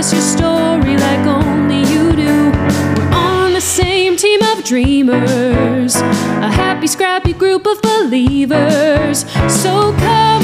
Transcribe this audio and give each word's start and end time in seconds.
us 0.00 0.12
your 0.14 0.22
story 0.22 0.96
like 0.96 1.26
only 1.26 1.80
you 1.92 2.12
do. 2.16 2.50
We're 2.96 3.10
on 3.12 3.52
the 3.52 3.60
same 3.60 4.16
team 4.16 4.40
of 4.44 4.64
dreamers, 4.64 5.94
a 5.96 6.50
happy, 6.50 6.86
scrappy 6.86 7.34
group 7.34 7.66
of 7.66 7.82
believers. 7.82 9.30
So 9.62 9.92
come 9.98 10.42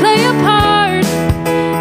play 0.00 0.24
a 0.24 0.32
part. 0.42 1.04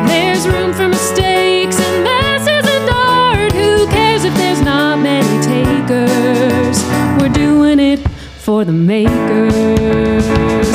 There's 0.08 0.48
room 0.48 0.72
for 0.72 0.88
mistakes, 0.88 1.80
and 1.80 2.06
this 2.06 2.44
isn't 2.48 2.90
art. 2.94 3.54
Who 3.54 3.88
cares 3.88 4.24
if 4.24 4.36
there's 4.36 4.62
not 4.62 5.00
many 5.00 5.42
takers? 5.42 6.78
We're 7.20 7.34
doing 7.34 7.80
it 7.80 8.08
for 8.38 8.64
the 8.64 8.72
makers. 8.72 10.70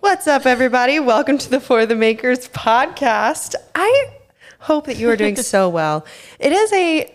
What's 0.00 0.26
up, 0.26 0.44
everybody? 0.44 1.00
Welcome 1.00 1.38
to 1.38 1.48
the 1.48 1.60
For 1.60 1.86
the 1.86 1.94
Makers 1.94 2.48
podcast. 2.48 3.54
I 3.74 4.17
hope 4.58 4.86
that 4.86 4.96
you 4.96 5.08
are 5.10 5.16
doing 5.16 5.36
so 5.36 5.68
well. 5.78 6.04
It 6.38 6.52
is 6.52 6.72
a 6.72 7.14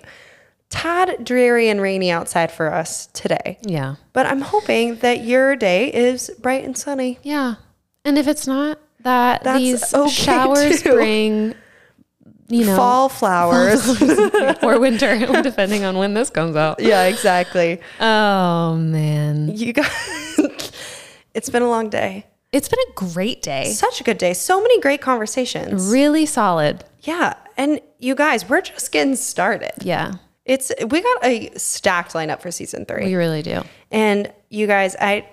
tad 0.70 1.24
dreary 1.24 1.70
and 1.70 1.80
rainy 1.82 2.10
outside 2.12 2.52
for 2.52 2.74
us 2.74 3.08
today, 3.14 3.60
Yeah. 3.62 3.96
but 4.12 4.26
I'm 4.26 4.42
hoping 4.42 4.96
that 4.98 5.24
your 5.24 5.56
day 5.56 5.92
is 5.94 6.32
bright 6.42 6.64
and 6.64 6.76
sunny. 6.78 7.20
Yeah. 7.24 7.56
And 8.06 8.18
if 8.18 8.28
it's 8.28 8.48
not, 8.48 8.80
that 9.02 9.44
That's 9.44 9.60
these 9.60 9.94
okay, 9.94 10.10
showers 10.10 10.82
too. 10.82 10.94
bring, 10.94 11.54
you 12.48 12.66
know, 12.66 12.76
Fall 12.76 13.10
flowers. 13.20 14.02
or 14.64 14.80
winter, 14.80 15.18
depending 15.44 15.84
on 15.84 15.98
when 15.98 16.14
this 16.16 16.30
comes 16.30 16.56
out. 16.56 16.80
yeah, 16.80 17.04
exactly. 17.04 17.80
Oh, 18.00 18.76
man. 18.78 19.56
You 19.56 19.74
guys, 19.74 20.42
it's 21.34 21.50
been 21.50 21.62
a 21.62 21.70
long 21.70 21.90
day. 21.90 22.26
It's 22.52 22.68
been 22.70 22.80
a 22.90 22.94
great 22.94 23.42
day. 23.42 23.72
Such 23.72 24.00
a 24.02 24.04
good 24.04 24.18
day. 24.18 24.34
So 24.34 24.62
many 24.62 24.80
great 24.80 25.02
conversations. 25.02 25.92
Really 25.92 26.26
solid. 26.26 26.84
Yeah. 27.04 27.36
And 27.58 27.80
you 28.00 28.16
guys, 28.16 28.50
we're 28.50 28.62
just 28.62 28.92
getting 28.92 29.16
started. 29.16 29.74
Yeah. 29.82 30.14
It's 30.46 30.72
we 30.90 31.02
got 31.02 31.26
a 31.26 31.52
stacked 31.56 32.14
lineup 32.14 32.42
for 32.42 32.52
season 32.52 32.86
three. 32.86 33.06
We 33.06 33.16
really 33.16 33.42
do. 33.42 33.62
And 33.92 34.32
you 34.50 34.68
guys, 34.68 34.96
I 35.00 35.26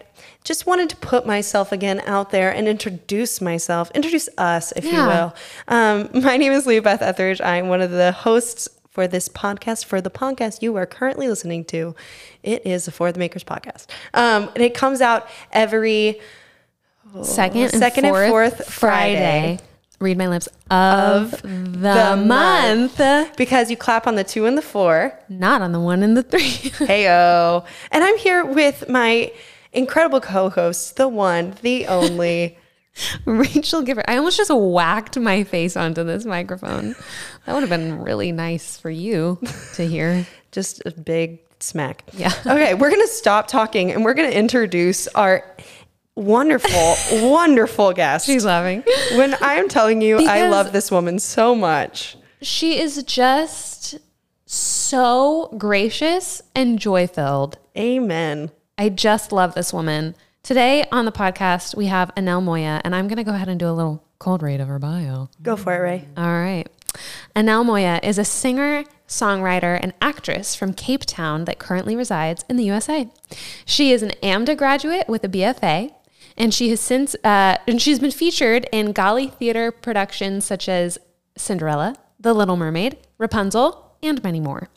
just 0.45 0.67
wanted 0.67 0.89
to 0.91 0.97
put 0.97 1.27
myself 1.27 1.73
again 1.73 2.01
out 2.07 2.31
there 2.31 2.55
and 2.55 2.69
introduce 2.69 3.41
myself, 3.41 3.91
introduce 3.93 4.29
us, 4.39 4.73
if 4.77 4.85
you 4.85 4.93
will. 4.93 5.35
Um, 5.67 6.09
my 6.23 6.37
name 6.37 6.53
is 6.53 6.67
Leah 6.67 6.83
Beth 6.83 7.03
Etheridge. 7.03 7.41
I'm 7.41 7.69
one 7.69 7.81
of 7.81 7.91
the 7.91 8.13
hosts 8.13 8.69
for 8.91 9.09
this 9.09 9.29
podcast, 9.29 9.85
for 9.85 10.01
the 10.01 10.11
podcast 10.11 10.63
you 10.63 10.77
are 10.77 10.87
currently 10.87 11.29
listening 11.29 11.65
to. 11.67 11.95
It 12.43 12.65
is 12.65 12.85
the 12.85 12.93
For 12.93 13.11
the 13.11 13.19
Makers 13.19 13.45
podcast. 13.45 13.87
Um, 14.15 14.51
and 14.55 14.63
it 14.63 14.75
comes 14.75 15.01
out 15.01 15.29
every 15.53 16.21
Second 17.23 17.63
and, 17.63 17.71
Second 17.73 18.05
and 18.05 18.15
fourth, 18.15 18.57
fourth 18.57 18.73
Friday. 18.73 19.59
Read 20.01 20.17
my 20.17 20.29
lips 20.29 20.49
of, 20.71 21.43
the, 21.43 22.25
month. 22.27 23.37
because 23.37 23.71
you 23.71 23.77
clap 23.77 24.07
on 24.07 24.15
the 24.15 24.25
two 24.25 24.47
and 24.47 24.57
the 24.57 24.63
four. 24.63 25.13
Not 25.29 25.61
on 25.61 25.73
the 25.73 25.81
one 25.81 26.03
and 26.03 26.17
the 26.17 26.23
three. 26.23 26.41
Heyo. 26.87 27.67
And 27.93 28.03
I'm 28.03 28.17
here 28.17 28.43
with 28.43 28.89
my 28.89 29.31
incredible 29.75 30.23
co-host, 30.23 30.97
the 30.97 31.07
one, 31.07 31.55
the 31.61 31.87
only. 31.87 32.57
Rachel 33.27 33.83
Gifford. 33.83 34.05
I 34.09 34.17
almost 34.17 34.39
just 34.39 34.51
whacked 34.51 35.19
my 35.19 35.45
face 35.45 35.77
onto 35.77 36.03
this 36.03 36.25
microphone. 36.25 36.97
That 37.45 37.53
would 37.53 37.61
have 37.61 37.69
been 37.71 38.01
really 38.03 38.33
nice 38.33 38.79
for 38.79 38.91
you 38.91 39.39
to 39.75 39.87
hear. 39.87 40.27
just 40.51 40.81
a 40.87 40.93
big 40.93 41.41
smack. 41.61 42.05
Yeah. 42.15 42.33
Okay, 42.47 42.73
we're 42.73 42.91
gonna 42.91 43.07
stop 43.07 43.49
talking 43.49 43.93
and 43.93 44.03
we're 44.03 44.15
gonna 44.15 44.31
introduce 44.31 45.09
our 45.09 45.45
wonderful, 46.21 46.97
wonderful 47.29 47.93
guest. 47.93 48.27
She's 48.27 48.45
laughing. 48.45 48.83
when 49.13 49.35
I 49.43 49.55
am 49.55 49.69
telling 49.69 50.03
you, 50.03 50.19
I 50.19 50.49
love 50.49 50.73
this 50.73 50.91
woman 50.91 51.19
so 51.19 51.55
much. 51.55 52.17
She 52.43 52.81
is 52.81 53.03
just 53.03 53.99
so 54.47 55.55
gracious 55.59 56.43
and 56.55 56.79
joy 56.79 57.07
filled. 57.07 57.59
Amen. 57.77 58.51
I 58.77 58.89
just 58.89 59.33
love 59.33 59.55
this 59.55 59.73
woman. 59.73 60.15
Today 60.43 60.85
on 60.91 61.05
the 61.05 61.13
podcast, 61.13 61.77
we 61.77 61.87
have 61.87 62.15
Annell 62.17 62.43
Moya, 62.43 62.81
and 62.85 62.95
I'm 62.95 63.09
going 63.09 63.19
to 63.19 63.25
go 63.25 63.35
ahead 63.35 63.49
and 63.49 63.61
do 63.61 63.69
a 63.69 63.73
little 63.73 64.03
cold 64.19 64.43
read 64.43 64.61
of 64.61 64.69
her 64.69 64.79
bio. 64.79 65.29
Go 65.43 65.57
for 65.57 65.75
it, 65.75 65.79
Ray. 65.79 66.09
All 66.17 66.25
right. 66.33 66.67
Annell 67.37 67.65
Moya 67.65 68.01
is 68.03 68.19
a 68.19 68.25
singer, 68.25 68.85
songwriter, 69.07 69.79
and 69.81 69.93
actress 70.01 70.55
from 70.55 70.73
Cape 70.73 71.05
Town 71.05 71.45
that 71.45 71.59
currently 71.59 71.95
resides 71.95 72.45
in 72.49 72.57
the 72.57 72.65
USA. 72.65 73.09
She 73.65 73.93
is 73.93 74.03
an 74.03 74.13
AMDA 74.23 74.57
graduate 74.57 75.09
with 75.09 75.23
a 75.25 75.29
BFA, 75.29 75.93
and 76.41 76.55
she 76.55 76.71
has 76.71 76.81
since 76.81 77.15
uh, 77.23 77.59
and 77.69 77.81
she's 77.81 77.99
been 77.99 78.11
featured 78.11 78.67
in 78.73 78.93
Galli 78.93 79.29
theater 79.29 79.71
productions 79.71 80.47
such 80.47 80.69
as 80.69 80.99
Cinderella, 81.37 81.97
The 82.19 82.33
Little 82.33 82.57
Mermaid, 82.57 82.97
Rapunzel, 83.19 83.95
and 84.03 84.23
many 84.25 84.41
more. 84.41 84.71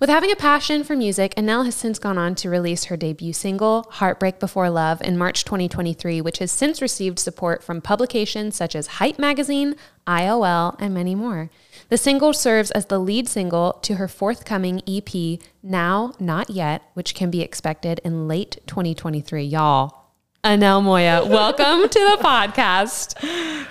With 0.00 0.10
having 0.10 0.32
a 0.32 0.36
passion 0.36 0.82
for 0.82 0.96
music, 0.96 1.32
Annell 1.36 1.64
has 1.64 1.76
since 1.76 2.00
gone 2.00 2.18
on 2.18 2.34
to 2.34 2.50
release 2.50 2.86
her 2.86 2.96
debut 2.96 3.32
single, 3.32 3.86
Heartbreak 3.92 4.40
Before 4.40 4.68
Love, 4.68 5.00
in 5.02 5.16
March 5.16 5.44
2023, 5.44 6.20
which 6.20 6.38
has 6.38 6.50
since 6.50 6.82
received 6.82 7.20
support 7.20 7.62
from 7.62 7.80
publications 7.80 8.56
such 8.56 8.74
as 8.74 8.98
Hype 8.98 9.18
Magazine, 9.18 9.76
IOL, 10.08 10.74
and 10.80 10.92
many 10.92 11.14
more. 11.14 11.48
The 11.90 11.96
single 11.96 12.32
serves 12.32 12.72
as 12.72 12.86
the 12.86 12.98
lead 12.98 13.28
single 13.28 13.74
to 13.82 13.94
her 13.94 14.08
forthcoming 14.08 14.82
EP, 14.88 15.40
Now 15.62 16.12
Not 16.18 16.50
Yet, 16.50 16.82
which 16.94 17.14
can 17.14 17.30
be 17.30 17.40
expected 17.40 18.00
in 18.04 18.26
late 18.26 18.58
2023. 18.66 19.44
Y'all, 19.44 20.03
Annell 20.44 20.82
Moya, 20.82 21.24
welcome 21.24 21.88
to 21.88 21.98
the 21.98 22.18
podcast. 22.22 23.14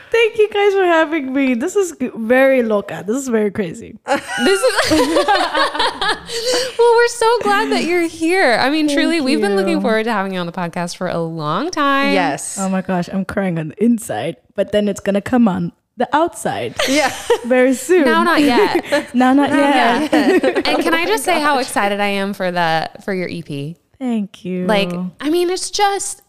Thank 0.10 0.38
you 0.40 0.50
guys 0.50 0.74
for 0.74 0.84
having 0.84 1.32
me. 1.32 1.54
This 1.54 1.76
is 1.76 1.96
very 2.16 2.64
loca. 2.64 3.04
This 3.06 3.16
is 3.16 3.28
very 3.28 3.52
crazy. 3.52 4.00
This 4.08 4.60
is 4.60 4.92
well, 4.92 6.96
we're 6.96 7.08
so 7.10 7.40
glad 7.44 7.72
that 7.72 7.84
you're 7.84 8.08
here. 8.08 8.58
I 8.60 8.72
mean, 8.72 8.90
truly, 8.90 9.22
we've 9.22 9.40
been 9.40 9.56
looking 9.56 9.82
forward 9.82 10.06
to 10.06 10.12
having 10.12 10.34
you 10.34 10.40
on 10.40 10.48
the 10.48 10.52
podcast 10.52 10.98
for 10.98 11.08
a 11.08 11.20
long 11.20 11.70
time. 11.70 12.12
Yes. 12.12 12.58
Oh 12.58 12.70
my 12.70 12.82
gosh, 12.82 13.08
I'm 13.08 13.24
crying 13.24 13.60
on 13.60 13.68
the 13.68 13.84
inside, 13.84 14.38
but 14.56 14.72
then 14.72 14.88
it's 14.88 15.00
gonna 15.00 15.22
come 15.22 15.48
on 15.48 15.74
the 15.98 16.10
outside 16.12 16.76
yeah. 16.90 17.16
very 17.46 17.76
soon. 17.76 18.06
Now, 18.06 18.24
not 18.24 18.42
yet. 18.42 18.84
no, 19.14 19.32
not 19.32 19.52
yet. 19.52 20.12
and 20.12 20.82
can 20.82 20.96
I 20.96 21.06
just 21.06 21.24
say 21.24 21.40
how 21.40 21.60
excited 21.60 22.00
I 22.00 22.08
am 22.08 22.34
for 22.34 22.50
the 22.50 22.90
for 23.04 23.14
your 23.14 23.30
EP? 23.32 23.76
Thank 24.00 24.44
you. 24.44 24.66
Like, 24.66 24.92
I 25.22 25.30
mean, 25.30 25.52
it's 25.52 25.70
just 25.70 26.23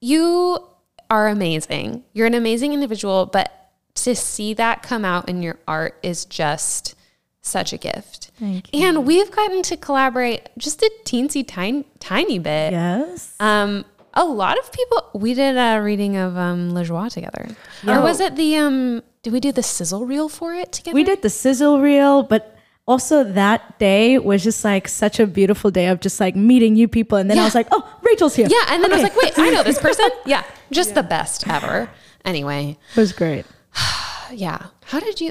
you 0.00 0.66
are 1.10 1.28
amazing. 1.28 2.04
You're 2.12 2.26
an 2.26 2.34
amazing 2.34 2.72
individual, 2.72 3.26
but 3.26 3.70
to 3.94 4.14
see 4.14 4.54
that 4.54 4.82
come 4.82 5.04
out 5.04 5.28
in 5.28 5.42
your 5.42 5.58
art 5.66 5.98
is 6.02 6.24
just 6.24 6.94
such 7.40 7.72
a 7.72 7.78
gift. 7.78 8.30
Thank 8.38 8.72
And 8.74 9.06
we've 9.06 9.30
gotten 9.30 9.62
to 9.62 9.76
collaborate 9.76 10.48
just 10.58 10.82
a 10.82 10.90
teensy 11.04 11.46
tiny 11.46 11.84
tiny 11.98 12.38
bit. 12.38 12.72
yes. 12.72 13.34
Um, 13.40 13.84
a 14.14 14.24
lot 14.24 14.58
of 14.58 14.72
people. 14.72 15.10
We 15.14 15.34
did 15.34 15.56
a 15.56 15.80
reading 15.80 16.16
of 16.16 16.36
um, 16.36 16.74
Le 16.74 16.84
Joie 16.84 17.08
together, 17.08 17.48
or 17.86 18.00
was 18.00 18.20
it 18.20 18.36
the 18.36 18.56
um? 18.56 19.02
Did 19.22 19.32
we 19.32 19.40
do 19.40 19.52
the 19.52 19.62
sizzle 19.62 20.06
reel 20.06 20.28
for 20.28 20.54
it 20.54 20.72
together? 20.72 20.94
We 20.94 21.04
did 21.04 21.22
the 21.22 21.30
sizzle 21.30 21.80
reel, 21.80 22.22
but 22.22 22.57
also 22.88 23.22
that 23.22 23.78
day 23.78 24.18
was 24.18 24.42
just 24.42 24.64
like 24.64 24.88
such 24.88 25.20
a 25.20 25.26
beautiful 25.26 25.70
day 25.70 25.86
of 25.88 26.00
just 26.00 26.18
like 26.18 26.34
meeting 26.34 26.72
new 26.72 26.88
people. 26.88 27.18
And 27.18 27.30
then 27.30 27.38
I 27.38 27.44
was 27.44 27.54
like, 27.54 27.68
oh, 27.70 27.84
Rachel's 28.02 28.34
here. 28.34 28.48
Yeah, 28.50 28.64
and 28.70 28.82
then 28.82 28.90
I 28.92 28.96
was 28.96 29.02
like, 29.04 29.16
wait, 29.22 29.38
I 29.38 29.50
know 29.50 29.62
this 29.62 29.78
person. 29.78 30.08
Yeah, 30.26 30.42
just 30.72 30.94
the 30.94 31.02
best 31.04 31.46
ever. 31.46 31.88
Anyway, 32.24 32.76
It 32.96 33.00
was 33.00 33.12
great. 33.12 33.44
yeah. 34.32 34.66
How 34.86 34.98
did 35.00 35.20
you? 35.20 35.30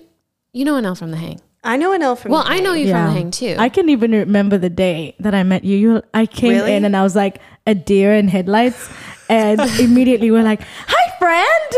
You 0.54 0.66
know 0.66 0.76
Annell 0.76 0.98
from 0.98 1.12
the 1.12 1.18
Hang. 1.18 1.42
I 1.64 1.76
know 1.78 1.90
Annell 1.98 2.18
from 2.18 2.32
Well, 2.32 2.44
the 2.44 2.52
I 2.52 2.60
know 2.60 2.74
Hang. 2.74 2.82
you 2.86 2.92
from 2.92 3.06
the 3.08 3.12
Hang 3.12 3.32
too. 3.32 3.56
I 3.58 3.70
can 3.70 3.90
even 3.90 4.12
remember 4.12 4.58
the 4.58 4.70
day 4.70 5.16
that 5.20 5.34
I 5.36 5.44
met 5.44 5.64
you. 5.64 5.78
You, 5.78 6.02
I 6.14 6.26
came 6.28 6.52
Really? 6.54 6.74
in 6.76 6.86
and 6.86 6.96
I 6.96 7.02
was 7.04 7.16
like 7.16 7.42
a 7.66 7.74
deer 7.76 8.14
in 8.14 8.28
headlights, 8.30 8.90
and 9.30 9.60
immediately 9.80 10.30
we're 10.32 10.44
like, 10.44 10.62
"Hi, 10.88 11.18
friend!" 11.20 11.70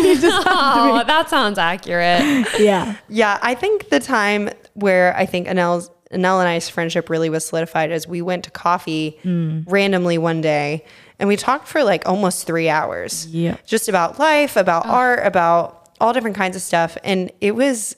You 0.06 0.18
just 0.18 0.46
oh, 0.48 1.04
that 1.06 1.28
sounds 1.30 1.58
accurate. 1.58 2.46
yeah, 2.58 2.96
Yeah, 3.08 3.38
I 3.42 3.54
think 3.54 3.90
the 3.90 4.00
time 4.00 4.50
where 4.76 5.16
I 5.16 5.26
think 5.26 5.48
Annell's 5.48 5.90
Annell 6.12 6.38
and 6.38 6.48
I's 6.48 6.68
friendship 6.68 7.10
really 7.10 7.28
was 7.28 7.44
solidified 7.44 7.90
is 7.90 8.06
we 8.06 8.22
went 8.22 8.44
to 8.44 8.50
coffee 8.50 9.18
randomly 9.24 10.18
one 10.18 10.40
day 10.40 10.84
and 11.18 11.28
we 11.28 11.36
talked 11.36 11.66
for 11.66 11.82
like 11.82 12.06
almost 12.06 12.46
three 12.46 12.68
hours. 12.68 13.26
Yeah. 13.26 13.56
Just 13.66 13.88
about 13.88 14.18
life, 14.18 14.56
about 14.56 14.86
oh. 14.86 14.90
art, 14.90 15.26
about 15.26 15.90
all 16.00 16.12
different 16.12 16.36
kinds 16.36 16.54
of 16.56 16.62
stuff. 16.62 16.96
And 17.02 17.32
it 17.40 17.54
was 17.54 17.96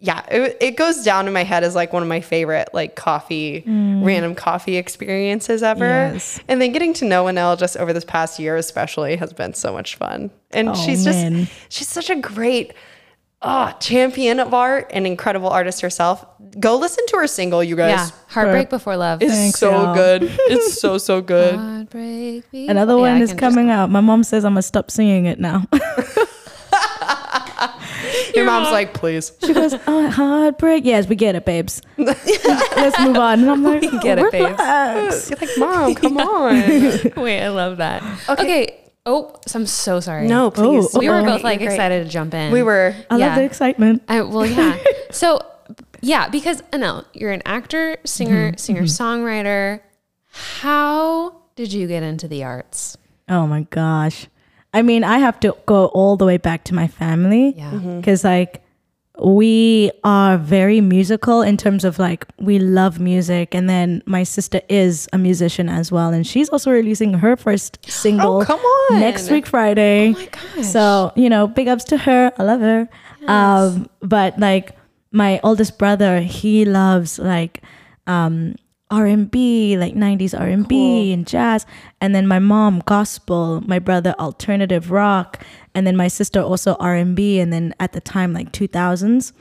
yeah, 0.00 0.24
it, 0.30 0.56
it 0.60 0.76
goes 0.76 1.02
down 1.02 1.26
in 1.26 1.32
my 1.32 1.42
head 1.42 1.64
as 1.64 1.74
like 1.74 1.92
one 1.92 2.02
of 2.04 2.08
my 2.08 2.20
favorite 2.20 2.68
like 2.72 2.94
coffee, 2.94 3.62
mm. 3.62 4.04
random 4.04 4.36
coffee 4.36 4.76
experiences 4.76 5.60
ever. 5.62 5.84
Yes. 5.84 6.38
And 6.46 6.62
then 6.62 6.70
getting 6.70 6.92
to 6.94 7.04
know 7.04 7.24
Annell 7.24 7.58
just 7.58 7.76
over 7.76 7.92
this 7.92 8.04
past 8.04 8.38
year, 8.38 8.56
especially, 8.56 9.16
has 9.16 9.32
been 9.32 9.54
so 9.54 9.72
much 9.72 9.96
fun. 9.96 10.30
And 10.52 10.68
Oh, 10.68 10.74
she's 10.74 11.04
man. 11.04 11.46
just, 11.46 11.52
she's 11.68 11.88
such 11.88 12.10
a 12.10 12.16
great 12.16 12.74
oh, 13.42 13.72
champion 13.80 14.40
of 14.40 14.52
art 14.54 14.90
and 14.92 15.06
incredible 15.06 15.48
artist 15.48 15.80
herself. 15.80 16.24
Go 16.58 16.76
listen 16.76 17.04
to 17.08 17.16
her 17.18 17.26
single, 17.26 17.62
you 17.62 17.76
guys. 17.76 17.90
Yeah, 17.90 17.96
guys. 17.96 18.12
Heartbreak 18.28 18.70
Before 18.70 18.96
Love. 18.96 19.22
It's 19.22 19.32
Thanks, 19.32 19.58
so 19.58 19.70
y'all. 19.70 19.94
good. 19.94 20.22
It's 20.48 20.80
so, 20.80 20.98
so 20.98 21.20
good. 21.20 21.54
Heartbreak. 21.56 22.50
Before- 22.50 22.70
another 22.70 22.96
one 22.96 23.10
I 23.12 23.20
is 23.20 23.30
can 23.30 23.38
just- 23.38 23.54
coming 23.54 23.70
out. 23.70 23.90
My 23.90 24.00
mom 24.00 24.24
says 24.24 24.44
I'm 24.44 24.52
gonna 24.52 24.62
stop 24.62 24.90
singing 24.90 25.26
it 25.26 25.38
now. 25.38 25.64
You 28.34 28.44
Your 28.44 28.46
mom's 28.46 28.70
like, 28.70 28.94
please. 28.94 29.32
She 29.44 29.52
goes, 29.52 29.74
oh, 29.86 30.10
heartbreak. 30.10 30.84
Yes, 30.84 31.08
we 31.08 31.16
get 31.16 31.34
it, 31.34 31.44
babes. 31.44 31.82
Let's 31.98 33.00
move 33.00 33.16
on. 33.16 33.40
And 33.40 33.50
I'm 33.50 33.64
like, 33.64 33.80
we 33.82 33.98
Get 33.98 34.18
it, 34.18 34.30
babes. 34.30 34.50
relax. 34.58 35.30
You're 35.30 35.38
like, 35.40 35.58
mom, 35.58 35.94
come 35.96 36.18
on. 36.18 36.54
Wait, 37.22 37.42
I 37.42 37.48
love 37.48 37.78
that. 37.78 38.02
Okay. 38.28 38.78
Oh, 39.08 39.34
so 39.46 39.58
I'm 39.58 39.66
so 39.66 40.00
sorry. 40.00 40.26
no, 40.28 40.50
please. 40.50 40.94
Oh, 40.94 40.98
we 40.98 41.08
were 41.08 41.20
oh. 41.20 41.24
both 41.24 41.42
like 41.42 41.60
You're 41.60 41.68
great. 41.68 41.76
excited 41.76 42.04
to 42.04 42.10
jump 42.10 42.34
in. 42.34 42.52
We 42.52 42.62
were. 42.62 42.94
I 43.10 43.16
Yeah. 43.16 43.26
love 43.28 43.36
the 43.36 43.44
excitement. 43.44 44.02
I, 44.08 44.20
well, 44.20 44.44
yeah. 44.44 44.76
so, 45.10 45.40
yeah, 46.02 46.28
because 46.28 46.60
Annell, 46.72 47.04
you're 47.14 47.32
an 47.32 47.42
actor, 47.46 47.96
singer, 48.04 48.48
Mm-hmm. 48.50 48.56
singer 48.58 48.82
songwriter. 48.82 49.80
How 50.60 51.34
did 51.56 51.72
you 51.72 51.86
get 51.86 52.02
into 52.02 52.28
the 52.28 52.44
arts? 52.44 52.96
Oh 53.28 53.46
my 53.46 53.62
gosh. 53.70 54.26
I 54.74 54.82
mean, 54.82 55.02
I 55.04 55.18
have 55.18 55.40
to 55.40 55.56
go 55.66 55.86
all 55.86 56.16
the 56.16 56.26
way 56.26 56.36
back 56.36 56.64
to 56.64 56.74
my 56.74 56.86
family. 56.88 57.54
Yeah. 57.56 57.70
Because, 57.70 58.22
like, 58.24 58.62
we 59.22 59.90
are 60.04 60.38
very 60.38 60.80
musical 60.80 61.42
in 61.42 61.56
terms 61.56 61.84
of 61.84 61.98
like, 61.98 62.24
we 62.38 62.58
love 62.58 63.00
music. 63.00 63.54
And 63.54 63.68
then 63.68 64.02
my 64.06 64.22
sister 64.22 64.60
is 64.68 65.08
a 65.12 65.18
musician 65.18 65.68
as 65.68 65.90
well. 65.90 66.12
And 66.12 66.26
she's 66.26 66.48
also 66.48 66.70
releasing 66.70 67.14
her 67.14 67.36
first 67.36 67.78
single 67.90 68.42
Oh, 68.42 68.44
come 68.44 68.60
on. 68.60 69.00
next 69.00 69.30
week, 69.30 69.46
Friday. 69.46 70.08
Oh 70.08 70.12
my 70.12 70.26
gosh. 70.26 70.66
So, 70.66 71.12
you 71.16 71.28
know, 71.28 71.46
big 71.48 71.66
ups 71.68 71.84
to 71.84 71.96
her. 71.98 72.32
I 72.38 72.42
love 72.44 72.60
her. 72.60 72.88
Um, 73.26 73.88
but 74.00 74.38
like 74.38 74.76
my 75.10 75.40
oldest 75.42 75.78
brother, 75.78 76.20
he 76.20 76.64
loves 76.64 77.18
like 77.18 77.62
um 78.06 78.54
R&B, 78.90 79.76
like 79.76 79.94
90s 79.94 80.38
R&B 80.38 81.12
and 81.12 81.26
jazz. 81.26 81.66
And 82.00 82.14
then 82.14 82.26
my 82.26 82.38
mom 82.38 82.82
gospel, 82.86 83.60
my 83.66 83.78
brother 83.78 84.14
alternative 84.18 84.90
rock, 84.90 85.44
and 85.78 85.86
then 85.86 85.96
my 85.96 86.08
sister 86.08 86.40
also 86.40 86.74
R&B 86.80 87.38
and 87.38 87.52
then 87.52 87.72
at 87.78 87.92
the 87.92 88.00
time 88.00 88.32
like 88.32 88.50
2000s. 88.50 89.32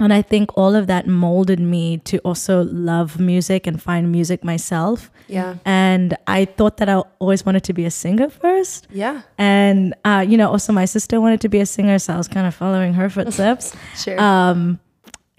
And 0.00 0.12
I 0.12 0.22
think 0.22 0.56
all 0.56 0.76
of 0.76 0.86
that 0.86 1.06
molded 1.08 1.58
me 1.58 1.98
to 2.04 2.18
also 2.18 2.64
love 2.64 3.18
music 3.18 3.66
and 3.66 3.82
find 3.82 4.12
music 4.12 4.44
myself. 4.44 5.10
Yeah. 5.26 5.56
And 5.64 6.16
I 6.26 6.44
thought 6.44 6.76
that 6.76 6.88
I 6.88 7.02
always 7.18 7.44
wanted 7.46 7.64
to 7.64 7.72
be 7.72 7.84
a 7.86 7.90
singer 7.90 8.28
first. 8.28 8.86
Yeah. 8.90 9.22
And 9.38 9.94
uh, 10.04 10.24
you 10.28 10.36
know, 10.36 10.50
also 10.50 10.72
my 10.72 10.84
sister 10.84 11.18
wanted 11.20 11.40
to 11.40 11.48
be 11.48 11.60
a 11.60 11.66
singer, 11.66 11.98
so 11.98 12.12
I 12.12 12.16
was 12.18 12.28
kind 12.28 12.46
of 12.46 12.54
following 12.54 12.92
her 12.94 13.08
footsteps. 13.10 13.74
Sure. 13.96 14.20
um, 14.20 14.78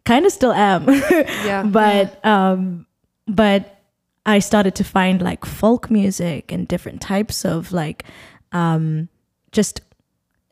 kind 0.06 0.26
of 0.26 0.32
still 0.32 0.52
am, 0.52 0.90
yeah. 1.46 1.64
but 1.64 2.24
um, 2.26 2.86
but 3.28 3.80
I 4.26 4.40
started 4.40 4.76
to 4.76 4.84
find 4.84 5.22
like 5.22 5.46
folk 5.46 5.90
music 5.90 6.52
and 6.52 6.68
different 6.68 7.00
types 7.00 7.46
of 7.46 7.72
like 7.72 8.04
um, 8.52 9.08
just 9.52 9.82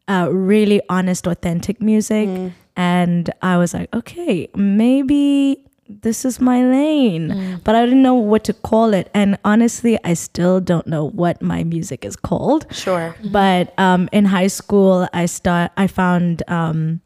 uh, 0.08 0.30
really 0.32 0.82
honest, 0.90 1.28
authentic 1.28 1.82
music. 1.82 2.30
And 2.76 3.30
I 3.42 3.58
was 3.58 3.74
like, 3.74 3.94
okay, 3.96 4.50
maybe 4.56 5.64
this 5.90 6.26
is 6.26 6.40
my 6.42 6.64
lane, 6.64 7.60
but 7.64 7.74
I 7.76 7.86
didn't 7.86 8.04
know 8.04 8.14
what 8.16 8.44
to 8.46 8.54
call 8.54 8.94
it. 8.94 9.10
And 9.14 9.38
honestly, 9.46 9.98
I 10.04 10.14
still 10.16 10.60
don't 10.60 10.86
know 10.86 11.06
what 11.06 11.42
my 11.42 11.64
music 11.64 12.04
is 12.06 12.16
called. 12.16 12.68
Sure. 12.72 13.16
But 13.32 13.74
um, 13.80 14.10
in 14.12 14.26
high 14.26 14.48
school, 14.48 15.08
I 15.14 15.26
start. 15.28 15.72
I 15.78 15.88
found 15.88 16.44
um, 16.50 17.02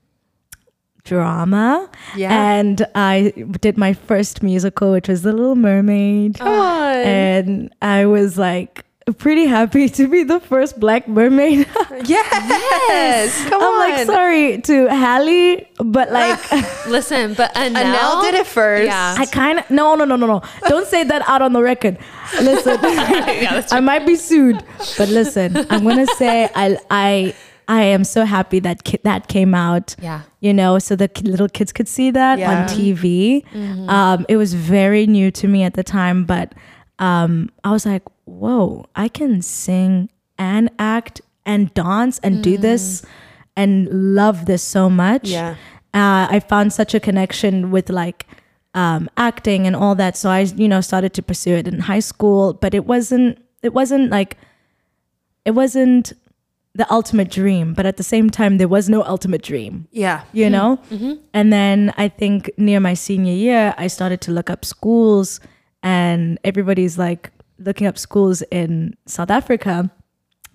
drama, 1.03 1.89
Yeah. 2.15 2.31
and 2.57 2.85
I 2.95 3.33
did 3.61 3.77
my 3.77 3.93
first 3.93 4.43
musical, 4.43 4.91
which 4.91 5.07
was 5.07 5.21
The 5.23 5.31
Little 5.33 5.55
Mermaid, 5.55 6.37
Come 6.37 6.47
on. 6.47 6.95
and 6.95 7.75
I 7.81 8.05
was 8.05 8.37
like 8.37 8.85
pretty 9.17 9.45
happy 9.45 9.89
to 9.89 10.07
be 10.07 10.23
the 10.23 10.39
first 10.39 10.79
Black 10.79 11.07
mermaid. 11.07 11.59
yes. 12.05 12.27
yes. 12.31 13.45
Come 13.49 13.61
I'm 13.61 13.67
on. 13.73 13.79
like 13.79 14.05
sorry 14.05 14.61
to 14.61 14.87
Halle, 14.87 15.67
but 15.79 16.11
like 16.11 16.39
Listen, 16.87 17.33
but 17.33 17.53
Annell, 17.55 18.21
did 18.21 18.35
it 18.35 18.47
first. 18.47 18.85
Yeah. 18.85 19.15
I 19.17 19.25
kind 19.25 19.59
of 19.59 19.69
no 19.69 19.95
no 19.95 20.05
no 20.05 20.15
no 20.15 20.27
no. 20.27 20.41
Don't 20.67 20.87
say 20.87 21.03
that 21.03 21.27
out 21.27 21.41
on 21.41 21.53
the 21.53 21.61
record. 21.61 21.97
Listen, 22.41 22.77
I 22.81 23.79
might 23.81 24.05
be 24.05 24.15
sued, 24.15 24.63
but 24.97 25.09
listen, 25.09 25.57
I'm 25.69 25.83
gonna 25.83 26.07
say 26.17 26.49
I 26.55 26.77
I 26.89 27.33
I 27.67 27.83
am 27.83 28.03
so 28.03 28.25
happy 28.25 28.59
that 28.59 28.83
ki- 28.83 28.99
that 29.03 29.27
came 29.27 29.53
out. 29.55 29.95
Yeah. 30.01 30.21
You 30.41 30.53
know, 30.53 30.77
so 30.79 30.95
the 30.95 31.07
ki- 31.07 31.27
little 31.27 31.49
kids 31.49 31.71
could 31.71 31.87
see 31.87 32.11
that 32.11 32.37
Yeah. 32.39 32.61
on 32.63 32.67
TV. 32.67 33.43
Um, 33.89 34.25
it 34.29 34.37
was 34.37 34.53
very 34.53 35.07
new 35.07 35.31
to 35.31 35.47
me 35.47 35.63
at 35.63 35.73
the 35.73 35.83
time, 35.83 36.25
but 36.25 36.53
um, 36.99 37.49
I 37.63 37.71
was 37.71 37.85
like, 37.85 38.03
whoa, 38.39 38.85
I 38.95 39.07
can 39.07 39.41
sing 39.41 40.09
and 40.37 40.69
act 40.79 41.21
and 41.45 41.73
dance 41.73 42.19
and 42.23 42.43
do 42.43 42.57
this 42.57 43.03
and 43.55 43.87
love 44.15 44.45
this 44.45 44.63
so 44.63 44.89
much 44.89 45.27
Yeah. 45.29 45.51
uh, 45.93 46.27
I 46.35 46.39
found 46.39 46.71
such 46.73 46.93
a 46.93 46.99
connection 46.99 47.71
with 47.71 47.89
like 47.89 48.25
um, 48.73 49.09
acting 49.17 49.67
and 49.67 49.75
all 49.75 49.95
that. 49.95 50.15
So 50.15 50.29
I, 50.29 50.41
you 50.41 50.67
know, 50.67 50.79
started 50.81 51.13
to 51.15 51.21
pursue 51.21 51.55
it 51.55 51.67
in 51.67 51.79
high 51.79 51.99
school, 51.99 52.53
but 52.53 52.73
it 52.73 52.85
wasn't, 52.85 53.37
it 53.61 53.73
wasn't 53.73 54.09
like, 54.11 54.37
it 55.45 55.51
wasn't 55.51 56.13
the 56.73 56.89
ultimate 56.91 57.29
dream. 57.29 57.73
But 57.73 57.85
at 57.85 57.97
the 57.97 58.03
same 58.03 58.29
time, 58.29 58.57
there 58.59 58.69
was 58.69 58.87
no 58.89 59.03
ultimate 59.03 59.41
dream, 59.43 59.87
Yeah. 59.91 60.21
you 60.31 60.49
know? 60.49 60.79
And 61.33 61.51
then 61.51 61.93
I 61.97 62.07
think 62.07 62.49
near 62.57 62.79
my 62.79 62.93
senior 62.93 63.33
year, 63.33 63.75
I 63.77 63.87
started 63.87 64.21
to 64.21 64.31
look 64.31 64.49
up 64.49 64.63
schools 64.63 65.41
and 65.83 66.39
everybody's 66.45 66.97
like 66.97 67.31
looking 67.65 67.87
up 67.87 67.97
schools 67.97 68.41
in 68.51 68.95
South 69.05 69.29
Africa. 69.31 69.91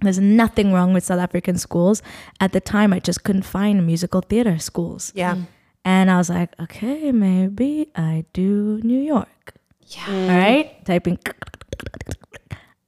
There's 0.00 0.19
nothing 0.19 0.73
wrong 0.73 0.93
with 0.93 1.05
South 1.05 1.20
African 1.20 1.56
schools. 1.56 2.03
At 2.41 2.53
the 2.53 2.61
time, 2.61 2.93
I 2.93 3.00
just 3.00 3.25
couldn't 3.25 3.44
find 3.44 3.87
musical 3.87 4.20
theater 4.20 4.58
schools. 4.58 5.12
Yeah. 5.14 5.37
Mm. 5.37 5.47
And 5.85 6.11
I 6.11 6.19
was 6.19 6.29
like, 6.29 6.50
okay, 6.61 7.12
maybe 7.12 7.88
I 7.94 8.25
do 8.32 8.81
New 8.82 9.00
York. 9.00 9.55
Yeah. 9.87 10.00
Mm. 10.06 10.31
All 10.31 10.37
right, 10.37 10.85
typing. 10.85 11.19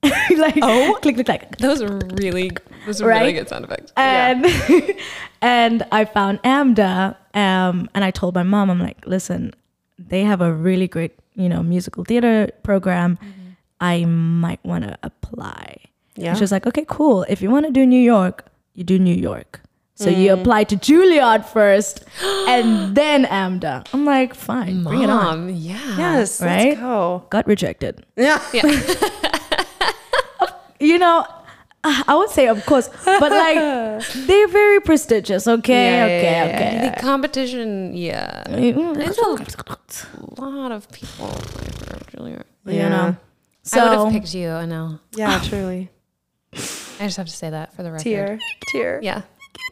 like 0.02 0.58
oh, 0.62 0.96
click 1.02 1.16
click 1.16 1.26
click. 1.26 1.56
Those 1.58 1.82
are 1.82 1.98
really, 2.14 2.50
those 2.86 3.00
are 3.02 3.06
Right? 3.08 3.20
really 3.20 3.32
good 3.32 3.48
sound 3.48 3.64
effects. 3.64 3.92
And 3.96 4.46
and 5.40 5.86
I 5.90 6.04
found 6.04 6.42
AMDA, 6.42 7.16
um, 7.34 7.88
and 7.94 8.04
I 8.04 8.10
told 8.10 8.34
my 8.34 8.42
mom, 8.44 8.70
I'm 8.70 8.80
like, 8.80 9.06
listen, 9.06 9.52
they 9.98 10.22
have 10.22 10.40
a 10.40 10.52
really 10.52 10.86
great, 10.88 11.12
you 11.34 11.48
know, 11.48 11.62
musical 11.62 12.04
theater 12.04 12.50
program. 12.62 13.16
Mm-hmm. 13.16 13.37
I 13.80 14.04
might 14.04 14.60
want 14.64 14.84
to 14.84 14.98
apply. 15.02 15.76
Yeah. 16.16 16.30
And 16.30 16.38
she 16.38 16.42
was 16.42 16.52
like, 16.52 16.66
okay, 16.66 16.84
cool. 16.88 17.24
If 17.28 17.40
you 17.42 17.50
want 17.50 17.66
to 17.66 17.72
do 17.72 17.86
New 17.86 18.00
York, 18.00 18.46
you 18.74 18.84
do 18.84 18.98
New 18.98 19.14
York. 19.14 19.60
So 19.94 20.10
you 20.10 20.32
apply 20.32 20.62
to 20.64 20.76
Juilliard 20.76 21.44
first, 21.44 22.04
and 22.22 22.94
then 22.94 23.24
AMDA. 23.24 23.88
I'm 23.92 24.04
like, 24.04 24.32
fine, 24.32 24.84
bring 24.84 25.02
it 25.02 25.10
on. 25.10 25.48
Yeah. 25.56 25.96
Yes. 25.98 26.40
Right? 26.40 26.68
Let's 26.68 26.80
go. 26.80 27.26
Got 27.30 27.48
rejected. 27.48 28.06
Yeah. 28.16 28.40
you 30.78 30.98
know, 30.98 31.26
I 31.82 32.14
would 32.14 32.30
say 32.30 32.46
of 32.48 32.64
course, 32.66 32.88
but 33.04 33.30
like 33.32 33.56
they're 34.26 34.48
very 34.48 34.80
prestigious. 34.80 35.48
Okay, 35.48 35.90
Yeah, 35.90 36.04
okay, 36.04 36.22
yeah, 36.22 36.46
yeah, 36.46 36.54
okay. 36.54 36.90
The 36.94 37.00
competition, 37.02 37.96
yeah. 37.96 38.44
Mm, 38.46 38.94
There's 38.94 39.18
a 39.18 40.40
lot 40.40 40.70
of 40.72 40.88
people 40.92 41.26
applying 41.26 41.72
for 41.72 41.98
Juilliard. 42.16 42.44
You 42.66 42.72
Yeah. 42.74 43.14
Know, 43.74 43.84
I 43.84 43.96
would 43.96 44.04
have 44.04 44.12
picked 44.12 44.34
you, 44.34 44.48
Annell. 44.48 45.00
Yeah, 45.12 45.40
truly. 45.44 45.90
I 46.52 47.04
just 47.04 47.16
have 47.16 47.26
to 47.26 47.32
say 47.32 47.50
that 47.50 47.74
for 47.74 47.82
the 47.82 47.90
record. 47.92 48.02
Tear. 48.02 48.38
Tear. 48.68 49.00
Yeah. 49.02 49.22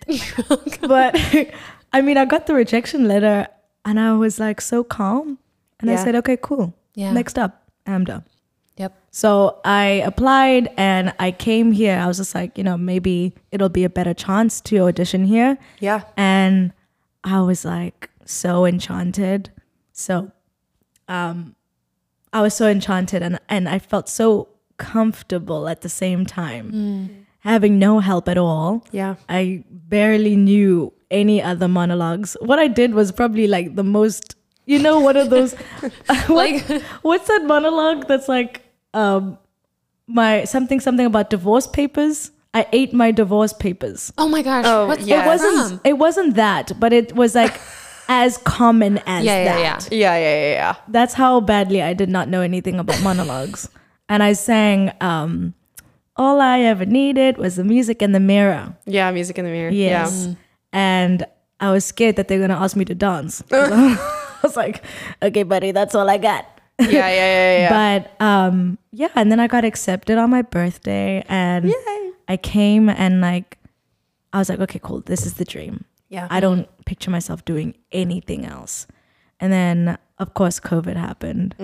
but 0.83 1.15
I 1.93 2.01
mean, 2.03 2.17
I 2.17 2.25
got 2.25 2.47
the 2.47 2.55
rejection 2.55 3.09
letter, 3.09 3.49
and 3.85 3.99
I 3.99 4.13
was 4.15 4.39
like 4.39 4.61
so 4.61 4.85
calm, 4.85 5.39
and 5.81 5.91
I 5.91 5.97
said, 5.97 6.15
okay, 6.17 6.37
cool. 6.41 6.75
Yeah. 6.95 7.13
Next 7.13 7.39
up, 7.39 7.71
AMDA. 7.87 8.25
Yep. 8.77 8.95
So 9.11 9.61
I 9.65 10.03
applied 10.05 10.69
and 10.77 11.15
I 11.19 11.31
came 11.31 11.73
here. 11.73 11.99
I 11.99 12.07
was 12.07 12.19
just 12.19 12.35
like, 12.35 12.59
you 12.59 12.65
know, 12.65 12.77
maybe 12.77 13.35
it'll 13.51 13.71
be 13.71 13.85
a 13.85 13.91
better 13.91 14.13
chance 14.13 14.61
to 14.63 14.81
audition 14.81 15.25
here. 15.25 15.57
Yeah. 15.81 16.03
and 16.17 16.73
I 17.25 17.41
was 17.41 17.65
like 17.65 18.11
so 18.25 18.65
enchanted. 18.67 19.51
So, 19.93 20.31
um, 21.09 21.56
I 22.33 22.43
was 22.43 22.55
so 22.55 22.69
enchanted, 22.69 23.23
and 23.23 23.39
and 23.49 23.69
I 23.69 23.79
felt 23.79 24.09
so 24.09 24.49
comfortable 24.79 25.69
at 25.69 25.81
the 25.81 25.89
same 25.89 26.27
time, 26.27 27.25
having 27.41 27.79
no 27.79 28.01
help 28.01 28.29
at 28.29 28.37
all. 28.39 28.85
Yeah. 28.93 29.15
I 29.29 29.65
barely 29.71 30.37
knew 30.37 30.93
any 31.11 31.41
other 31.43 31.69
monologues. 31.69 32.37
What 32.41 32.59
I 32.59 32.69
did 32.69 32.93
was 32.95 33.13
probably 33.13 33.47
like 33.47 33.75
the 33.77 33.85
most, 33.85 34.35
you 34.67 34.79
know, 34.79 35.01
one 35.01 35.17
of 35.17 35.31
those. 35.31 35.55
Like, 36.29 36.67
What's 37.03 37.29
that 37.29 37.45
monologue 37.45 38.07
that's 38.09 38.29
like, 38.29 38.63
um, 38.93 39.39
my 40.07 40.45
something 40.45 40.81
something 40.81 41.07
about 41.07 41.31
divorce 41.31 41.67
papers? 41.67 42.31
I 42.55 42.67
ate 42.73 42.93
my 42.95 43.11
divorce 43.13 43.53
papers. 43.53 44.13
oh 44.19 44.29
my 44.29 44.43
gosh. 44.43 44.65
Oh, 44.67 44.87
what's 44.87 45.07
yes. 45.07 45.25
It 45.25 45.29
wasn't. 45.29 45.81
It 45.85 45.93
wasn't 45.99 46.35
that, 46.37 46.73
but 46.81 46.93
it 46.93 47.15
was 47.15 47.35
like 47.35 47.61
as 48.09 48.39
common 48.39 48.99
as 49.07 49.25
Yeah, 49.25 49.39
yeah, 49.39 49.45
that. 49.45 49.61
yeah. 49.93 49.99
Yeah. 49.99 50.17
Yeah. 50.19 50.35
Yeah. 50.41 50.51
Yeah. 50.53 50.75
That's 50.89 51.15
how 51.15 51.41
badly 51.41 51.83
I 51.83 51.93
did 51.95 52.09
not 52.09 52.29
know 52.29 52.41
anything 52.43 52.79
about 52.79 53.03
monologues, 53.03 53.69
and 54.09 54.23
I 54.23 54.33
sang. 54.35 54.93
Um, 55.01 55.55
All 56.19 56.41
I 56.41 56.61
ever 56.61 56.87
needed 56.87 57.37
was 57.37 57.57
the 57.57 57.65
music 57.65 58.01
in 58.01 58.13
the 58.13 58.21
mirror. 58.21 58.75
Yeah. 58.87 59.11
Music 59.13 59.37
in 59.39 59.45
the 59.45 59.51
mirror. 59.51 59.71
Yes, 59.71 60.29
and 60.73 61.27
I 61.61 61.71
was 61.71 61.85
scared 61.85 62.17
that 62.17 62.29
they're 62.29 62.41
gonna 62.41 62.57
ask 62.59 62.75
me 62.77 62.85
to 62.87 62.95
dance. 62.95 63.43
I 63.53 64.39
was 64.43 64.57
like, 64.57 64.83
okay, 65.23 65.43
buddy, 65.43 65.73
that's 65.73 65.95
all 65.95 66.09
I 66.09 66.17
got. 66.19 66.47
Yeah, 66.79 66.89
yeah, 66.89 67.09
yeah, 67.11 67.59
yeah. 67.59 67.71
But 67.73 68.25
um, 68.25 68.79
yeah, 68.93 69.09
and 69.15 69.31
then 69.33 69.41
I 69.41 69.47
got 69.47 69.65
accepted 69.65 70.17
on 70.19 70.31
my 70.31 70.43
birthday, 70.43 71.25
and 71.29 71.67
Yay. 71.67 72.11
I 72.29 72.37
came 72.37 72.89
and 72.89 73.21
like, 73.21 73.59
I 74.33 74.39
was 74.39 74.49
like, 74.49 74.61
okay, 74.61 74.81
cool, 74.83 75.01
this 75.01 75.25
is 75.27 75.35
the 75.35 75.45
dream. 75.45 75.85
Yeah. 76.09 76.29
I 76.31 76.41
don't 76.41 76.69
picture 76.87 77.11
myself 77.11 77.45
doing 77.45 77.75
anything 77.93 78.47
else. 78.47 78.87
And 79.39 79.53
then, 79.53 79.99
of 80.19 80.33
course, 80.33 80.59
COVID 80.59 80.97
happened. 80.97 81.55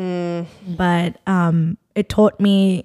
But 0.76 1.16
um, 1.26 1.78
it 1.94 2.10
taught 2.10 2.38
me 2.38 2.84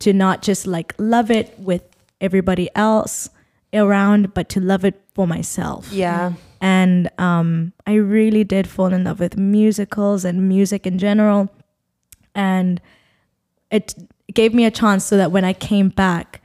to 0.00 0.12
not 0.12 0.42
just 0.42 0.66
like 0.66 0.94
love 0.98 1.30
it 1.30 1.58
with 1.58 1.82
everybody 2.20 2.68
else 2.74 3.30
around, 3.72 4.34
but 4.34 4.48
to 4.50 4.60
love 4.60 4.84
it 4.84 5.00
for 5.14 5.26
myself. 5.26 5.90
yeah. 5.90 6.32
And 6.60 7.10
um, 7.18 7.74
I 7.86 7.94
really 7.94 8.42
did 8.42 8.66
fall 8.66 8.92
in 8.94 9.04
love 9.04 9.20
with 9.20 9.36
musicals 9.36 10.24
and 10.24 10.48
music 10.48 10.86
in 10.86 10.98
general. 10.98 11.50
And 12.34 12.80
it 13.70 13.94
gave 14.32 14.54
me 14.54 14.64
a 14.64 14.70
chance 14.70 15.04
so 15.04 15.18
that 15.18 15.30
when 15.30 15.44
I 15.44 15.52
came 15.52 15.90
back, 15.90 16.40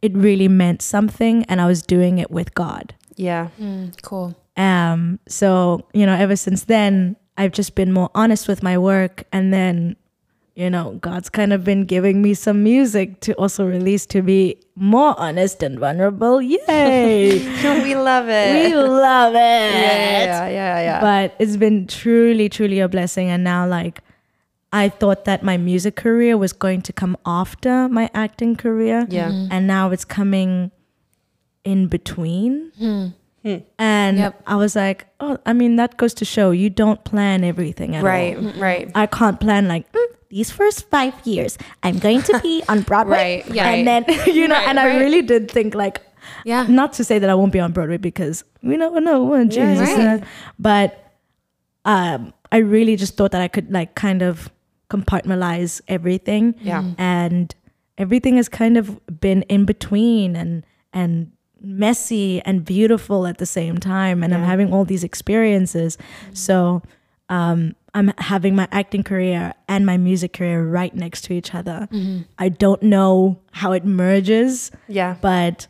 it 0.00 0.14
really 0.14 0.48
meant 0.48 0.80
something 0.80 1.44
and 1.44 1.60
I 1.60 1.66
was 1.66 1.82
doing 1.82 2.16
it 2.18 2.30
with 2.30 2.54
God. 2.54 2.94
Yeah. 3.16 3.48
Mm, 3.60 4.00
cool. 4.02 4.34
Um, 4.56 5.18
so, 5.28 5.86
you 5.94 6.06
know, 6.06 6.14
ever 6.14 6.36
since 6.36 6.64
then, 6.64 7.16
I've 7.38 7.52
just 7.52 7.74
been 7.74 7.92
more 7.92 8.10
honest 8.14 8.48
with 8.48 8.62
my 8.62 8.76
work. 8.78 9.24
And 9.32 9.52
then, 9.52 9.96
you 10.54 10.68
know, 10.68 10.98
God's 11.00 11.30
kind 11.30 11.52
of 11.52 11.64
been 11.64 11.84
giving 11.86 12.20
me 12.20 12.34
some 12.34 12.62
music 12.62 13.20
to 13.20 13.32
also 13.34 13.64
release 13.66 14.04
to 14.06 14.20
be 14.22 14.56
more 14.76 15.14
honest 15.18 15.62
and 15.62 15.78
vulnerable. 15.78 16.42
Yay! 16.42 17.38
we 17.82 17.94
love 17.96 18.28
it. 18.28 18.68
we 18.68 18.74
love 18.76 19.34
it. 19.34 19.38
yeah, 19.38 20.24
yeah, 20.24 20.48
yeah, 20.48 20.80
yeah. 20.82 21.00
But 21.00 21.34
it's 21.38 21.56
been 21.56 21.86
truly, 21.86 22.48
truly 22.50 22.80
a 22.80 22.88
blessing. 22.88 23.28
And 23.30 23.42
now, 23.44 23.66
like, 23.66 24.00
I 24.74 24.88
thought 24.88 25.24
that 25.24 25.42
my 25.42 25.56
music 25.56 25.96
career 25.96 26.36
was 26.36 26.52
going 26.52 26.82
to 26.82 26.92
come 26.92 27.16
after 27.26 27.88
my 27.88 28.10
acting 28.14 28.56
career. 28.56 29.06
Yeah. 29.08 29.30
Mhm. 29.30 29.48
And 29.50 29.66
now 29.66 29.90
it's 29.90 30.04
coming 30.04 30.70
in 31.64 31.86
between. 31.88 32.72
And 33.44 34.18
Yep. 34.18 34.42
I 34.46 34.54
was 34.56 34.76
like, 34.76 35.06
oh, 35.18 35.36
I 35.44 35.52
mean, 35.52 35.76
that 35.76 35.96
goes 35.96 36.14
to 36.14 36.24
show 36.24 36.52
you 36.52 36.70
don't 36.70 37.02
plan 37.04 37.42
everything 37.42 37.96
at 37.96 38.04
right, 38.04 38.36
all. 38.36 38.52
right. 38.54 38.90
I 38.94 39.06
can't 39.06 39.40
plan 39.40 39.66
like 39.66 39.90
"Mm, 39.92 40.06
these 40.30 40.50
first 40.52 40.88
five 40.90 41.14
years. 41.26 41.58
I'm 41.82 41.98
going 41.98 42.22
to 42.22 42.38
be 42.40 42.62
on 42.68 42.82
Broadway, 42.82 43.42
Right, 43.42 43.54
yeah. 43.54 43.68
and 43.70 43.86
then 43.86 44.04
you 44.26 44.46
know. 44.46 44.54
Right, 44.54 44.68
and 44.68 44.78
I 44.78 44.96
really 44.96 45.22
did 45.22 45.50
think 45.50 45.74
like, 45.74 46.00
Yeah. 46.44 46.66
not 46.68 46.92
to 46.94 47.04
say 47.04 47.18
that 47.18 47.28
I 47.28 47.34
won't 47.34 47.52
be 47.52 47.58
on 47.58 47.72
Broadway 47.72 47.96
because 47.96 48.44
we 48.62 48.76
never 48.76 49.00
know 49.00 49.24
when 49.24 49.50
Yeah, 49.50 49.74
Jesus. 49.74 49.98
right. 49.98 50.24
But 50.60 51.12
um, 51.84 52.32
I 52.52 52.58
really 52.58 52.94
just 52.94 53.16
thought 53.16 53.32
that 53.32 53.42
I 53.42 53.48
could 53.48 53.72
like 53.72 53.96
kind 53.96 54.22
of 54.22 54.50
compartmentalize 54.88 55.80
everything. 55.88 56.54
Yeah. 56.60 56.84
and 56.96 57.52
everything 57.98 58.36
has 58.36 58.48
kind 58.48 58.76
of 58.76 59.00
been 59.20 59.42
in 59.50 59.64
between 59.64 60.36
and 60.36 60.64
and 60.92 61.32
messy 61.62 62.40
and 62.42 62.64
beautiful 62.64 63.26
at 63.26 63.38
the 63.38 63.46
same 63.46 63.78
time. 63.78 64.22
And 64.22 64.34
I'm 64.34 64.42
having 64.42 64.72
all 64.72 64.84
these 64.84 65.04
experiences. 65.04 65.96
So 66.32 66.82
um, 67.28 67.74
I'm 67.94 68.12
having 68.18 68.54
my 68.56 68.68
acting 68.72 69.02
career 69.02 69.54
and 69.68 69.86
my 69.86 69.96
music 69.96 70.32
career 70.34 70.64
right 70.64 70.94
next 70.94 71.22
to 71.24 71.32
each 71.34 71.54
other. 71.54 71.88
I 72.38 72.48
don't 72.48 72.82
know 72.82 73.38
how 73.52 73.72
it 73.72 73.84
merges 73.84 74.70
Yeah. 74.88 75.16
but 75.20 75.66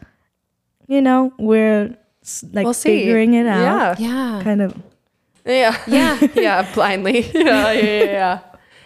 you 0.89 1.01
know 1.01 1.33
we're 1.39 1.97
like 2.53 2.65
We'll 2.65 2.75
see. 2.75 3.01
figuring 3.01 3.35
it 3.35 3.47
out 3.47 3.99
Yeah. 4.01 4.37
Yeah. 4.37 4.43
kind 4.45 4.63
of 4.63 4.75
Yeah. 5.47 5.77
Yeah. 5.87 6.19
yeah. 6.35 6.75
Blindly. 6.75 7.21
Yeah. 7.35 7.73
Yeah. 7.73 7.73
Yeah. 7.73 8.05
yeah. 8.05 8.39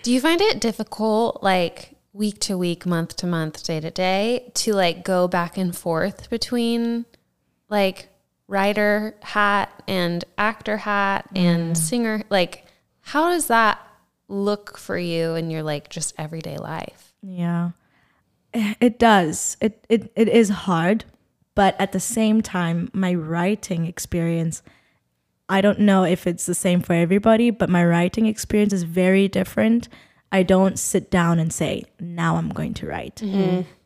Do 0.02 0.12
you 0.12 0.20
find 0.20 0.40
it 0.40 0.60
difficult, 0.60 1.42
like 1.42 1.95
week 2.16 2.40
to 2.40 2.56
week, 2.56 2.86
month 2.86 3.16
to 3.16 3.26
month, 3.26 3.62
day 3.64 3.80
to 3.80 3.90
day, 3.90 4.50
to 4.54 4.72
like 4.72 5.04
go 5.04 5.28
back 5.28 5.56
and 5.56 5.76
forth 5.76 6.30
between 6.30 7.04
like 7.68 8.08
writer 8.48 9.14
hat 9.22 9.82
and 9.86 10.24
actor 10.38 10.78
hat 10.78 11.26
and 11.34 11.74
mm-hmm. 11.74 11.74
singer? 11.74 12.22
Like, 12.30 12.64
how 13.00 13.30
does 13.30 13.48
that 13.48 13.78
look 14.28 14.78
for 14.78 14.98
you 14.98 15.34
in 15.34 15.50
your 15.50 15.62
like 15.62 15.88
just 15.88 16.14
everyday 16.18 16.56
life? 16.56 17.06
yeah 17.26 17.70
it 18.52 18.98
does 18.98 19.56
it, 19.60 19.84
it 19.88 20.10
it 20.14 20.28
is 20.28 20.48
hard 20.48 21.04
but 21.54 21.78
at 21.78 21.92
the 21.92 22.00
same 22.00 22.40
time 22.40 22.88
my 22.92 23.12
writing 23.12 23.84
experience 23.84 24.62
i 25.48 25.60
don't 25.60 25.80
know 25.80 26.04
if 26.04 26.26
it's 26.26 26.46
the 26.46 26.54
same 26.54 26.80
for 26.80 26.92
everybody 26.92 27.50
but 27.50 27.68
my 27.68 27.84
writing 27.84 28.26
experience 28.26 28.72
is 28.72 28.84
very 28.84 29.28
different 29.28 29.88
i 30.32 30.42
don't 30.42 30.78
sit 30.78 31.10
down 31.10 31.38
and 31.38 31.52
say 31.52 31.84
now 32.00 32.36
i'm 32.36 32.48
going 32.50 32.74
to 32.74 32.86
write 32.86 33.22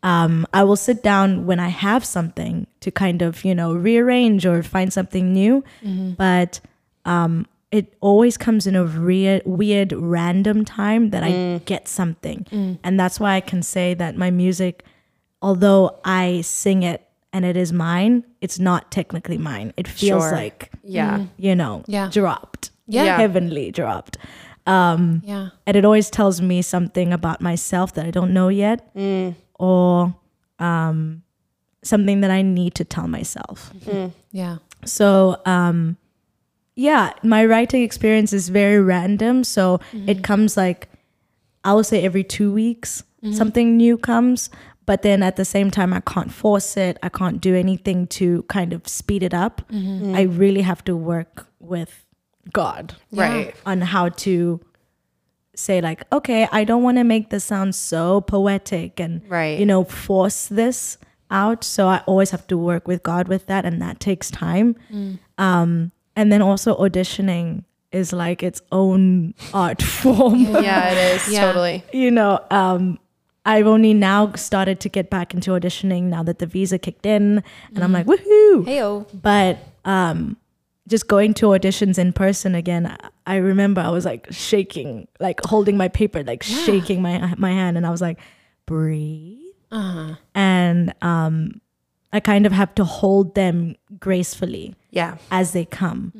um, 0.02 0.46
I 0.54 0.64
will 0.64 0.76
sit 0.76 1.02
down 1.02 1.44
when 1.44 1.60
I 1.60 1.68
have 1.68 2.06
something 2.06 2.66
to 2.80 2.90
kind 2.90 3.20
of, 3.20 3.44
you 3.44 3.54
know, 3.54 3.74
rearrange 3.74 4.46
or 4.46 4.62
find 4.62 4.90
something 4.90 5.30
new. 5.34 5.62
But 6.16 6.60
um, 7.04 7.46
it 7.70 7.92
always 8.00 8.38
comes 8.38 8.66
in 8.66 8.74
a 8.76 8.84
weird, 8.84 9.42
weird, 9.44 9.92
random 9.92 10.64
time 10.64 11.10
that 11.10 11.22
I 11.22 11.60
get 11.66 11.86
something. 11.86 12.78
And 12.82 12.98
that's 12.98 13.20
why 13.20 13.34
I 13.34 13.40
can 13.42 13.62
say 13.62 13.92
that 13.92 14.16
my 14.16 14.30
music, 14.30 14.84
although 15.42 15.98
I 16.02 16.40
sing 16.40 16.82
it 16.82 17.06
and 17.34 17.44
it 17.44 17.58
is 17.58 17.70
mine, 17.70 18.24
it's 18.40 18.58
not 18.58 18.90
technically 18.90 19.36
mine. 19.36 19.74
It 19.76 19.86
feels 19.86 20.22
Sure. 20.22 20.32
like, 20.32 20.70
Yeah. 20.82 21.26
you 21.36 21.54
know, 21.54 21.84
Yeah. 21.86 22.08
dropped. 22.10 22.70
Yeah. 22.88 23.18
Heavenly 23.18 23.70
dropped. 23.70 24.16
Um, 24.66 25.22
Yeah. 25.24 25.48
and 25.66 25.76
it 25.76 25.84
always 25.84 26.10
tells 26.10 26.40
me 26.40 26.62
something 26.62 27.12
about 27.12 27.40
myself 27.40 27.94
that 27.94 28.06
I 28.06 28.10
don't 28.10 28.32
know 28.32 28.48
yet, 28.48 28.90
or 29.58 30.14
um, 30.58 31.22
something 31.82 32.20
that 32.20 32.30
I 32.30 32.42
need 32.42 32.74
to 32.76 32.84
tell 32.84 33.08
myself. 33.08 33.72
Yeah. 34.32 34.58
So, 34.84 35.40
um, 35.46 35.96
yeah, 36.76 37.12
my 37.22 37.44
writing 37.44 37.82
experience 37.82 38.32
is 38.32 38.48
very 38.48 38.80
random. 38.80 39.44
So 39.44 39.80
it 40.06 40.22
comes 40.22 40.56
like, 40.56 40.88
I 41.64 41.74
would 41.74 41.86
say 41.86 42.02
every 42.04 42.24
two 42.24 42.52
weeks, 42.52 43.02
something 43.32 43.76
new 43.76 43.98
comes. 43.98 44.50
But 44.86 45.02
then 45.02 45.22
at 45.22 45.36
the 45.36 45.44
same 45.44 45.70
time, 45.70 45.92
I 45.92 46.00
can't 46.00 46.32
force 46.32 46.76
it. 46.76 46.98
I 47.02 47.08
can't 47.10 47.40
do 47.40 47.54
anything 47.54 48.06
to 48.18 48.42
kind 48.44 48.72
of 48.72 48.88
speed 48.88 49.22
it 49.22 49.34
up. 49.34 49.62
I 49.72 50.22
really 50.22 50.62
have 50.62 50.82
to 50.84 50.96
work 50.96 51.46
with 51.60 52.04
God 52.52 52.94
Right. 53.12 53.54
on 53.66 53.80
how 53.82 54.08
to 54.08 54.60
say 55.54 55.80
like 55.82 56.04
okay 56.10 56.48
i 56.52 56.64
don't 56.64 56.82
want 56.82 56.96
to 56.96 57.04
make 57.04 57.28
this 57.28 57.44
sound 57.44 57.74
so 57.74 58.20
poetic 58.22 58.98
and 58.98 59.20
Right. 59.28 59.58
you 59.58 59.66
know 59.66 59.84
force 59.84 60.46
this 60.46 60.96
out 61.30 61.64
so 61.64 61.86
i 61.86 61.98
always 62.06 62.30
have 62.30 62.46
to 62.46 62.56
work 62.56 62.88
with 62.88 63.02
god 63.02 63.28
with 63.28 63.46
that 63.46 63.66
and 63.66 63.82
that 63.82 64.00
takes 64.00 64.30
time 64.30 64.74
um 65.36 65.92
and 66.16 66.32
then 66.32 66.40
also 66.40 66.74
auditioning 66.78 67.64
is 67.92 68.12
like 68.12 68.42
its 68.42 68.62
own 68.72 69.34
art 69.52 69.82
form 70.00 70.44
Yeah. 70.44 70.92
It 70.92 71.16
is. 71.16 71.28
Yeah. 71.32 71.40
Totally. 71.46 71.84
you 71.92 72.10
know 72.10 72.38
um 72.50 72.98
I've 73.44 73.66
only 73.66 73.92
now 73.94 74.32
started 74.34 74.80
to 74.80 74.88
get 74.88 75.10
back 75.10 75.34
into 75.34 75.50
auditioning 75.52 76.04
now 76.04 76.22
that 76.22 76.38
the 76.40 76.46
visa 76.46 76.78
kicked 76.78 77.06
in, 77.06 77.42
and 77.74 77.82
I'm 77.82 77.90
like, 77.90 78.04
woohoo! 78.04 78.64
Heyo. 78.66 79.06
but 79.14 79.58
um 79.86 80.36
just 80.90 81.06
going 81.08 81.32
to 81.40 81.46
auditions 81.46 81.96
in 81.98 82.12
person 82.12 82.54
again 82.54 82.84
I- 82.86 83.08
i 83.34 83.36
remember 83.36 83.80
i 83.80 83.88
was 83.90 84.04
like 84.04 84.26
shaking 84.30 85.06
like 85.26 85.40
holding 85.52 85.76
my 85.76 85.88
paper 85.88 86.22
like 86.24 86.42
shaking 86.42 87.00
my 87.00 87.14
my 87.38 87.52
hand 87.60 87.76
and 87.78 87.86
i 87.86 87.90
was 87.90 88.02
like 88.08 88.18
breathe 88.66 89.38
Uh-huh. 89.70 90.14
and 90.34 90.94
um 91.02 91.60
i 92.12 92.20
kind 92.20 92.44
of 92.46 92.52
have 92.52 92.74
to 92.74 92.84
hold 92.84 93.34
them 93.34 93.76
gracefully 93.98 94.74
Yeah. 94.90 95.16
as 95.30 95.52
they 95.52 95.64
come 95.64 96.12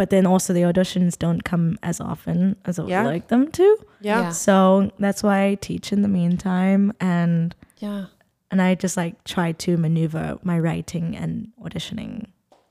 but 0.00 0.08
then 0.10 0.24
also 0.26 0.52
the 0.54 0.62
auditions 0.62 1.18
don't 1.18 1.44
come 1.44 1.78
as 1.82 2.00
often 2.00 2.56
as 2.64 2.78
i 2.78 2.82
would 2.82 2.90
Yeah. 2.90 3.04
like 3.04 3.28
them 3.28 3.50
to 3.52 3.66
Yeah. 4.00 4.20
Yeah. 4.22 4.30
so 4.30 4.90
that's 4.98 5.22
why 5.22 5.36
i 5.46 5.54
teach 5.56 5.92
in 5.92 6.02
the 6.02 6.08
meantime 6.20 6.92
and 7.00 7.54
Yeah. 7.78 8.06
and 8.50 8.60
i 8.62 8.74
just 8.74 8.96
like 8.96 9.14
try 9.24 9.52
to 9.64 9.76
maneuver 9.76 10.38
my 10.42 10.58
writing 10.58 11.16
and 11.16 11.48
auditioning 11.64 12.26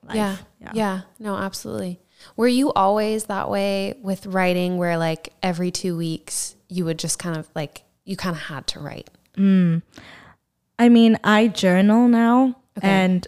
life. 0.09 0.43
Yeah. 0.59 0.71
yeah. 0.73 1.01
No, 1.19 1.35
absolutely. 1.37 1.99
Were 2.35 2.47
you 2.47 2.73
always 2.73 3.25
that 3.25 3.49
way 3.49 3.97
with 4.01 4.25
writing 4.25 4.77
where 4.77 4.97
like 4.97 5.33
every 5.41 5.71
two 5.71 5.95
weeks 5.95 6.55
you 6.67 6.85
would 6.85 6.99
just 6.99 7.17
kind 7.19 7.37
of 7.37 7.47
like, 7.55 7.83
you 8.03 8.17
kind 8.17 8.35
of 8.35 8.41
had 8.43 8.67
to 8.67 8.79
write? 8.79 9.09
I 9.37 10.89
mean, 10.89 11.17
I 11.23 11.47
journal 11.47 12.07
now, 12.07 12.55
and 12.81 13.25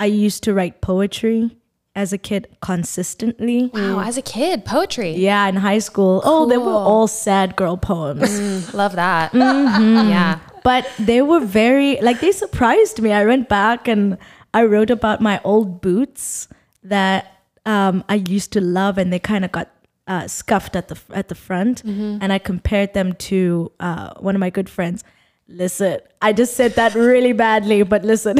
I 0.00 0.06
used 0.06 0.42
to 0.44 0.54
write 0.54 0.80
poetry 0.80 1.56
as 1.94 2.12
a 2.12 2.18
kid 2.18 2.48
consistently. 2.60 3.70
Wow. 3.72 4.00
As 4.00 4.16
a 4.16 4.22
kid, 4.22 4.64
poetry. 4.64 5.12
Yeah, 5.12 5.46
in 5.46 5.56
high 5.56 5.78
school. 5.78 6.22
Oh, 6.24 6.48
they 6.48 6.56
were 6.56 6.72
all 6.72 7.06
sad 7.06 7.54
girl 7.54 7.76
poems. 7.76 8.40
Mm, 8.40 8.74
love 8.74 8.96
that. 8.96 9.34
Yeah. 9.34 10.40
but 10.64 10.88
they 10.98 11.22
were 11.22 11.40
very, 11.40 12.00
like, 12.00 12.20
they 12.20 12.32
surprised 12.32 13.00
me. 13.00 13.12
I 13.12 13.24
went 13.26 13.48
back 13.48 13.86
and 13.88 14.16
I 14.54 14.64
wrote 14.64 14.90
about 14.90 15.20
my 15.20 15.40
old 15.44 15.80
boots 15.80 16.48
that 16.82 17.38
um, 17.64 18.04
I 18.08 18.16
used 18.16 18.52
to 18.52 18.60
love, 18.60 18.98
and 18.98 19.12
they 19.12 19.18
kind 19.18 19.44
of 19.44 19.52
got 19.52 19.70
uh, 20.06 20.26
scuffed 20.26 20.74
at 20.76 20.88
the 20.88 20.98
at 21.14 21.28
the 21.28 21.34
front, 21.34 21.82
and 22.22 22.32
I 22.32 22.38
compared 22.38 22.92
them 22.92 23.14
to 23.14 23.70
uh, 23.80 24.14
one 24.18 24.34
of 24.34 24.40
my 24.40 24.50
good 24.50 24.68
friends. 24.68 25.04
Listen, 25.48 26.00
I 26.20 26.32
just 26.32 26.54
said 26.56 26.74
that 26.74 26.94
really 26.94 27.32
badly, 27.32 27.82
but 27.82 28.04
listen, 28.04 28.36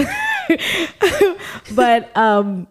but 1.75 2.16
um, 2.16 2.66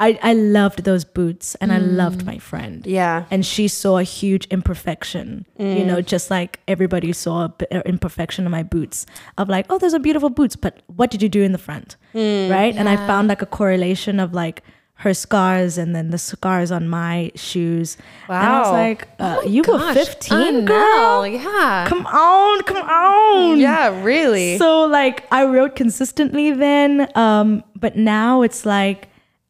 I 0.00 0.18
I 0.22 0.32
loved 0.34 0.84
those 0.84 1.04
boots, 1.04 1.54
and 1.60 1.72
I 1.72 1.78
loved 1.78 2.24
my 2.26 2.38
friend. 2.38 2.86
Yeah. 2.86 3.24
and 3.30 3.44
she 3.44 3.68
saw 3.68 3.98
a 3.98 4.02
huge 4.02 4.46
imperfection. 4.50 5.46
You 5.58 5.84
know, 5.84 6.00
just 6.00 6.30
like 6.30 6.60
everybody 6.68 7.12
saw 7.12 7.44
a 7.44 7.48
b- 7.48 7.66
uh, 7.72 7.82
imperfection 7.86 8.44
in 8.46 8.50
my 8.50 8.62
boots. 8.62 9.06
Of 9.36 9.48
like, 9.48 9.66
oh, 9.70 9.78
those 9.78 9.94
are 9.94 9.98
beautiful 9.98 10.30
boots, 10.30 10.56
but 10.56 10.82
what 10.86 11.10
did 11.10 11.22
you 11.22 11.28
do 11.28 11.42
in 11.42 11.52
the 11.52 11.58
front, 11.58 11.96
right? 12.14 12.74
And 12.76 12.88
I 12.88 12.96
found 13.06 13.28
like 13.28 13.42
a 13.42 13.46
correlation 13.46 14.20
of 14.20 14.32
like 14.34 14.62
her 15.02 15.14
scars 15.14 15.78
and 15.78 15.94
then 15.94 16.10
the 16.10 16.18
scars 16.18 16.72
on 16.72 16.88
my 16.88 17.30
shoes. 17.36 17.96
And 18.28 18.36
I 18.36 18.58
was 18.58 18.66
Wow. 18.68 18.72
like, 18.72 19.08
uh, 19.20 19.40
you 19.46 19.62
were 19.62 19.78
Gosh, 19.78 19.94
15, 19.94 20.64
girl. 20.64 21.22
Unreal, 21.22 21.40
Yeah. 21.40 21.86
Come 21.88 22.04
on, 22.06 22.62
come 22.62 22.78
on. 22.82 23.58
Yeah, 23.60 24.02
really. 24.02 24.58
So 24.58 24.84
like 24.86 25.24
I 25.30 25.44
wrote 25.44 25.76
consistently 25.76 26.50
then, 26.50 27.08
um, 27.14 27.62
but 27.76 27.96
now 27.96 28.42
it's 28.42 28.66
like 28.66 29.08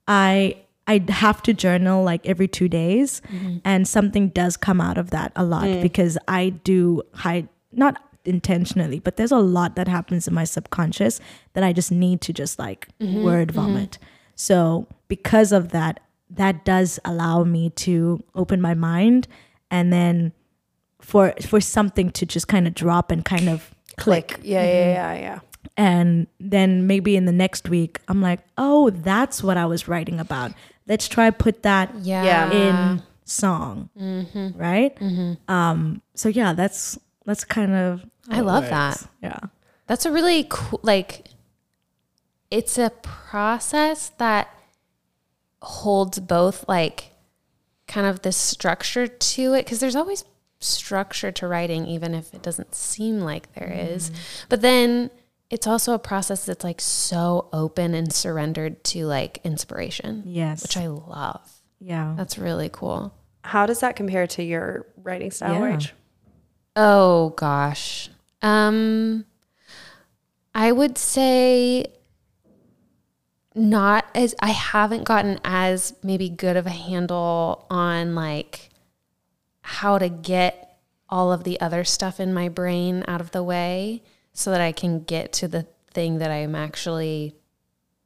I 0.08 0.56
I 0.88 1.04
have 1.10 1.42
to 1.42 1.52
journal 1.52 2.02
like 2.02 2.26
every 2.26 2.48
two 2.48 2.68
days, 2.68 3.20
mm-hmm. 3.30 3.58
and 3.64 3.86
something 3.86 4.30
does 4.30 4.56
come 4.56 4.80
out 4.80 4.96
of 4.96 5.10
that 5.10 5.32
a 5.36 5.44
lot 5.44 5.64
mm. 5.64 5.82
because 5.82 6.16
I 6.26 6.48
do 6.48 7.02
hide 7.14 7.48
not 7.72 8.02
intentionally, 8.24 8.98
but 8.98 9.16
there's 9.16 9.32
a 9.32 9.38
lot 9.38 9.76
that 9.76 9.86
happens 9.86 10.26
in 10.26 10.34
my 10.34 10.44
subconscious 10.44 11.20
that 11.52 11.62
I 11.62 11.72
just 11.72 11.92
need 11.92 12.20
to 12.22 12.32
just 12.32 12.58
like 12.58 12.88
mm-hmm. 13.00 13.22
word 13.22 13.48
mm-hmm. 13.48 13.60
vomit. 13.60 13.98
So 14.34 14.86
because 15.08 15.52
of 15.52 15.70
that, 15.70 16.00
that 16.30 16.64
does 16.64 16.98
allow 17.04 17.44
me 17.44 17.70
to 17.70 18.22
open 18.34 18.60
my 18.60 18.74
mind 18.74 19.28
and 19.70 19.92
then 19.92 20.32
for 21.00 21.34
for 21.46 21.60
something 21.60 22.10
to 22.12 22.26
just 22.26 22.48
kind 22.48 22.66
of 22.66 22.74
drop 22.74 23.10
and 23.10 23.24
kind 23.24 23.48
of 23.48 23.74
click. 23.96 24.28
Click. 24.28 24.40
Yeah, 24.42 24.64
yeah, 24.64 24.92
yeah, 24.92 25.14
yeah. 25.14 25.38
And 25.78 26.26
then 26.38 26.86
maybe 26.86 27.16
in 27.16 27.24
the 27.24 27.32
next 27.32 27.68
week 27.70 28.00
i'm 28.08 28.20
like 28.20 28.40
oh 28.58 28.90
that's 28.90 29.42
what 29.42 29.56
i 29.56 29.64
was 29.64 29.88
writing 29.88 30.20
about 30.20 30.52
let's 30.86 31.08
try 31.08 31.30
put 31.30 31.62
that 31.62 31.94
Yeah. 32.02 32.24
Yeah. 32.24 32.50
in 32.52 33.02
song 33.24 33.88
mm-hmm. 33.98 34.58
right 34.58 34.94
mm-hmm. 34.96 35.50
um 35.50 36.02
so 36.14 36.28
yeah 36.28 36.52
that's 36.52 36.98
that's 37.24 37.44
kind 37.44 37.72
of 37.72 38.04
I 38.30 38.40
love 38.40 38.68
that. 38.68 39.06
yeah 39.22 39.38
That's 39.86 40.04
a 40.04 40.12
really 40.12 40.46
cool, 40.48 40.80
like, 40.82 41.28
it's 42.50 42.78
a 42.78 42.90
process 43.02 44.10
that 44.18 44.48
holds 45.62 46.18
both, 46.18 46.68
like, 46.68 47.12
kind 47.86 48.06
of 48.06 48.22
this 48.22 48.36
structure 48.36 49.06
to 49.06 49.54
it. 49.54 49.66
Cause 49.66 49.80
there's 49.80 49.96
always 49.96 50.24
structure 50.60 51.32
to 51.32 51.48
writing, 51.48 51.86
even 51.86 52.14
if 52.14 52.34
it 52.34 52.42
doesn't 52.42 52.74
seem 52.74 53.20
like 53.20 53.52
there 53.54 53.72
is. 53.72 54.10
Mm. 54.10 54.14
But 54.48 54.60
then 54.60 55.10
it's 55.50 55.66
also 55.66 55.94
a 55.94 55.98
process 55.98 56.44
that's 56.44 56.62
like 56.64 56.80
so 56.80 57.48
open 57.52 57.94
and 57.94 58.12
surrendered 58.12 58.84
to 58.84 59.06
like 59.06 59.40
inspiration, 59.44 60.22
yes 60.26 60.62
which 60.62 60.76
I 60.76 60.86
love. 60.88 61.50
yeah 61.80 62.14
That's 62.16 62.38
really 62.38 62.68
cool. 62.72 63.14
How 63.44 63.64
does 63.66 63.80
that 63.80 63.96
compare 63.96 64.26
to 64.26 64.42
your 64.42 64.86
writing 65.02 65.30
style, 65.30 65.54
Yeah. 65.54 65.76
Rach? 65.76 65.90
Oh 66.76 67.30
gosh. 67.30 68.10
Um 68.42 69.24
I 70.54 70.72
would 70.72 70.98
say 70.98 71.86
not 73.54 74.04
as 74.14 74.34
I 74.40 74.50
haven't 74.50 75.04
gotten 75.04 75.40
as 75.44 75.94
maybe 76.02 76.28
good 76.28 76.56
of 76.56 76.66
a 76.66 76.70
handle 76.70 77.66
on 77.70 78.14
like 78.14 78.70
how 79.62 79.98
to 79.98 80.08
get 80.08 80.78
all 81.08 81.32
of 81.32 81.44
the 81.44 81.60
other 81.60 81.84
stuff 81.84 82.20
in 82.20 82.32
my 82.34 82.48
brain 82.48 83.02
out 83.08 83.20
of 83.20 83.30
the 83.32 83.42
way 83.42 84.02
so 84.38 84.52
that 84.52 84.60
I 84.60 84.70
can 84.70 85.02
get 85.02 85.32
to 85.32 85.48
the 85.48 85.66
thing 85.90 86.18
that 86.18 86.30
I'm 86.30 86.54
actually 86.54 87.34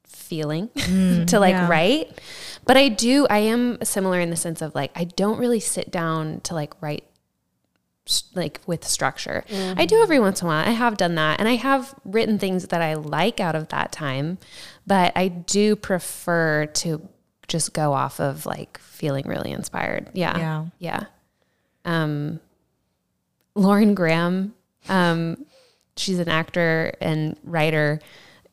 feeling 0.07 0.68
to 1.27 1.38
like 1.38 1.53
yeah. 1.53 1.68
write. 1.68 2.18
But 2.64 2.79
I 2.79 2.88
do 2.88 3.27
I 3.29 3.40
am 3.40 3.77
similar 3.83 4.18
in 4.18 4.31
the 4.31 4.37
sense 4.37 4.62
of 4.62 4.75
like 4.75 4.92
I 4.97 5.05
don't 5.05 5.38
really 5.38 5.61
sit 5.61 5.90
down 5.90 6.40
to 6.45 6.55
like 6.55 6.73
write 6.81 7.05
like 8.35 8.61
with 8.66 8.88
structure. 8.88 9.45
I 9.77 9.85
do 9.85 10.01
every 10.03 10.18
once 10.21 10.40
in 10.40 10.47
a 10.47 10.49
while. 10.49 10.66
I 10.66 10.71
have 10.71 10.97
done 10.97 11.16
that 11.16 11.38
and 11.38 11.47
I 11.47 11.57
have 11.57 11.95
written 12.03 12.38
things 12.38 12.68
that 12.68 12.81
I 12.81 12.95
like 12.95 13.38
out 13.38 13.55
of 13.55 13.68
that 13.68 13.92
time, 13.92 14.38
but 14.87 15.12
I 15.14 15.29
do 15.29 15.77
prefer 15.77 16.64
to 16.64 17.07
just 17.47 17.75
go 17.75 17.92
off 17.92 18.21
of 18.21 18.47
like 18.47 18.79
feeling 18.79 19.29
really 19.29 19.51
inspired. 19.51 20.09
Yeah. 20.14 20.38
Yeah. 20.38 20.66
Yeah. 20.79 21.05
Um 21.85 22.40
Lauren 23.55 23.95
Graham, 23.95 24.55
um 24.88 25.45
she's 25.97 26.19
an 26.19 26.29
actor 26.29 26.93
and 27.01 27.37
writer. 27.45 28.01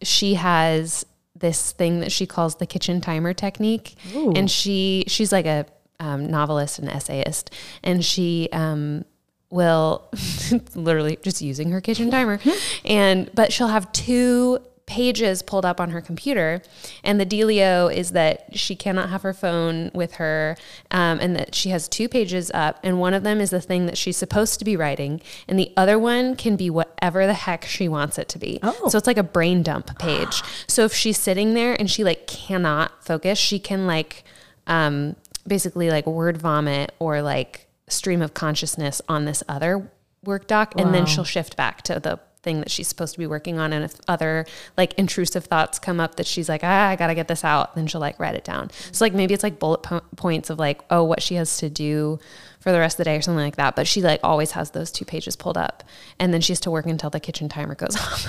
She 0.01 0.35
has 0.35 1.05
this 1.35 1.71
thing 1.71 2.01
that 2.01 2.11
she 2.11 2.25
calls 2.25 2.55
the 2.55 2.65
kitchen 2.65 3.01
timer 3.01 3.33
technique, 3.33 3.95
and 4.35 4.49
she 4.49 5.05
she's 5.07 5.31
like 5.31 5.45
a 5.45 5.65
um, 5.99 6.29
novelist 6.29 6.79
and 6.79 6.89
essayist, 6.89 7.53
and 7.83 8.03
she 8.03 8.49
um, 8.51 9.05
will 9.49 10.09
literally 10.75 11.17
just 11.23 11.41
using 11.41 11.71
her 11.71 11.81
kitchen 11.81 12.11
timer, 12.11 12.39
and 12.85 13.29
but 13.33 13.51
she'll 13.51 13.67
have 13.67 13.91
two 13.91 14.59
pages 14.89 15.43
pulled 15.43 15.65
up 15.65 15.79
on 15.79 15.91
her 15.91 16.01
computer, 16.01 16.63
and 17.03 17.21
the 17.21 17.25
dealio 17.25 17.93
is 17.93 18.11
that 18.11 18.57
she 18.57 18.75
cannot 18.75 19.09
have 19.09 19.21
her 19.21 19.33
phone 19.33 19.91
with 19.93 20.15
her, 20.15 20.57
um, 20.89 21.19
and 21.19 21.35
that 21.35 21.53
she 21.53 21.69
has 21.69 21.87
two 21.87 22.09
pages 22.09 22.49
up, 22.55 22.79
and 22.83 22.99
one 22.99 23.13
of 23.13 23.21
them 23.21 23.39
is 23.39 23.51
the 23.51 23.61
thing 23.61 23.85
that 23.85 23.97
she's 23.97 24.17
supposed 24.17 24.57
to 24.57 24.65
be 24.65 24.75
writing, 24.75 25.21
and 25.47 25.59
the 25.59 25.71
other 25.77 25.99
one 25.99 26.35
can 26.35 26.55
be 26.55 26.71
whatever 26.71 27.27
the 27.27 27.35
heck 27.35 27.65
she 27.65 27.87
wants 27.87 28.17
it 28.17 28.27
to 28.29 28.39
be. 28.39 28.59
Oh. 28.63 28.89
So 28.89 28.97
it's 28.97 29.05
like 29.05 29.17
a 29.17 29.23
brain 29.23 29.63
dump 29.63 29.97
page. 29.99 30.41
So 30.67 30.85
if 30.85 30.93
she's 30.93 31.17
sitting 31.17 31.55
there 31.55 31.73
and 31.73 31.89
she 31.89 32.03
like 32.03 32.25
cannot 32.25 33.03
focus, 33.03 33.37
she 33.37 33.59
can 33.59 33.85
like 33.85 34.23
um, 34.67 35.15
basically 35.45 35.89
like 35.89 36.05
word 36.07 36.37
vomit 36.37 36.93
or 36.99 37.21
like 37.21 37.67
stream 37.87 38.21
of 38.21 38.33
consciousness 38.33 39.01
on 39.09 39.25
this 39.25 39.43
other 39.47 39.91
work 40.23 40.47
doc, 40.47 40.73
and 40.77 40.93
then 40.93 41.05
she'll 41.05 41.23
shift 41.23 41.55
back 41.55 41.81
to 41.83 41.99
the 41.99 42.19
thing 42.41 42.59
that 42.59 42.71
she's 42.71 42.87
supposed 42.87 43.13
to 43.13 43.19
be 43.19 43.27
working 43.27 43.59
on. 43.59 43.73
And 43.73 43.83
if 43.83 43.95
other 44.07 44.45
like 44.77 44.93
intrusive 44.93 45.45
thoughts 45.45 45.77
come 45.79 45.99
up 45.99 46.15
that 46.15 46.25
she's 46.25 46.47
like, 46.47 46.61
ah, 46.63 46.87
I 46.87 46.95
gotta 46.95 47.15
get 47.15 47.27
this 47.27 47.43
out, 47.43 47.75
then 47.75 47.87
she'll 47.87 48.01
like 48.01 48.19
write 48.19 48.35
it 48.35 48.43
down. 48.43 48.71
So 48.91 49.03
like 49.05 49.13
maybe 49.13 49.33
it's 49.33 49.43
like 49.43 49.59
bullet 49.59 49.83
po- 49.83 50.01
points 50.15 50.49
of 50.49 50.57
like, 50.59 50.81
oh, 50.89 51.03
what 51.03 51.21
she 51.21 51.35
has 51.35 51.57
to 51.57 51.69
do 51.69 52.19
for 52.59 52.71
the 52.71 52.79
rest 52.79 52.95
of 52.95 52.97
the 52.99 53.03
day 53.05 53.17
or 53.17 53.21
something 53.21 53.43
like 53.43 53.55
that. 53.57 53.75
But 53.75 53.87
she 53.87 54.01
like 54.01 54.19
always 54.23 54.51
has 54.51 54.71
those 54.71 54.91
two 54.91 55.05
pages 55.05 55.35
pulled 55.35 55.57
up, 55.57 55.83
and 56.19 56.33
then 56.33 56.41
she 56.41 56.51
has 56.53 56.59
to 56.61 56.71
work 56.71 56.85
until 56.85 57.09
the 57.09 57.19
kitchen 57.19 57.49
timer 57.49 57.75
goes 57.75 57.95
off. 57.97 58.27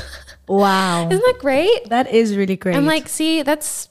wow 0.49 1.07
Isn't 1.09 1.25
that 1.25 1.39
great? 1.39 1.89
that 1.89 2.13
is 2.13 2.37
really 2.37 2.57
great 2.57 2.77
I'm 2.77 2.87
like, 2.87 3.09
see, 3.09 3.43
that's 3.43 3.89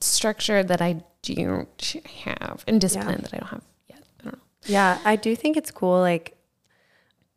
structure 0.00 0.62
that 0.62 0.80
I 0.80 1.02
don't 1.22 1.96
have 2.24 2.64
and 2.66 2.80
discipline 2.80 3.20
that 3.22 3.34
I 3.34 3.38
don't 3.38 3.48
have 3.50 3.62
yet. 3.88 4.02
I 4.20 4.22
don't 4.24 4.32
know. 4.34 4.38
Yeah, 4.66 4.98
I 5.04 5.16
do 5.16 5.36
think 5.36 5.56
it's 5.56 5.70
cool. 5.70 6.00
Like, 6.00 6.36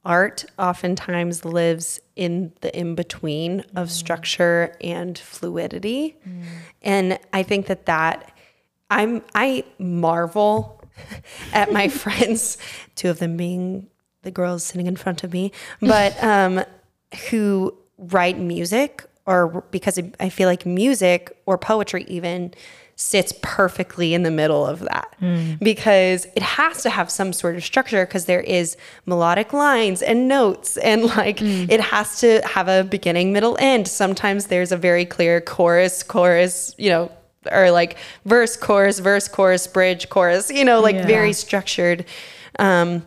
art 0.05 0.45
oftentimes 0.59 1.45
lives 1.45 1.99
in 2.15 2.51
the 2.61 2.77
in 2.77 2.95
between 2.95 3.63
of 3.75 3.89
structure 3.89 4.75
and 4.81 5.17
fluidity. 5.17 6.17
And 6.81 7.17
I 7.31 7.43
think 7.43 7.67
that 7.67 7.85
that 7.85 8.33
I'm, 8.89 9.23
I 9.33 9.63
marvel 9.79 10.81
at 11.53 11.71
my 11.71 11.87
friends, 12.03 12.57
two 12.95 13.09
of 13.09 13.19
them 13.19 13.37
being 13.37 13.87
the 14.21 14.31
girls 14.31 14.63
sitting 14.63 14.87
in 14.87 14.95
front 14.95 15.23
of 15.23 15.33
me, 15.33 15.51
but 15.81 16.21
um, 16.23 16.63
who 17.29 17.75
write 17.97 18.37
music 18.37 19.05
or 19.25 19.63
because 19.71 19.97
I 20.19 20.29
feel 20.29 20.49
like 20.49 20.65
music 20.65 21.37
or 21.45 21.57
poetry 21.57 22.03
even 22.09 22.53
sits 22.95 23.33
perfectly 23.41 24.13
in 24.13 24.23
the 24.23 24.31
middle 24.31 24.65
of 24.65 24.79
that. 24.81 25.15
Because 25.59 26.25
it 26.35 26.43
has 26.43 26.83
to 26.83 26.89
have 26.89 27.09
some 27.09 27.33
sort 27.33 27.55
of 27.55 27.63
structure 27.63 28.05
because 28.05 28.25
there 28.25 28.41
is 28.41 28.77
melodic 29.05 29.51
lines 29.53 30.01
and 30.01 30.27
notes 30.27 30.77
and 30.77 31.03
like 31.17 31.41
it 31.41 31.79
has 31.81 32.19
to 32.19 32.41
have 32.45 32.67
a 32.67 32.83
beginning 32.83 33.33
middle 33.33 33.57
end. 33.59 33.87
Sometimes 33.87 34.47
there's 34.47 34.71
a 34.71 34.77
very 34.77 35.05
clear 35.05 35.41
chorus 35.41 36.03
chorus 36.03 36.75
you 36.77 36.89
know 36.89 37.11
or 37.51 37.71
like 37.71 37.97
verse 38.25 38.55
chorus 38.55 38.99
verse 38.99 39.27
chorus 39.27 39.67
bridge 39.67 40.09
chorus 40.09 40.49
you 40.49 40.63
know 40.63 40.79
like 40.79 40.95
Yeah. 40.95 41.05
very 41.07 41.33
structured 41.33 42.05
um 42.59 43.05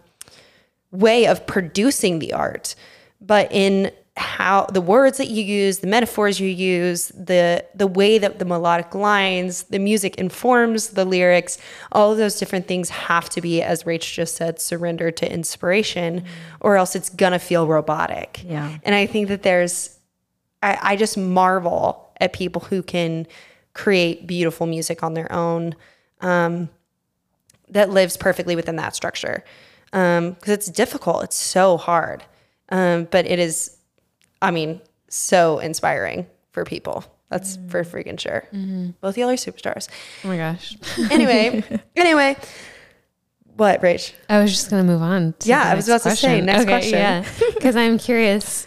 way 0.90 1.27
of 1.27 1.46
producing 1.46 2.18
the 2.18 2.33
art. 2.33 2.75
But 3.20 3.49
in 3.53 3.90
how 4.18 4.64
the 4.72 4.81
words 4.81 5.18
that 5.18 5.29
you 5.29 5.42
use 5.44 5.81
the 5.81 5.87
metaphors 5.87 6.40
you 6.40 6.48
use 6.48 7.09
the 7.09 7.62
the 7.74 7.87
way 7.87 8.16
that 8.16 8.38
the 8.38 8.44
melodic 8.46 8.94
lines 8.94 9.64
the 9.64 9.79
music 9.79 10.16
informs 10.16 10.88
the 10.90 11.05
lyrics 11.05 11.59
all 11.92 12.12
of 12.12 12.18
those 12.18 12.38
different 12.38 12.66
things 12.66 12.88
have 12.88 13.29
to 13.29 13.42
be 13.42 13.61
as 13.62 13.83
rach 13.85 14.14
just 14.14 14.35
said 14.37 14.59
surrender 14.59 15.11
to 15.11 15.31
inspiration 15.31 16.24
or 16.61 16.76
else 16.76 16.96
it's 16.96 17.11
gonna 17.11 17.38
feel 17.38 17.66
robotic 17.66 18.42
Yeah. 18.46 18.79
and 18.85 18.94
i 18.94 19.05
think 19.05 19.29
that 19.29 19.42
there's 19.42 19.98
I, 20.62 20.79
I 20.81 20.96
just 20.96 21.18
marvel 21.18 22.11
at 22.18 22.33
people 22.33 22.62
who 22.62 22.83
can 22.83 23.26
create 23.74 24.26
beautiful 24.26 24.66
music 24.66 25.02
on 25.02 25.12
their 25.12 25.31
own 25.31 25.74
um, 26.22 26.70
that 27.68 27.90
lives 27.90 28.16
perfectly 28.16 28.57
within 28.57 28.76
that 28.76 28.94
structure 28.96 29.44
because 29.90 30.35
it's 30.48 30.70
difficult. 30.70 31.24
It's 31.24 31.37
so 31.37 31.76
hard, 31.76 32.24
um, 32.70 33.07
but 33.11 33.26
it 33.26 33.38
is, 33.38 33.76
I 34.42 34.51
mean, 34.51 34.81
so 35.09 35.59
inspiring 35.59 36.27
for 36.53 36.64
people. 36.64 37.05
That's 37.29 37.57
for 37.68 37.83
freaking 37.83 38.20
sure. 38.20 38.44
Both 39.01 39.18
y'all 39.18 39.31
are 39.31 39.35
superstars. 39.37 39.88
Oh 40.25 40.29
my 40.29 40.37
gosh. 40.37 40.77
Anyway, 41.11 41.64
anyway, 41.96 42.37
what, 43.57 43.81
Rach? 43.83 44.12
I 44.29 44.40
was 44.40 44.53
just 44.53 44.70
gonna 44.70 44.85
move 44.85 45.03
on. 45.03 45.35
To 45.40 45.49
Yeah, 45.49 45.64
the 45.64 45.70
I 45.70 45.75
was 45.75 45.88
next 45.88 46.03
about 46.05 46.11
to 46.11 46.16
say, 46.16 46.40
next 46.40 46.64
question. 46.66 46.99
Yeah, 46.99 47.25
because 47.55 47.75
I'm 47.77 47.99
curious. 47.99 48.66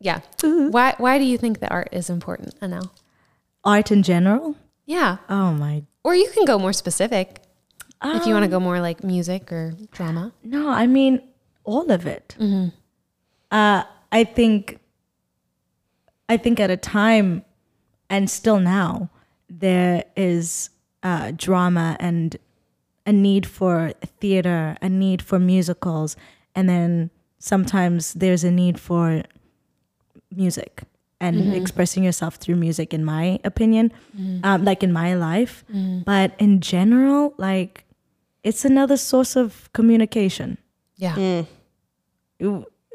Yeah, 0.00 0.20
why 0.42 0.94
why 0.98 1.18
do 1.18 1.24
you 1.24 1.36
think 1.38 1.60
that 1.60 1.70
art 1.70 1.90
is 1.92 2.08
important, 2.10 2.58
Annell? 2.60 2.90
Art 3.62 3.92
in 3.92 4.02
general. 4.02 4.56
Yeah, 4.86 5.18
Oh 5.28 5.52
my. 5.52 5.84
or 6.02 6.14
you 6.16 6.28
can 6.32 6.44
go 6.46 6.58
more 6.58 6.72
specific 6.72 7.38
if 8.02 8.26
you 8.26 8.32
want 8.32 8.42
to 8.42 8.46
Um, 8.46 8.50
go 8.50 8.60
more 8.60 8.80
like 8.80 9.04
music 9.04 9.52
or 9.52 9.74
drama. 9.92 10.32
No, 10.42 10.70
I 10.70 10.86
mean 10.88 11.20
all 11.64 11.92
of 11.92 12.06
it. 12.06 12.34
Uh, 13.50 13.82
I 14.12 14.24
think. 14.24 14.78
I 16.28 16.36
think 16.36 16.60
at 16.60 16.70
a 16.70 16.76
time, 16.76 17.44
and 18.08 18.30
still 18.30 18.60
now, 18.60 19.10
there 19.48 20.04
is 20.16 20.70
uh, 21.02 21.32
drama 21.36 21.96
and 21.98 22.36
a 23.04 23.12
need 23.12 23.46
for 23.46 23.92
theater, 24.20 24.76
a 24.80 24.88
need 24.88 25.22
for 25.22 25.40
musicals, 25.40 26.14
and 26.54 26.68
then 26.68 27.10
sometimes 27.40 28.14
there's 28.14 28.44
a 28.44 28.50
need 28.50 28.78
for 28.78 29.22
music 30.30 30.84
and 31.20 31.52
expressing 31.56 32.04
yourself 32.04 32.36
through 32.36 32.56
music. 32.56 32.94
In 32.94 33.04
my 33.04 33.40
opinion, 33.44 33.92
um, 34.44 34.64
like 34.64 34.84
in 34.84 34.92
my 34.92 35.14
life, 35.14 35.64
but 36.04 36.32
in 36.38 36.60
general, 36.60 37.34
like 37.38 37.84
it's 38.44 38.64
another 38.64 38.96
source 38.96 39.34
of 39.34 39.68
communication. 39.72 40.58
Yeah, 40.96 41.44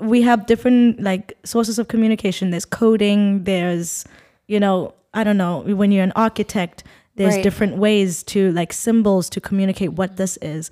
we 0.02 0.22
have 0.22 0.46
different 0.46 1.02
like 1.02 1.34
sources 1.44 1.80
of 1.80 1.88
communication 1.88 2.50
there's 2.52 2.66
coding 2.66 3.44
there's 3.46 4.06
you 4.48 4.60
know 4.60 4.94
i 5.14 5.24
don't 5.24 5.38
know 5.38 5.62
when 5.62 5.92
you're 5.92 6.04
an 6.04 6.12
architect 6.16 6.84
there's 7.16 7.36
Right. 7.36 7.44
different 7.44 7.78
ways 7.78 8.24
to 8.24 8.52
like 8.52 8.74
symbols 8.74 9.30
to 9.30 9.40
communicate 9.42 9.94
what 9.94 10.18
this 10.18 10.38
is 10.42 10.70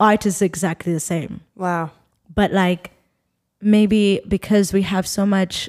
art 0.00 0.26
is 0.26 0.42
exactly 0.42 0.92
the 0.92 1.00
same 1.00 1.40
Wow. 1.56 1.90
but 2.34 2.52
like 2.52 2.90
maybe 3.60 4.20
because 4.26 4.72
we 4.72 4.82
have 4.82 5.06
so 5.06 5.24
much 5.26 5.68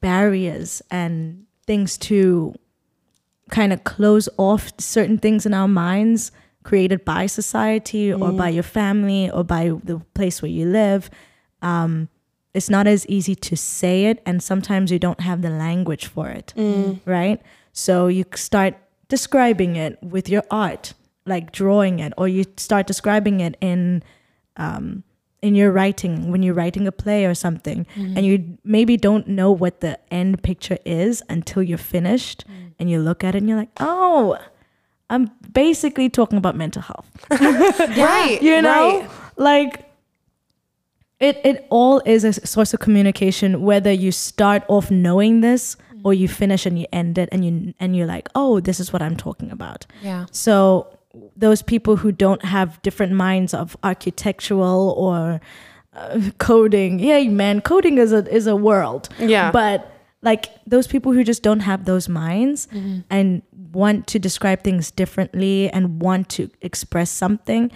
barriers 0.00 0.82
and 0.90 1.46
things 1.66 1.96
to 1.98 2.54
kind 3.50 3.72
of 3.72 3.84
close 3.84 4.28
off 4.36 4.72
certain 4.78 5.18
things 5.18 5.46
in 5.46 5.54
our 5.54 5.68
minds 5.68 6.32
created 6.64 7.04
by 7.04 7.26
society 7.26 8.12
or 8.12 8.32
by 8.32 8.50
mm. 8.50 8.54
your 8.54 8.62
family 8.64 9.30
or 9.30 9.44
by 9.44 9.70
the 9.84 10.00
place 10.14 10.42
where 10.42 10.50
you 10.50 10.66
live 10.66 11.08
um, 11.62 12.08
it's 12.54 12.70
not 12.70 12.86
as 12.86 13.06
easy 13.06 13.34
to 13.34 13.56
say 13.56 14.06
it 14.06 14.22
and 14.24 14.42
sometimes 14.42 14.90
you 14.90 14.98
don't 14.98 15.20
have 15.20 15.42
the 15.42 15.50
language 15.50 16.06
for 16.06 16.28
it 16.28 16.52
right? 17.04 17.40
So 17.72 18.06
you 18.06 18.24
start 18.34 18.74
describing 19.08 19.76
it 19.76 20.02
with 20.02 20.28
your 20.28 20.42
art 20.50 20.94
like 21.26 21.52
drawing 21.52 21.98
it 21.98 22.12
or 22.16 22.28
you 22.28 22.44
start 22.56 22.86
describing 22.86 23.40
it 23.40 23.56
in 23.60 24.02
um, 24.56 25.02
in 25.42 25.54
your 25.54 25.70
writing 25.70 26.30
when 26.32 26.42
you're 26.42 26.54
writing 26.54 26.86
a 26.86 26.92
play 26.92 27.26
or 27.26 27.34
something 27.34 27.86
and 27.94 28.24
you 28.24 28.58
maybe 28.64 28.96
don't 28.96 29.28
know 29.28 29.50
what 29.52 29.80
the 29.80 29.98
end 30.10 30.42
picture 30.42 30.78
is 30.84 31.22
until 31.28 31.62
you're 31.62 31.78
finished 31.78 32.44
and 32.78 32.90
you 32.90 32.98
look 33.00 33.22
at 33.22 33.34
it 33.34 33.38
and 33.38 33.48
you're 33.48 33.58
like 33.58 33.70
oh 33.80 34.38
i'm 35.10 35.30
basically 35.52 36.08
talking 36.08 36.38
about 36.38 36.56
mental 36.56 36.82
health. 36.82 37.08
Right. 37.30 38.38
you 38.42 38.60
know? 38.62 39.00
right. 39.00 39.10
like 39.36 39.85
it 41.20 41.40
it 41.44 41.66
all 41.70 42.02
is 42.04 42.24
a 42.24 42.32
source 42.46 42.74
of 42.74 42.80
communication 42.80 43.62
whether 43.62 43.90
you 43.92 44.12
start 44.12 44.62
off 44.68 44.90
knowing 44.90 45.40
this 45.40 45.76
or 46.04 46.12
you 46.14 46.28
finish 46.28 46.66
and 46.66 46.78
you 46.78 46.86
end 46.92 47.18
it 47.18 47.28
and 47.32 47.44
you 47.44 47.74
and 47.80 47.96
you're 47.96 48.06
like 48.06 48.28
oh 48.34 48.60
this 48.60 48.78
is 48.78 48.92
what 48.92 49.02
i'm 49.02 49.16
talking 49.16 49.50
about 49.50 49.86
yeah, 50.02 50.26
so 50.30 50.86
those 51.36 51.62
people 51.62 51.96
who 51.96 52.12
don't 52.12 52.44
have 52.44 52.80
different 52.82 53.12
minds 53.12 53.54
of 53.54 53.76
architectural 53.82 54.94
or 54.96 55.40
uh, 55.94 56.20
coding, 56.38 56.98
yeah, 56.98 57.22
man, 57.24 57.60
coding 57.60 57.98
is 57.98 58.12
a 58.12 58.28
is 58.32 58.46
a 58.46 58.56
world. 58.56 59.08
Yeah. 59.18 59.50
But 59.50 59.90
like 60.22 60.50
those 60.66 60.86
people 60.86 61.12
who 61.12 61.24
just 61.24 61.42
don't 61.42 61.60
have 61.60 61.84
those 61.84 62.08
minds 62.08 62.68
and 63.10 63.42
want 63.72 64.06
to 64.08 64.18
describe 64.18 64.62
things 64.62 64.90
differently 64.90 65.70
and 65.70 66.00
want 66.00 66.28
to 66.30 66.50
express 66.60 67.10
something, 67.10 67.70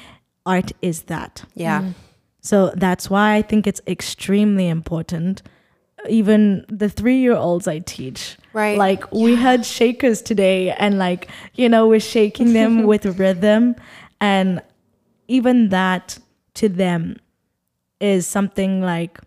art 0.44 0.72
is 0.82 1.02
that. 1.04 1.44
Yeah. 1.54 1.92
So 2.40 2.72
that's 2.74 3.10
why 3.10 3.34
I 3.34 3.42
think 3.42 3.66
it's 3.66 3.80
extremely 3.86 4.68
important. 4.68 5.42
Even 6.08 6.64
the 6.68 6.88
three 6.88 7.18
year 7.18 7.34
olds 7.34 7.68
I 7.68 7.80
teach. 7.80 8.36
Right. 8.52 8.78
Like 8.78 9.10
we 9.12 9.36
had 9.36 9.66
shakers 9.66 10.22
today 10.22 10.70
and 10.72 10.98
like, 10.98 11.28
you 11.54 11.68
know, 11.68 11.86
we're 11.86 12.00
shaking 12.00 12.52
them 12.52 12.82
with 12.86 13.04
rhythm. 13.18 13.76
And 14.20 14.62
even 15.28 15.68
that 15.68 16.18
to 16.54 16.68
them 16.68 17.16
is 18.00 18.26
something 18.26 18.80
like 18.80 19.18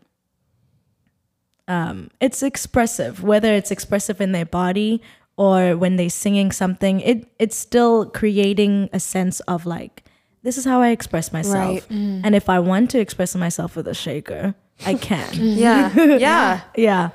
um 1.68 2.10
it's 2.20 2.42
expressive, 2.42 3.24
whether 3.24 3.54
it's 3.54 3.72
expressive 3.72 4.20
in 4.20 4.32
their 4.32 4.46
body 4.46 5.02
or 5.38 5.78
when 5.78 5.96
they're 5.96 6.10
singing 6.10 6.52
something, 6.52 7.00
it 7.02 7.28
it's 7.40 7.56
still 7.56 8.08
creating 8.08 8.90
a 8.92 9.00
sense 9.00 9.40
of 9.42 9.66
like 9.66 10.04
this 10.44 10.58
is 10.58 10.66
how 10.66 10.82
I 10.82 10.90
express 10.90 11.32
myself. 11.34 11.54
Right. 11.56 11.90
Mm. 11.90 12.22
And 12.24 12.36
if 12.36 12.50
I 12.50 12.60
want 12.60 12.92
to 12.92 13.00
express 13.00 13.34
myself 13.36 13.76
with 13.76 13.88
a 13.88 13.94
shaker, 13.94 14.54
I 14.86 14.94
can. 15.10 15.30
Yeah. 15.34 15.92
Yeah. 16.20 16.62
yeah. 16.76 17.10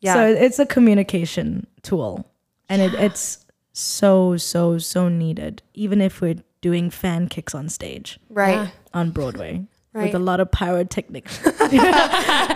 Yeah. 0.00 0.14
So 0.14 0.26
it's 0.26 0.58
a 0.58 0.66
communication 0.66 1.66
tool. 1.82 2.26
And 2.68 2.82
it, 2.82 2.92
it's 2.94 3.44
so, 3.72 4.36
so, 4.36 4.78
so 4.78 5.08
needed. 5.08 5.62
Even 5.74 6.00
if 6.00 6.20
we're 6.20 6.42
doing 6.60 6.90
fan 6.90 7.28
kicks 7.28 7.54
on 7.54 7.68
stage 7.68 8.18
Right. 8.28 8.70
on 8.94 9.10
Broadway 9.10 9.66
Right. 9.94 10.04
with 10.06 10.14
a 10.14 10.18
lot 10.18 10.40
of 10.40 10.50
pyrotechnics. 10.50 11.38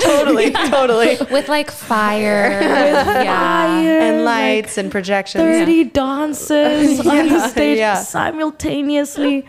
Totally. 0.01 0.53
totally. 0.53 1.19
with 1.31 1.49
like 1.49 1.71
fire, 1.71 2.61
yeah, 2.63 3.79
And 3.79 4.25
lights 4.25 4.79
and 4.79 4.91
projections. 4.91 5.43
30 5.43 5.85
dancers 5.85 7.01
on 7.01 7.29
the 7.29 7.49
stage 7.49 7.79
yeah. 7.79 7.97
simultaneously. 7.97 9.47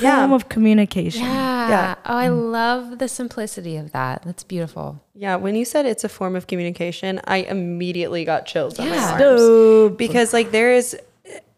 Yeah. 0.00 0.20
Form 0.20 0.32
of 0.32 0.48
communication. 0.48 1.22
yeah. 1.22 1.68
Yeah. 1.68 1.94
Oh, 2.06 2.16
I 2.16 2.28
mm. 2.28 2.52
love 2.52 2.98
the 2.98 3.08
simplicity 3.08 3.76
of 3.76 3.92
that. 3.92 4.22
That's 4.22 4.44
beautiful. 4.44 5.02
Yeah. 5.14 5.36
When 5.36 5.54
you 5.56 5.64
said 5.64 5.86
it's 5.86 6.04
a 6.04 6.08
form 6.08 6.36
of 6.36 6.46
communication, 6.46 7.20
I 7.24 7.38
immediately 7.38 8.24
got 8.24 8.46
chills 8.46 8.78
on 8.78 8.88
my 8.88 8.94
Yeah. 8.94 9.10
arms. 9.12 9.20
Dope. 9.20 9.98
because 9.98 10.32
like 10.32 10.50
there 10.52 10.72
is 10.72 10.96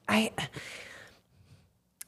i 0.08 0.30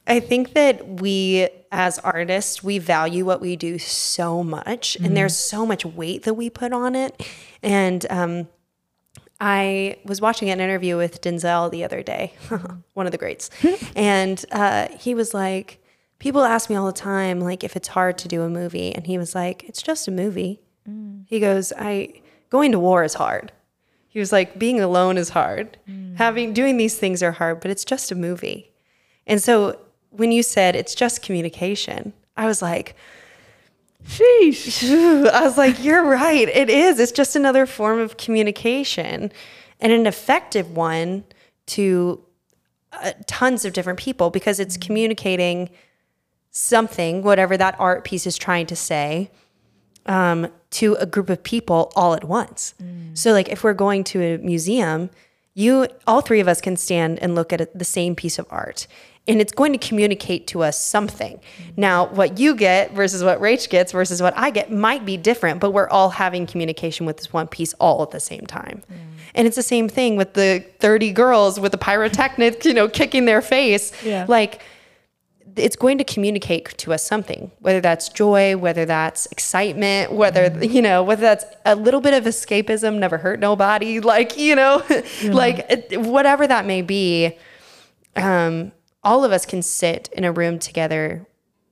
i 0.07 0.19
think 0.19 0.53
that 0.53 1.01
we 1.01 1.47
as 1.73 1.97
artists 1.99 2.63
we 2.63 2.77
value 2.77 3.25
what 3.25 3.41
we 3.41 3.55
do 3.55 3.79
so 3.79 4.43
much 4.43 4.95
and 4.97 5.17
there's 5.17 5.35
so 5.35 5.65
much 5.65 5.83
weight 5.85 6.21
that 6.23 6.35
we 6.35 6.49
put 6.49 6.71
on 6.71 6.95
it 6.95 7.27
and 7.61 8.05
um 8.09 8.47
I 9.41 9.97
was 10.05 10.21
watching 10.21 10.49
an 10.51 10.61
interview 10.61 10.95
with 10.95 11.19
Denzel 11.19 11.69
the 11.69 11.83
other 11.83 12.01
day, 12.01 12.31
one 12.93 13.05
of 13.07 13.11
the 13.11 13.17
greats, 13.17 13.49
and 13.95 14.45
uh, 14.53 14.87
he 14.97 15.13
was 15.15 15.33
like, 15.33 15.83
"People 16.19 16.43
ask 16.43 16.69
me 16.69 16.77
all 16.77 16.85
the 16.85 16.93
time, 16.93 17.41
like, 17.41 17.61
if 17.61 17.75
it's 17.75 17.89
hard 17.89 18.17
to 18.19 18.29
do 18.29 18.43
a 18.43 18.49
movie," 18.49 18.95
and 18.95 19.05
he 19.05 19.17
was 19.17 19.35
like, 19.35 19.65
"It's 19.67 19.81
just 19.81 20.07
a 20.07 20.11
movie." 20.11 20.61
He 21.25 21.41
goes, 21.41 21.73
"I 21.77 22.21
going 22.51 22.71
to 22.71 22.79
war 22.79 23.03
is 23.03 23.15
hard." 23.15 23.51
He 24.07 24.19
was 24.19 24.31
like, 24.31 24.59
being 24.59 24.79
alone 24.79 25.17
is 25.17 25.29
hard. 25.29 25.77
Having 26.17 26.53
doing 26.53 26.77
these 26.77 26.95
things 26.95 27.23
are 27.23 27.31
hard, 27.31 27.59
but 27.59 27.71
it's 27.71 27.83
just 27.83 28.11
a 28.11 28.15
movie. 28.15 28.71
And 29.25 29.41
so 29.41 29.79
when 30.15 30.31
you 30.31 30.43
said 30.43 30.75
it's 30.75 30.95
just 30.95 31.21
communication, 31.21 32.13
I 32.37 32.45
was 32.45 32.61
like, 32.61 32.95
Sheesh. 34.07 34.83
I 35.31 35.43
was 35.43 35.57
like, 35.57 35.83
you're 35.83 36.03
right. 36.05 36.47
It 36.49 36.69
is. 36.69 36.99
It's 36.99 37.11
just 37.11 37.35
another 37.35 37.65
form 37.65 37.99
of 37.99 38.17
communication 38.17 39.31
and 39.79 39.91
an 39.91 40.05
effective 40.05 40.75
one 40.75 41.23
to 41.67 42.23
uh, 42.91 43.13
tons 43.27 43.65
of 43.65 43.73
different 43.73 43.99
people 43.99 44.29
because 44.29 44.59
it's 44.59 44.77
communicating 44.77 45.69
something, 46.51 47.23
whatever 47.23 47.57
that 47.57 47.75
art 47.79 48.03
piece 48.03 48.27
is 48.27 48.37
trying 48.37 48.65
to 48.67 48.75
say, 48.75 49.31
um, 50.05 50.47
to 50.69 50.95
a 50.95 51.05
group 51.05 51.29
of 51.29 51.41
people 51.43 51.91
all 51.95 52.13
at 52.13 52.23
once. 52.23 52.75
So, 53.15 53.31
like, 53.31 53.49
if 53.49 53.63
we're 53.63 53.73
going 53.73 54.03
to 54.05 54.21
a 54.21 54.37
museum, 54.37 55.09
you, 55.53 55.87
all 56.05 56.21
three 56.21 56.39
of 56.39 56.47
us 56.47 56.61
can 56.61 56.75
stand 56.77 57.19
and 57.19 57.35
look 57.35 57.53
at 57.53 57.77
the 57.77 57.85
same 57.85 58.15
piece 58.15 58.37
of 58.37 58.45
art. 58.49 58.87
And 59.27 59.39
it's 59.39 59.53
going 59.53 59.71
to 59.71 59.77
communicate 59.77 60.47
to 60.47 60.63
us 60.63 60.77
something. 60.77 61.39
Now, 61.77 62.07
what 62.07 62.39
you 62.39 62.55
get 62.55 62.91
versus 62.93 63.23
what 63.23 63.39
Rach 63.39 63.69
gets 63.69 63.91
versus 63.93 64.21
what 64.21 64.37
I 64.37 64.49
get 64.49 64.71
might 64.71 65.05
be 65.05 65.15
different, 65.15 65.61
but 65.61 65.71
we're 65.71 65.87
all 65.89 66.09
having 66.09 66.45
communication 66.45 67.05
with 67.05 67.17
this 67.17 67.31
one 67.31 67.47
piece 67.47 67.73
all 67.75 68.03
at 68.03 68.11
the 68.11 68.19
same 68.19 68.45
time. 68.45 68.83
And 69.33 69.47
it's 69.47 69.55
the 69.55 69.63
same 69.63 69.87
thing 69.87 70.17
with 70.17 70.33
the 70.33 70.63
30 70.79 71.11
girls 71.13 71.59
with 71.59 71.71
the 71.71 71.77
pyrotechnic, 71.77 72.65
you 72.65 72.73
know, 72.73 72.87
kicking 72.87 73.25
their 73.25 73.41
face. 73.41 73.91
Yeah. 74.03 74.25
Like 74.27 74.61
it's 75.55 75.75
going 75.75 75.97
to 75.99 76.03
communicate 76.03 76.77
to 76.79 76.93
us 76.93 77.03
something, 77.03 77.51
whether 77.59 77.79
that's 77.79 78.09
joy, 78.09 78.57
whether 78.57 78.85
that's 78.85 79.25
excitement, 79.27 80.11
whether, 80.11 80.63
you 80.63 80.81
know, 80.81 81.03
whether 81.03 81.21
that's 81.21 81.45
a 81.65 81.75
little 81.75 82.01
bit 82.01 82.13
of 82.13 82.25
escapism, 82.25 82.99
never 82.99 83.17
hurt 83.17 83.39
nobody, 83.39 83.99
like, 84.01 84.37
you 84.37 84.55
know, 84.55 84.83
like 85.23 85.83
whatever 85.93 86.45
that 86.45 86.65
may 86.65 86.81
be. 86.81 87.37
Um, 88.15 88.71
all 89.03 89.23
of 89.23 89.31
us 89.31 89.45
can 89.45 89.61
sit 89.61 90.09
in 90.13 90.23
a 90.23 90.31
room 90.31 90.59
together 90.59 91.25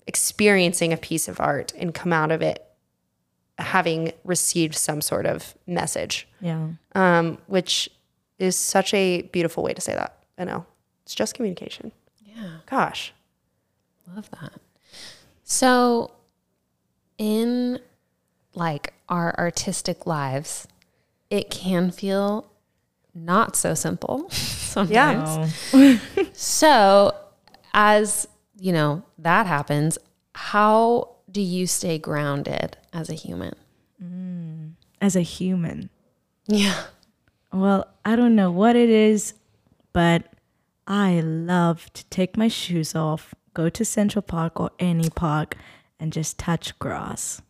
experiencing 0.08 0.92
a 0.92 0.98
piece 0.98 1.28
of 1.28 1.40
art 1.40 1.74
and 1.78 1.94
come 1.94 2.12
out 2.12 2.32
of 2.32 2.42
it 2.42 2.66
having 3.58 4.12
received 4.24 4.76
some 4.76 5.02
sort 5.02 5.26
of 5.26 5.56
message, 5.68 6.28
Yeah. 6.42 6.70
um, 6.96 7.38
which 7.48 7.90
is 8.40 8.56
such 8.56 8.94
a 8.94 9.22
beautiful 9.24 9.64
way 9.64 9.74
to 9.74 9.82
say 9.82 9.94
that. 9.94 10.18
I 10.38 10.44
know. 10.46 10.66
It's 11.04 11.14
just 11.14 11.36
communication. 11.36 11.92
Yeah. 12.26 12.58
Gosh. 12.66 13.14
Love 14.16 14.30
that. 14.32 14.54
So, 15.44 16.12
in 17.18 17.80
like 18.56 18.94
our 19.10 19.36
artistic 19.38 20.06
lives, 20.08 20.68
it 21.30 21.50
can 21.52 21.92
feel 21.92 22.51
not 23.14 23.56
so 23.56 23.74
simple 23.74 24.30
sometimes. 24.32 25.74
Yeah. 25.74 25.98
So, 26.34 27.16
as 27.74 28.28
you 28.60 28.72
know, 28.72 29.04
that 29.18 29.48
happens, 29.48 29.98
how 30.36 31.16
do 31.32 31.42
you 31.42 31.68
stay 31.68 31.98
grounded 31.98 32.78
as 32.94 33.10
a 33.10 33.14
human? 33.14 33.56
Mm. 34.02 34.74
As 35.00 35.16
a 35.16 35.22
human. 35.22 35.90
Yeah. 36.48 36.84
Well, 37.52 37.88
I 38.06 38.16
don't 38.16 38.36
know 38.36 38.52
what 38.52 38.76
it 38.76 38.90
is, 38.90 39.34
but 39.94 40.32
I 40.88 41.22
love 41.22 41.92
to 41.94 42.06
take 42.06 42.38
my 42.38 42.48
shoes 42.48 42.96
off, 42.96 43.34
go 43.54 43.70
to 43.70 43.84
Central 43.84 44.22
Park 44.22 44.60
or 44.60 44.72
any 44.80 45.10
park, 45.10 45.56
and 46.00 46.14
just 46.14 46.38
touch 46.38 46.78
grass. 46.80 47.42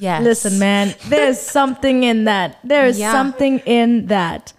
Yes. 0.00 0.22
Listen, 0.24 0.58
man, 0.58 0.94
there's 1.08 1.38
something 1.58 2.02
in 2.04 2.24
that. 2.24 2.58
There's 2.64 2.98
Yeah. 2.98 3.12
something 3.12 3.58
in 3.60 4.06
that. 4.06 4.52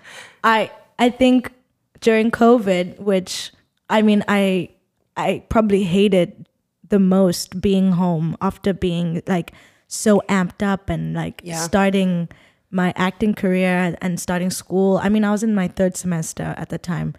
I 0.44 0.72
I 1.00 1.10
think 1.10 1.52
during 2.00 2.32
COVID, 2.32 3.00
which 3.00 3.52
I 3.90 4.02
mean, 4.02 4.24
I 4.28 4.70
I 5.18 5.44
probably 5.50 5.84
hated 5.84 6.48
the 6.88 7.00
most 7.00 7.60
being 7.62 7.94
home 7.94 8.38
after 8.42 8.74
being 8.74 9.22
like 9.28 9.52
so 9.88 10.22
amped 10.30 10.62
up 10.64 10.90
and 10.90 11.14
like 11.14 11.42
Yeah. 11.44 11.58
starting 11.58 12.30
my 12.70 12.94
acting 12.96 13.34
career 13.34 13.98
and 14.02 14.20
starting 14.20 14.50
school. 14.50 14.98
I 15.04 15.10
mean, 15.10 15.24
I 15.26 15.32
was 15.32 15.44
in 15.44 15.54
my 15.56 15.68
third 15.68 15.98
semester 15.98 16.54
at 16.58 16.70
the 16.70 16.78
time, 16.78 17.14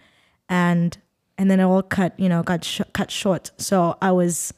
and 0.49 0.97
and 1.39 1.51
then 1.51 1.61
it 1.61 1.65
all 1.65 1.83
cut, 1.83 2.19
you 2.19 2.29
know, 2.29 2.43
got 2.43 2.65
sh- 2.65 2.81
cut 2.95 3.11
short. 3.11 3.51
So 3.59 3.97
I 4.01 4.13
was 4.13 4.55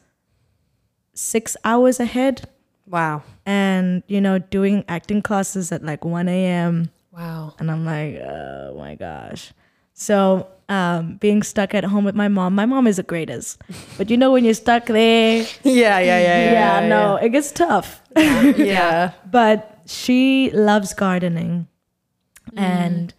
six 1.14 1.56
hours 1.64 2.00
ahead 2.00 2.48
Wow. 2.86 3.22
and 3.46 4.02
you 4.06 4.20
know 4.20 4.38
doing 4.38 4.84
acting 4.88 5.22
classes 5.22 5.72
at 5.72 5.82
like 5.82 6.04
1 6.04 6.28
a.m 6.28 6.90
Wow. 7.12 7.54
and 7.58 7.70
i'm 7.70 7.84
like 7.84 8.16
oh 8.16 8.74
my 8.78 8.94
gosh. 8.94 9.52
So 9.96 10.48
um, 10.68 11.16
being 11.18 11.42
stuck 11.44 11.72
at 11.74 11.84
home 11.84 12.04
with 12.04 12.14
my 12.16 12.26
mom 12.28 12.54
my 12.54 12.66
mom 12.66 12.86
is 12.86 12.96
the 12.96 13.02
greatest. 13.04 13.62
But 13.98 14.10
you 14.10 14.16
know 14.16 14.32
when 14.32 14.44
you're 14.44 14.54
stuck 14.54 14.86
there 14.86 15.46
Yeah, 15.62 15.98
yeah, 16.00 16.18
yeah, 16.28 16.52
yeah, 16.52 16.88
no 16.88 17.16
it 17.16 17.30
gets 17.30 17.52
tough. 17.52 18.02
Yeah. 18.16 19.12
but 19.30 19.78
she 19.86 20.50
loves 20.52 20.94
gardening. 20.94 21.68
And 22.56 23.12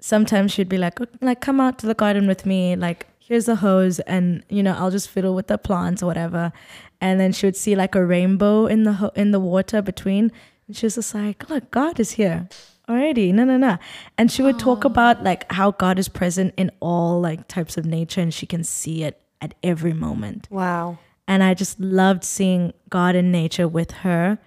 sometimes 0.00 0.52
she'd 0.52 0.68
be 0.68 0.78
like 0.78 1.00
"Oh, 1.00 1.06
like 1.20 1.40
come 1.40 1.60
out 1.60 1.78
to 1.80 1.86
the 1.86 1.94
garden 1.94 2.26
with 2.26 2.44
me 2.46 2.76
like 2.76 3.06
here's 3.26 3.48
a 3.48 3.56
hose 3.56 3.98
and 4.00 4.42
you 4.48 4.62
know 4.62 4.74
i'll 4.78 4.90
just 4.90 5.08
fiddle 5.08 5.34
with 5.34 5.46
the 5.46 5.58
plants 5.58 6.02
or 6.02 6.06
whatever. 6.06 6.52
And 7.00 7.18
then 7.18 7.32
she 7.32 7.46
would 7.46 7.56
see 7.56 7.74
like 7.74 7.96
a 7.96 8.04
rainbow 8.06 8.66
in 8.66 8.84
the 8.84 8.92
ho- 8.92 9.10
in 9.16 9.32
the 9.32 9.40
water 9.40 9.82
between. 9.82 10.30
And 10.68 10.76
she 10.76 10.86
was 10.86 10.94
just 10.94 11.14
like 11.14 11.48
look 11.50 11.70
god 11.70 11.98
is 11.98 12.12
here 12.12 12.48
already. 12.88 13.32
No 13.32 13.44
no 13.44 13.56
no. 13.56 13.78
And 14.18 14.30
she 14.30 14.42
would 14.42 14.58
talk 14.58 14.84
about 14.84 15.22
like 15.24 15.50
how 15.52 15.72
god 15.72 15.98
is 15.98 16.08
present 16.08 16.54
in 16.56 16.70
all 16.80 17.20
like 17.20 17.48
types 17.48 17.76
of 17.76 17.84
nature 17.84 18.20
and 18.20 18.32
she 18.32 18.46
can 18.46 18.62
see 18.64 19.02
it 19.02 19.20
at 19.40 19.54
every 19.62 19.92
moment. 19.92 20.46
Wow. 20.50 20.98
and 21.26 21.42
I 21.42 21.54
just 21.54 21.80
loved 21.80 22.22
seeing 22.24 22.72
God 22.88 23.14
in 23.16 23.32
nature 23.32 23.66
with 23.66 23.90
her. 24.06 24.38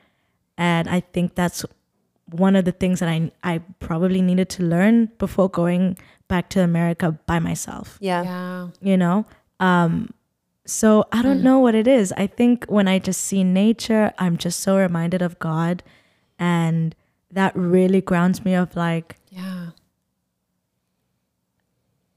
And 0.58 0.88
I 0.88 1.00
think 1.02 1.36
that's 1.36 1.66
one 2.32 2.56
of 2.56 2.64
the 2.66 2.72
things 2.72 3.00
that 3.02 3.10
I 3.10 3.32
I 3.44 3.60
probably 3.80 4.22
needed 4.22 4.50
to 4.56 4.64
learn 4.64 5.12
before 5.18 5.50
going 5.50 5.98
back 6.28 6.50
to 6.50 6.62
America 6.62 7.18
by 7.26 7.40
myself. 7.40 7.98
Yeah. 8.02 8.24
Yeah. 8.24 8.68
You 8.82 8.98
know, 8.98 9.26
um, 9.60 10.10
so 10.66 11.06
I 11.12 11.22
don't 11.22 11.44
know 11.44 11.60
what 11.60 11.76
it 11.76 11.88
is. 11.88 12.12
I 12.18 12.26
think 12.28 12.66
when 12.66 12.88
I 12.88 12.98
just 13.00 13.22
see 13.22 13.44
nature, 13.44 14.12
I'm 14.18 14.36
just 14.38 14.60
so 14.62 14.78
reminded 14.78 15.22
of 15.22 15.38
God, 15.40 15.84
and 16.40 16.96
that 17.32 17.56
really 17.56 18.02
grounds 18.02 18.44
me 18.44 18.54
of 18.56 18.76
like 18.76 19.16
Yeah. 19.30 19.68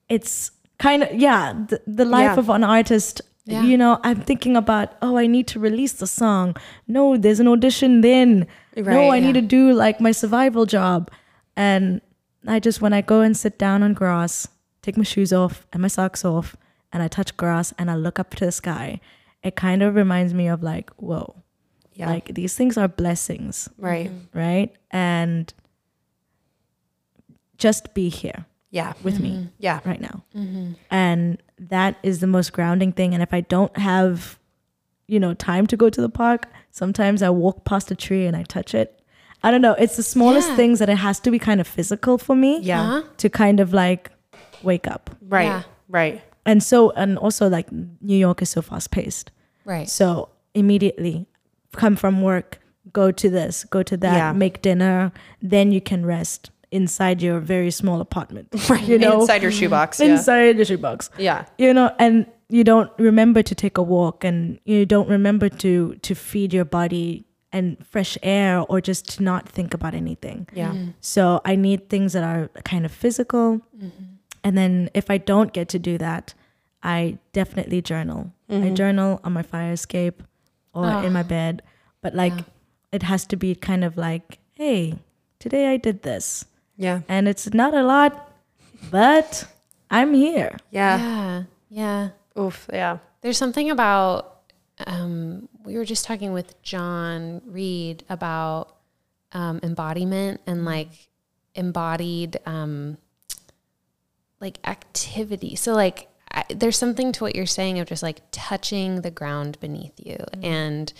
it's 0.08 0.50
kind 0.78 1.02
of 1.02 1.12
yeah 1.14 1.52
the, 1.68 1.80
the 1.86 2.04
life 2.04 2.22
Yeah. 2.34 2.38
of 2.38 2.48
an 2.50 2.64
artist 2.64 3.20
Yeah. 3.44 3.62
you 3.64 3.76
know 3.76 3.98
i'm 4.04 4.20
thinking 4.20 4.56
about 4.56 4.92
oh 5.02 5.16
i 5.16 5.26
need 5.26 5.46
to 5.48 5.58
release 5.60 5.94
the 5.94 6.06
song 6.06 6.54
no 6.86 7.16
there's 7.16 7.40
an 7.40 7.48
audition 7.48 8.00
then 8.02 8.46
no 8.76 8.82
Right, 8.82 9.12
i 9.16 9.20
need 9.20 9.34
to 9.34 9.42
do 9.42 9.72
like 9.72 10.00
my 10.00 10.12
survival 10.12 10.66
job 10.66 11.10
and 11.56 12.00
i 12.48 12.58
just 12.58 12.80
when 12.80 12.92
i 12.92 13.00
go 13.00 13.20
and 13.20 13.36
sit 13.36 13.58
down 13.58 13.82
on 13.82 13.94
grass 13.94 14.48
take 14.82 14.96
my 14.96 15.04
shoes 15.04 15.32
off 15.32 15.66
and 15.72 15.82
my 15.82 15.88
socks 15.88 16.24
off 16.24 16.56
and 16.92 17.02
i 17.02 17.08
touch 17.08 17.36
grass 17.36 17.72
and 17.78 17.90
i 17.90 17.94
look 17.94 18.18
up 18.18 18.34
to 18.34 18.44
the 18.44 18.52
sky 18.52 19.00
it 19.42 19.54
kind 19.56 19.82
of 19.82 19.94
reminds 19.94 20.32
me 20.34 20.48
of 20.48 20.62
like 20.62 20.90
whoa 20.96 21.42
Yeah. 21.94 22.08
like 22.10 22.34
these 22.34 22.54
things 22.56 22.76
are 22.76 22.88
blessings 22.88 23.68
right. 23.78 24.08
Mm-hmm. 24.10 24.38
right 24.38 24.74
and 24.90 25.52
just 27.56 27.92
be 27.94 28.08
here 28.08 28.46
Yeah. 28.70 28.92
with 29.02 29.18
me 29.20 29.30
mm-hmm. 29.32 29.46
Yeah. 29.58 29.80
right 29.84 30.00
now. 30.00 30.22
Mm-hmm. 30.34 30.72
And 30.90 31.42
that 31.58 31.96
is 32.02 32.20
the 32.20 32.26
most 32.26 32.52
grounding 32.52 32.92
thing. 32.92 33.14
And 33.14 33.22
if 33.22 33.34
I 33.34 33.40
don't 33.40 33.76
have, 33.76 34.38
you 35.08 35.18
know, 35.18 35.34
time 35.34 35.66
to 35.66 35.76
go 35.76 35.90
to 35.90 36.00
the 36.00 36.08
park, 36.08 36.46
sometimes 36.70 37.20
I 37.22 37.30
walk 37.30 37.64
past 37.64 37.90
a 37.90 37.96
tree 37.96 38.26
and 38.26 38.36
I 38.36 38.44
touch 38.44 38.74
it. 38.74 38.97
I 39.42 39.50
don't 39.50 39.62
know. 39.62 39.74
It's 39.74 39.96
the 39.96 40.02
smallest 40.02 40.48
Yeah. 40.50 40.56
things 40.56 40.78
that 40.80 40.88
it 40.88 40.96
has 40.98 41.20
to 41.20 41.30
be 41.30 41.38
kind 41.38 41.60
of 41.60 41.66
physical 41.66 42.18
for 42.18 42.34
me 42.36 42.58
Yeah. 42.60 42.84
Huh? 42.84 43.02
to 43.18 43.28
kind 43.28 43.60
of 43.60 43.72
like 43.72 44.10
wake 44.62 44.86
up. 44.88 45.10
Right. 45.28 45.44
Yeah. 45.44 45.62
Right. 45.88 46.22
And 46.44 46.62
so, 46.62 46.90
and 46.90 47.16
also 47.18 47.48
like 47.48 47.68
New 48.00 48.16
York 48.16 48.42
is 48.42 48.50
so 48.50 48.62
fast 48.62 48.90
paced. 48.90 49.30
Right. 49.64 49.88
So 49.88 50.30
immediately 50.54 51.26
come 51.72 51.94
from 51.96 52.22
work, 52.22 52.58
go 52.92 53.10
to 53.12 53.30
this, 53.30 53.64
go 53.64 53.82
to 53.82 53.96
that, 53.98 54.16
Yeah. 54.16 54.32
make 54.32 54.62
dinner, 54.62 55.12
then 55.42 55.72
you 55.72 55.80
can 55.80 56.04
rest 56.06 56.50
inside 56.70 57.22
your 57.22 57.38
very 57.40 57.70
small 57.70 58.00
apartment. 58.00 58.48
Right. 58.70 58.82
You 58.82 58.98
know, 58.98 59.20
Inside 59.20 59.42
your 59.42 59.52
shoebox. 59.52 60.00
Yeah. 60.00 60.06
inside 60.06 60.56
the 60.58 60.64
shoebox 60.64 61.10
Yeah. 61.18 61.44
you 61.58 61.72
know 61.72 61.90
and 61.98 62.26
you 62.50 62.64
don't 62.64 62.90
remember 62.98 63.42
to 63.42 63.54
take 63.54 63.76
a 63.78 63.82
walk 63.82 64.24
and 64.24 64.58
you 64.64 64.84
don't 64.86 65.08
remember 65.08 65.48
to 65.50 65.94
to 66.02 66.14
feed 66.14 66.52
your 66.54 66.64
body 66.64 67.24
and 67.52 67.84
fresh 67.86 68.18
air 68.22 68.60
or 68.60 68.80
just 68.80 69.16
to 69.16 69.22
not 69.22 69.48
think 69.48 69.74
about 69.74 69.94
anything 69.94 70.46
Yeah. 70.52 70.70
Mm-hmm. 70.70 70.90
so 71.00 71.40
i 71.44 71.56
need 71.56 71.88
things 71.88 72.12
that 72.12 72.24
are 72.24 72.48
kind 72.64 72.84
of 72.84 72.92
physical 72.92 73.60
mm-hmm. 73.76 74.04
and 74.44 74.56
then 74.56 74.90
if 74.94 75.10
i 75.10 75.18
don't 75.18 75.52
get 75.52 75.68
to 75.70 75.78
do 75.78 75.98
that 75.98 76.34
i 76.82 77.18
definitely 77.32 77.80
journal 77.82 78.32
i 78.48 78.52
mm-hmm. 78.52 78.74
journal 78.74 79.20
on 79.24 79.32
my 79.32 79.42
fire 79.42 79.72
escape 79.72 80.22
or 80.74 80.84
ah. 80.84 81.02
in 81.02 81.12
my 81.12 81.22
bed 81.22 81.62
but 82.02 82.14
like 82.14 82.34
it 82.92 83.02
has 83.02 83.26
to 83.26 83.36
be 83.36 83.54
kind 83.54 83.84
of 83.84 83.96
like 83.96 84.38
hey 84.54 84.98
today 85.38 85.68
i 85.68 85.76
did 85.76 86.02
this 86.02 86.44
Yeah. 86.76 87.00
and 87.08 87.28
it's 87.28 87.52
not 87.54 87.74
a 87.74 87.82
lot 87.82 88.30
but 88.90 89.46
i'm 89.90 90.12
here 90.14 90.56
Yeah. 90.70 90.98
Yeah. 90.98 91.42
Yeah. 91.70 92.08
Oof. 92.38 92.68
Yeah. 92.72 92.98
There's 93.20 93.38
something 93.38 93.70
about 93.70 94.40
um, 94.86 95.48
we 95.68 95.76
were 95.76 95.84
just 95.84 96.06
talking 96.06 96.32
with 96.32 96.60
John 96.62 97.42
Reed 97.44 98.02
about 98.08 98.74
um, 99.32 99.60
embodiment 99.62 100.40
and 100.46 100.64
like 100.64 101.08
embodied 101.54 102.38
um, 102.46 102.96
like 104.40 104.58
activity. 104.64 105.56
So 105.56 105.74
like 105.74 106.08
I, 106.32 106.44
there's 106.48 106.78
something 106.78 107.12
to 107.12 107.24
what 107.24 107.36
you're 107.36 107.44
saying 107.44 107.78
of 107.80 107.86
just 107.86 108.02
like 108.02 108.22
touching 108.32 109.02
the 109.02 109.10
ground 109.10 109.60
beneath 109.60 109.92
you 109.98 110.16
and 110.42 110.90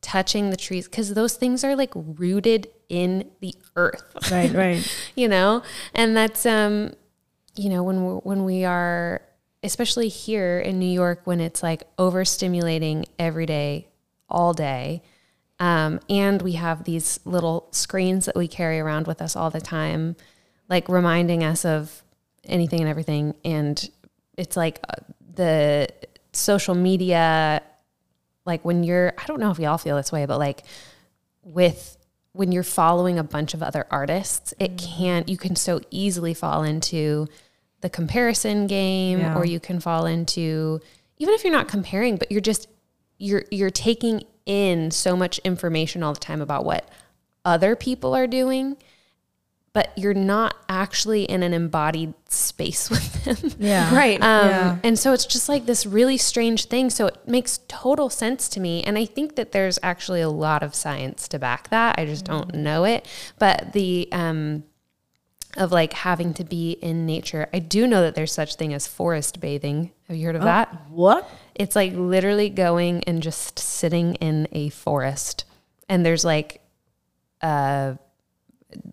touching 0.00 0.50
the 0.50 0.56
trees 0.56 0.86
because 0.86 1.14
those 1.14 1.34
things 1.34 1.64
are 1.64 1.74
like 1.74 1.90
rooted 1.94 2.68
in 2.88 3.28
the 3.40 3.52
earth. 3.74 4.04
Right 4.30 4.54
right. 4.54 5.10
You 5.16 5.26
know? 5.26 5.64
And 5.92 6.16
that's 6.16 6.46
um 6.46 6.92
you 7.56 7.68
know 7.68 7.82
when 7.82 8.06
we 8.06 8.12
when 8.12 8.44
we 8.44 8.64
are 8.64 9.22
especially 9.64 10.08
here 10.08 10.60
in 10.60 10.78
New 10.78 10.86
York 10.86 11.22
when 11.24 11.40
it's 11.40 11.64
like 11.64 11.82
overstimulating 11.96 13.06
every 13.18 13.46
day, 13.46 13.88
all 14.28 14.52
day. 14.52 15.02
Um, 15.60 16.00
and 16.10 16.42
we 16.42 16.52
have 16.52 16.84
these 16.84 17.20
little 17.24 17.68
screens 17.70 18.26
that 18.26 18.36
we 18.36 18.48
carry 18.48 18.80
around 18.80 19.06
with 19.06 19.22
us 19.22 19.36
all 19.36 19.50
the 19.50 19.60
time, 19.60 20.16
like 20.68 20.88
reminding 20.88 21.44
us 21.44 21.64
of 21.64 22.02
anything 22.44 22.80
and 22.80 22.88
everything. 22.88 23.34
And 23.44 23.88
it's 24.36 24.56
like 24.56 24.80
uh, 24.88 24.94
the 25.34 25.88
social 26.32 26.74
media, 26.74 27.62
like 28.44 28.64
when 28.64 28.82
you're, 28.82 29.12
I 29.16 29.26
don't 29.26 29.38
know 29.40 29.50
if 29.52 29.58
we 29.58 29.66
all 29.66 29.78
feel 29.78 29.96
this 29.96 30.10
way, 30.10 30.26
but 30.26 30.38
like 30.38 30.64
with 31.42 31.96
when 32.32 32.50
you're 32.50 32.64
following 32.64 33.18
a 33.18 33.24
bunch 33.24 33.54
of 33.54 33.62
other 33.62 33.86
artists, 33.92 34.52
it 34.58 34.76
can 34.76 35.22
you 35.28 35.36
can 35.36 35.54
so 35.54 35.80
easily 35.90 36.34
fall 36.34 36.64
into 36.64 37.28
the 37.80 37.88
comparison 37.88 38.66
game 38.66 39.20
Yeah. 39.20 39.36
or 39.36 39.44
you 39.44 39.60
can 39.60 39.78
fall 39.78 40.04
into 40.06 40.80
even 41.18 41.32
if 41.34 41.44
you're 41.44 41.52
not 41.52 41.68
comparing, 41.68 42.16
but 42.16 42.32
you're 42.32 42.40
just 42.40 42.66
you're 43.18 43.44
you're 43.50 43.70
taking 43.70 44.24
in 44.46 44.90
so 44.90 45.16
much 45.16 45.38
information 45.40 46.02
all 46.02 46.12
the 46.14 46.20
time 46.20 46.40
about 46.40 46.64
what 46.64 46.88
other 47.44 47.76
people 47.76 48.14
are 48.14 48.26
doing, 48.26 48.76
but 49.72 49.92
you're 49.96 50.14
not 50.14 50.54
actually 50.68 51.24
in 51.24 51.42
an 51.42 51.52
embodied 51.52 52.14
space 52.28 52.90
with 52.94 53.24
them. 53.24 53.52
Yeah. 53.58 53.94
Right. 53.94 54.20
Um, 54.20 54.48
Yeah. 54.48 54.78
And 54.82 54.98
so 54.98 55.12
it's 55.12 55.26
just 55.26 55.48
like 55.48 55.66
this 55.66 55.84
really 55.86 56.16
strange 56.16 56.66
thing. 56.66 56.90
So 56.90 57.06
it 57.06 57.16
makes 57.26 57.60
total 57.68 58.08
sense 58.10 58.48
to 58.50 58.60
me. 58.60 58.82
And 58.82 58.96
I 58.98 59.04
think 59.04 59.36
that 59.36 59.52
there's 59.52 59.78
actually 59.82 60.20
a 60.20 60.28
lot 60.30 60.62
of 60.62 60.74
science 60.74 61.28
to 61.28 61.38
back 61.38 61.70
that. 61.70 61.98
I 61.98 62.06
just 62.06 62.24
don't 62.24 62.54
know 62.54 62.84
it. 62.84 63.06
But 63.38 63.72
the, 63.72 64.08
um, 64.12 64.64
of 65.56 65.70
like 65.72 65.92
having 65.92 66.34
to 66.34 66.44
be 66.44 66.72
in 66.72 67.06
nature. 67.06 67.48
I 67.52 67.58
do 67.60 67.86
know 67.86 68.02
that 68.02 68.14
there's 68.14 68.32
such 68.32 68.56
thing 68.56 68.74
as 68.74 68.86
forest 68.86 69.40
bathing. 69.40 69.92
Have 70.08 70.16
you 70.16 70.26
heard 70.26 70.36
of 70.36 70.42
that? 70.42 70.88
What? 70.90 71.28
It's 71.54 71.76
like 71.76 71.92
literally 71.94 72.50
going 72.50 73.04
and 73.04 73.22
just 73.22 73.58
sitting 73.58 74.14
in 74.16 74.48
a 74.52 74.68
forest. 74.70 75.44
And 75.88 76.04
there's 76.04 76.24
like 76.24 76.60
uh 77.42 77.94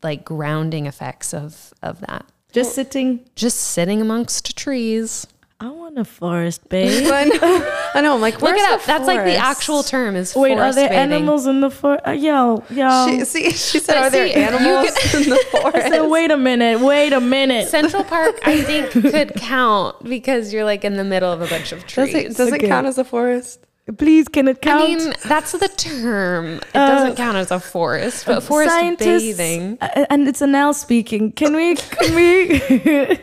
like 0.03 0.23
grounding 0.25 0.85
effects 0.85 1.33
of 1.33 1.73
of 1.81 1.99
that. 2.01 2.25
Just 2.51 2.75
sitting. 2.75 3.21
Just 3.35 3.57
sitting 3.57 4.01
amongst 4.01 4.57
trees. 4.57 5.25
I 5.59 5.69
want 5.69 5.97
a 5.99 6.03
forest 6.05 6.67
babe. 6.69 7.07
I 7.13 7.25
know. 7.25 7.71
I 7.93 8.01
know. 8.01 8.15
I'm 8.15 8.21
like, 8.21 8.41
Look 8.41 8.55
it 8.57 8.69
up. 8.71 8.81
the 8.81 8.87
That's 8.87 9.05
like 9.05 9.23
the 9.25 9.35
actual 9.35 9.83
term 9.83 10.15
is 10.15 10.35
Wait, 10.35 10.57
are 10.57 10.73
there 10.73 10.89
bathing. 10.89 11.13
animals 11.13 11.45
in 11.45 11.61
the 11.61 11.69
forest? 11.69 12.07
Uh, 12.07 12.11
yo, 12.11 12.63
yo. 12.71 13.07
She, 13.07 13.25
see, 13.25 13.51
she 13.51 13.79
said, 13.79 13.93
But 13.93 13.97
"Are 14.05 14.09
there 14.09 14.27
see, 14.27 14.33
you 14.39 14.41
animals 14.43 15.13
in 15.13 15.29
the 15.29 15.35
I 15.35 15.61
forest?" 15.61 15.87
said, 15.87 16.01
wait 16.21 16.31
a 16.31 16.37
minute, 16.37 16.79
wait 16.79 17.13
a 17.13 17.19
minute. 17.19 17.67
Central 17.67 18.03
Park, 18.03 18.39
I 18.43 18.61
think, 18.61 18.91
could 18.91 19.33
count 19.35 20.03
because 20.03 20.53
you're 20.53 20.65
like 20.65 20.85
in 20.85 20.95
the 20.95 21.03
middle 21.03 21.31
of 21.31 21.41
a 21.41 21.47
bunch 21.47 21.71
of 21.71 21.85
trees. 21.87 22.13
Does 22.13 22.15
it 22.15 22.37
does 22.37 22.53
Okay. 22.53 22.65
it 22.65 22.69
count 22.69 22.85
as 22.87 22.97
a 22.97 23.03
forest? 23.03 23.65
Please, 23.97 24.27
can 24.27 24.47
it 24.47 24.61
count? 24.61 24.83
I 24.83 24.87
mean, 24.95 25.13
that's 25.25 25.51
the 25.53 25.67
term. 25.67 26.57
It 26.57 26.73
doesn't 26.73 27.15
count 27.17 27.35
as 27.35 27.49
a 27.51 27.59
forest, 27.59 28.25
but 28.25 28.41
forest 28.43 28.69
Uh, 28.71 28.79
Scientists, 28.79 29.23
bathing. 29.37 29.77
uh, 29.81 30.05
and 30.09 30.27
it's 30.27 30.39
an 30.41 30.53
L 30.55 30.73
speaking. 30.73 31.31
Can 31.31 31.55
we, 31.55 31.75
can 31.75 32.15
we, 32.15 32.59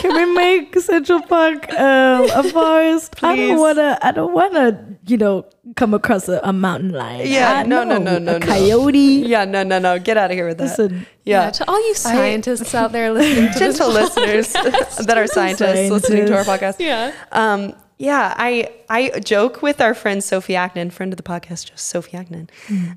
can 0.00 0.12
we 0.14 0.34
make 0.34 0.78
Central 0.78 1.22
Park 1.22 1.72
uh, 1.72 2.28
a 2.34 2.42
forest? 2.44 3.16
I 3.24 3.34
don't 3.36 3.58
wanna, 3.58 3.98
I 4.02 4.12
don't 4.12 4.32
wanna, 4.34 4.96
you 5.06 5.16
know, 5.16 5.46
come 5.76 5.94
across 5.94 6.28
a, 6.28 6.40
a 6.44 6.52
mountain 6.52 6.90
lion. 6.90 7.26
Yeah, 7.26 7.54
I 7.54 7.62
no, 7.64 7.82
no, 7.82 7.96
know, 7.98 8.18
no, 8.18 8.18
no, 8.18 8.36
a 8.36 8.38
no. 8.38 8.46
coyote. 8.46 8.98
Yeah, 8.98 9.44
no, 9.46 9.62
no, 9.62 9.78
no. 9.78 9.98
Get 9.98 10.16
out 10.18 10.30
of 10.30 10.36
here 10.36 10.46
with 10.46 10.58
that. 10.58 10.64
Listen, 10.64 11.06
Yeah. 11.24 11.44
yeah. 11.44 11.50
to 11.52 11.68
all 11.70 11.88
you 11.88 11.94
scientists 11.94 12.74
out 12.74 12.92
there 12.92 13.10
listening 13.12 13.52
to 13.54 13.58
this. 13.58 13.78
Gentle 13.78 13.88
listeners 13.92 14.52
that 15.06 15.16
are 15.16 15.26
scientists 15.26 15.90
listening 15.90 16.26
to 16.26 16.36
our 16.36 16.44
podcast. 16.44 16.76
Yeah. 16.78 17.12
Um, 17.32 17.74
yeah, 18.02 18.32
I 18.38 18.72
I 18.88 19.20
joke 19.20 19.60
with 19.60 19.78
our 19.82 19.92
friend 19.92 20.24
Sophie 20.24 20.56
Agnon, 20.56 20.88
friend 20.90 21.12
of 21.12 21.18
the 21.18 21.22
podcast, 21.22 21.70
just 21.70 21.86
Sophie 21.86 22.16
Agnon. 22.16 22.48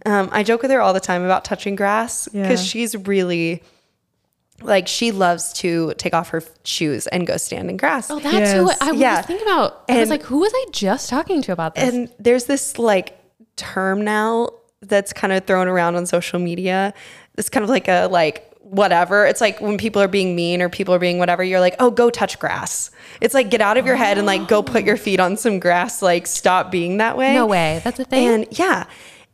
Um, 0.06 0.30
I 0.32 0.44
joke 0.44 0.62
with 0.62 0.72
her 0.72 0.80
all 0.80 0.94
the 0.94 1.02
time 1.02 1.24
about 1.26 1.44
touching 1.44 1.76
grass 1.76 2.28
because 2.30 2.62
Yeah. 2.64 2.70
she's 2.72 2.96
really 2.96 3.62
like 4.62 4.88
she 4.88 5.12
loves 5.12 5.52
to 5.54 5.94
take 5.98 6.14
off 6.14 6.30
her 6.30 6.38
f- 6.38 6.50
shoes 6.64 7.08
and 7.08 7.28
go 7.28 7.36
stand 7.36 7.70
in 7.70 7.76
grass. 7.76 8.10
Oh, 8.10 8.20
that's 8.20 8.54
who 8.54 8.68
Yes. 8.68 8.78
I 8.80 8.92
Yeah. 8.92 9.18
was 9.18 9.26
thinking 9.26 9.46
about. 9.48 9.84
I 9.90 10.00
was 10.00 10.10
like, 10.10 10.24
who 10.24 10.38
was 10.40 10.54
I 10.56 10.66
just 10.72 11.10
talking 11.10 11.42
to 11.42 11.52
about 11.52 11.76
this? 11.76 11.94
And 11.94 12.10
there's 12.18 12.46
this 12.46 12.80
like 12.80 13.20
term 13.58 14.04
now 14.06 14.50
that's 14.82 15.12
kind 15.12 15.34
of 15.34 15.44
thrown 15.46 15.68
around 15.68 15.96
on 15.96 16.06
social 16.06 16.40
media. 16.40 16.94
It's 17.38 17.50
kind 17.50 17.64
of 17.66 17.70
like 17.70 17.90
a 17.90 18.08
like 18.10 18.53
whatever. 18.74 19.26
It's 19.26 19.40
like 19.40 19.62
when 19.62 19.78
people 19.78 20.02
are 20.02 20.08
being 20.08 20.36
mean 20.36 20.62
or 20.62 20.70
people 20.70 20.94
are 20.94 21.00
being 21.00 21.20
whatever, 21.20 21.44
you're 21.44 21.60
like, 21.60 21.76
oh, 21.80 21.92
go 21.92 22.10
touch 22.10 22.40
grass. 22.40 22.90
It's 23.22 23.34
like 23.34 23.50
get 23.50 23.62
out 23.62 23.78
of 23.78 23.86
your 23.86 23.96
head 23.96 24.18
and 24.18 24.26
like 24.26 24.48
go 24.48 24.64
put 24.64 24.84
your 24.84 24.98
feet 24.98 25.20
on 25.20 25.38
some 25.38 25.60
grass. 25.60 26.02
Like 26.02 26.28
stop 26.28 26.72
being 26.72 26.98
that 26.98 27.16
way. 27.18 27.34
no 27.34 27.46
way. 27.46 27.82
That's 27.84 28.00
a 28.00 28.06
thing. 28.06 28.28
And 28.28 28.48
yeah. 28.52 28.86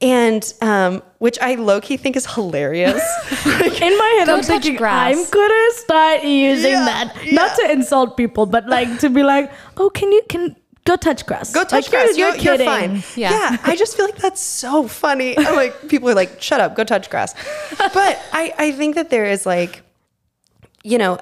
And 0.02 0.54
um, 0.62 1.02
which 1.18 1.38
I 1.42 1.56
low 1.56 1.82
key 1.82 1.98
think 1.98 2.16
is 2.16 2.26
hilarious. 2.26 3.02
like, 3.46 3.82
in 3.82 3.98
my 3.98 4.16
head, 4.20 4.28
Go 4.28 4.38
I'm 4.38 4.44
thinking 4.44 4.76
grass. 4.78 5.16
I'm 5.18 5.30
gonna 5.30 5.72
start 5.74 6.24
using 6.24 6.72
Yeah, 6.72 6.86
that, 6.86 7.18
yeah. 7.26 7.34
not 7.34 7.56
to 7.58 7.72
insult 7.72 8.16
people, 8.16 8.46
but 8.46 8.68
like 8.68 9.00
to 9.00 9.10
be 9.10 9.24
like, 9.24 9.52
oh, 9.78 9.90
can 9.90 10.12
you 10.12 10.22
can 10.30 10.56
go 10.90 10.96
touch 10.96 11.26
grass? 11.26 11.54
Go 11.54 11.64
touch 11.64 11.86
Like, 11.86 11.92
grass. 11.92 12.18
You're, 12.18 12.30
You're, 12.30 12.38
you're 12.38 12.56
you're 12.56 12.66
fine. 12.66 13.04
Yeah. 13.16 13.32
Yeah. 13.32 13.58
I 13.64 13.76
just 13.76 13.96
feel 13.96 14.06
like 14.06 14.18
that's 14.18 14.42
so 14.42 14.88
funny. 14.88 15.38
I'm 15.38 15.56
like 15.64 15.88
people 15.88 16.10
are 16.10 16.16
like, 16.16 16.42
shut 16.42 16.60
up, 16.60 16.76
go 16.76 16.84
touch 16.84 17.10
grass. 17.10 17.34
But 17.78 18.20
I, 18.34 18.54
I 18.58 18.72
think 18.72 18.96
that 18.96 19.10
there 19.10 19.26
is 19.26 19.46
like, 19.46 19.84
you 20.84 20.98
know, 20.98 21.18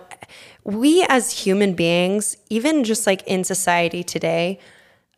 we 0.64 1.06
as 1.08 1.32
human 1.32 1.74
beings, 1.74 2.38
even 2.50 2.84
just 2.84 3.08
like 3.08 3.22
in 3.28 3.44
society 3.44 4.04
today, 4.04 4.60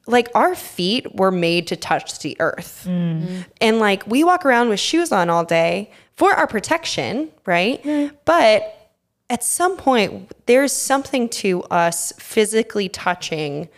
like 0.05 0.27
our 0.35 0.55
feet 0.55 1.15
were 1.15 1.31
made 1.31 1.67
to 1.67 1.75
touch 1.75 2.19
the 2.19 2.35
earth. 2.39 2.85
Mm. 2.87 3.21
Mm-hmm. 3.21 3.41
And 3.61 3.79
like 3.79 4.05
we 4.07 4.23
walk 4.23 4.45
around 4.45 4.69
with 4.69 4.79
shoes 4.79 5.11
on 5.11 5.29
all 5.29 5.45
day 5.45 5.91
for 6.15 6.33
our 6.33 6.47
protection, 6.47 7.29
right? 7.45 8.11
But 8.25 8.91
at 9.29 9.43
some 9.43 9.77
point, 9.77 10.31
there's 10.47 10.73
something 10.73 11.29
to 11.29 11.61
us 11.63 12.11
physically 12.17 12.89
touching 12.89 13.69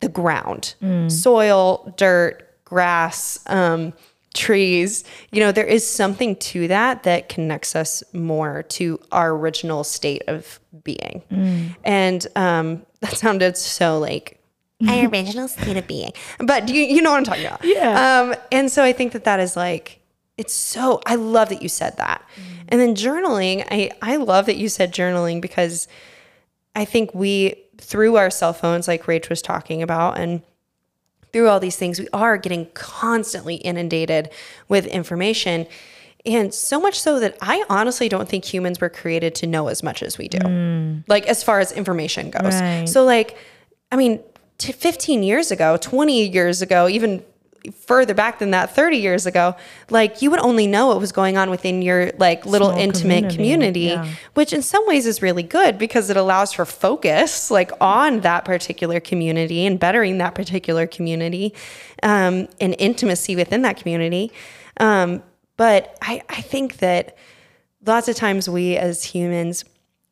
the 0.00 0.08
ground 0.08 0.74
soil, 1.08 1.94
dirt, 1.96 2.46
grass, 2.64 3.38
um, 3.46 3.92
trees. 4.34 5.04
You 5.32 5.40
know, 5.40 5.52
there 5.52 5.66
is 5.66 5.86
something 5.86 6.36
to 6.36 6.68
that 6.68 7.02
that 7.02 7.28
connects 7.28 7.74
us 7.74 8.02
more 8.12 8.62
to 8.64 9.00
our 9.10 9.32
original 9.32 9.84
state 9.84 10.22
of 10.28 10.60
being. 10.84 11.22
And 11.84 12.26
um, 12.36 12.86
that 13.00 13.16
sounded 13.16 13.56
so 13.56 13.98
like 13.98 14.38
our 14.88 15.06
original 15.10 15.48
state 15.48 15.76
of 15.76 15.86
being. 15.86 16.12
But 16.38 16.68
you, 16.68 16.82
you 16.82 17.02
know 17.02 17.10
what 17.10 17.18
I'm 17.18 17.24
talking 17.24 17.46
about. 17.46 17.64
Yeah. 17.64 18.20
Um, 18.20 18.34
and 18.52 18.70
so 18.70 18.84
I 18.84 18.92
think 18.92 19.12
that 19.12 19.24
that 19.24 19.40
is 19.40 19.56
like, 19.56 20.00
it's 20.38 20.54
so, 20.54 21.00
I 21.04 21.16
love 21.16 21.50
that 21.50 21.60
you 21.60 21.68
said 21.68 21.96
that. 21.98 22.24
And 22.68 22.80
then 22.80 22.94
journaling, 22.94 23.66
I, 23.70 23.90
I 24.00 24.16
love 24.16 24.46
that 24.46 24.56
you 24.56 24.68
said 24.68 24.94
journaling 24.94 25.40
because 25.42 25.86
I 26.74 26.84
think 26.84 27.12
we, 27.14 27.56
through 27.90 28.16
our 28.16 28.30
cell 28.30 28.52
phones, 28.52 28.86
like 28.86 29.02
Rach 29.02 29.28
was 29.28 29.42
talking 29.42 29.82
about, 29.82 30.16
and 30.16 30.42
through 31.32 31.48
all 31.48 31.58
these 31.58 31.76
things, 31.76 31.98
we 31.98 32.08
are 32.12 32.36
getting 32.36 32.66
constantly 32.72 33.56
inundated 33.56 34.30
with 34.68 34.86
information. 34.86 35.66
And 36.24 36.54
so 36.54 36.80
much 36.80 37.00
so 37.00 37.18
that 37.18 37.36
I 37.40 37.64
honestly 37.68 38.08
don't 38.08 38.28
think 38.28 38.44
humans 38.44 38.80
were 38.80 38.90
created 38.90 39.34
to 39.36 39.46
know 39.48 39.66
as 39.66 39.82
much 39.82 40.04
as 40.04 40.18
we 40.18 40.28
do, 40.28 40.38
mm. 40.38 41.04
like 41.08 41.26
as 41.26 41.42
far 41.42 41.58
as 41.58 41.72
information 41.72 42.30
goes. 42.30 42.60
Right. 42.60 42.88
So, 42.88 43.04
like, 43.04 43.36
I 43.90 43.96
mean, 43.96 44.20
15 44.60 45.24
years 45.24 45.50
ago, 45.50 45.76
20 45.76 46.28
years 46.28 46.62
ago, 46.62 46.88
even 46.88 47.24
further 47.72 48.14
back 48.14 48.38
than 48.38 48.52
that 48.52 48.74
30 48.74 48.96
years 48.96 49.26
ago 49.26 49.54
like 49.90 50.22
you 50.22 50.30
would 50.30 50.40
only 50.40 50.66
know 50.66 50.88
what 50.88 50.98
was 50.98 51.12
going 51.12 51.36
on 51.36 51.50
within 51.50 51.82
your 51.82 52.10
like 52.18 52.46
little 52.46 52.70
Small 52.70 52.80
intimate 52.80 53.30
community, 53.30 53.86
community, 53.86 54.08
yeah. 54.08 54.14
which 54.34 54.52
in 54.52 54.62
some 54.62 54.86
ways 54.86 55.06
is 55.06 55.20
really 55.20 55.42
good 55.42 55.76
because 55.76 56.08
it 56.08 56.16
allows 56.16 56.52
for 56.52 56.64
focus 56.64 57.50
like 57.50 57.70
on 57.80 58.20
that 58.20 58.44
particular 58.44 58.98
community 58.98 59.66
and 59.66 59.78
bettering 59.78 60.18
that 60.18 60.34
particular 60.34 60.86
community 60.86 61.52
um, 62.02 62.48
and 62.60 62.74
intimacy 62.78 63.36
within 63.36 63.62
that 63.62 63.76
community 63.76 64.32
um, 64.78 65.22
but 65.56 65.96
I, 66.00 66.22
I 66.30 66.40
think 66.40 66.78
that 66.78 67.18
lots 67.84 68.08
of 68.08 68.16
times 68.16 68.48
we 68.48 68.76
as 68.76 69.04
humans 69.04 69.64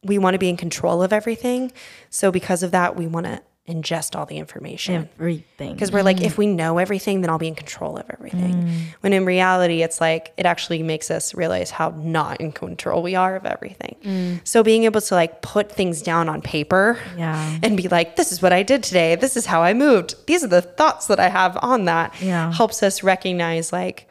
we 0.04 0.18
want 0.18 0.34
to 0.34 0.38
be 0.38 0.48
in 0.48 0.56
control 0.56 1.02
of 1.02 1.12
everything 1.12 1.72
so 2.10 2.30
because 2.30 2.62
of 2.62 2.72
that 2.72 2.94
we 2.94 3.06
want 3.06 3.26
to 3.26 3.40
ingest 3.68 4.16
all 4.16 4.24
the 4.26 4.38
information 4.38 5.08
Everything. 5.18 5.74
because 5.74 5.92
we're 5.92 6.02
like 6.02 6.20
if 6.22 6.38
we 6.38 6.46
know 6.46 6.78
everything 6.78 7.20
then 7.20 7.28
i'll 7.30 7.38
be 7.38 7.48
in 7.48 7.54
control 7.54 7.98
of 7.98 8.06
everything 8.10 8.54
mm. 8.54 8.80
when 9.02 9.12
in 9.12 9.24
reality 9.26 9.82
it's 9.82 10.00
like 10.00 10.32
it 10.38 10.46
actually 10.46 10.82
makes 10.82 11.10
us 11.10 11.34
realize 11.34 11.70
how 11.70 11.90
not 11.96 12.40
in 12.40 12.50
control 12.50 13.02
we 13.02 13.14
are 13.14 13.36
of 13.36 13.44
everything 13.44 13.96
mm. 14.02 14.40
so 14.42 14.62
being 14.62 14.84
able 14.84 15.00
to 15.02 15.14
like 15.14 15.42
put 15.42 15.70
things 15.70 16.00
down 16.02 16.28
on 16.28 16.40
paper 16.40 16.98
Yeah. 17.16 17.58
and 17.62 17.76
be 17.76 17.88
like 17.88 18.16
this 18.16 18.32
is 18.32 18.40
what 18.40 18.52
i 18.52 18.62
did 18.62 18.82
today 18.82 19.14
this 19.16 19.36
is 19.36 19.44
how 19.46 19.62
i 19.62 19.74
moved 19.74 20.14
these 20.26 20.42
are 20.42 20.48
the 20.48 20.62
thoughts 20.62 21.06
that 21.08 21.20
i 21.20 21.28
have 21.28 21.58
on 21.62 21.84
that 21.84 22.14
Yeah. 22.22 22.50
helps 22.52 22.82
us 22.82 23.02
recognize 23.02 23.72
like 23.72 24.08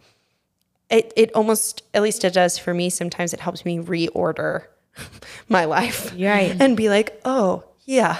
it, 0.90 1.12
it 1.18 1.34
almost 1.34 1.84
at 1.94 2.02
least 2.02 2.24
it 2.24 2.34
does 2.34 2.58
for 2.58 2.74
me 2.74 2.90
sometimes 2.90 3.34
it 3.34 3.40
helps 3.40 3.66
me 3.66 3.80
reorder 3.80 4.66
my 5.50 5.66
life 5.66 6.12
Right. 6.18 6.56
and 6.60 6.78
be 6.78 6.90
like 6.90 7.20
oh 7.26 7.64
yeah 7.86 8.18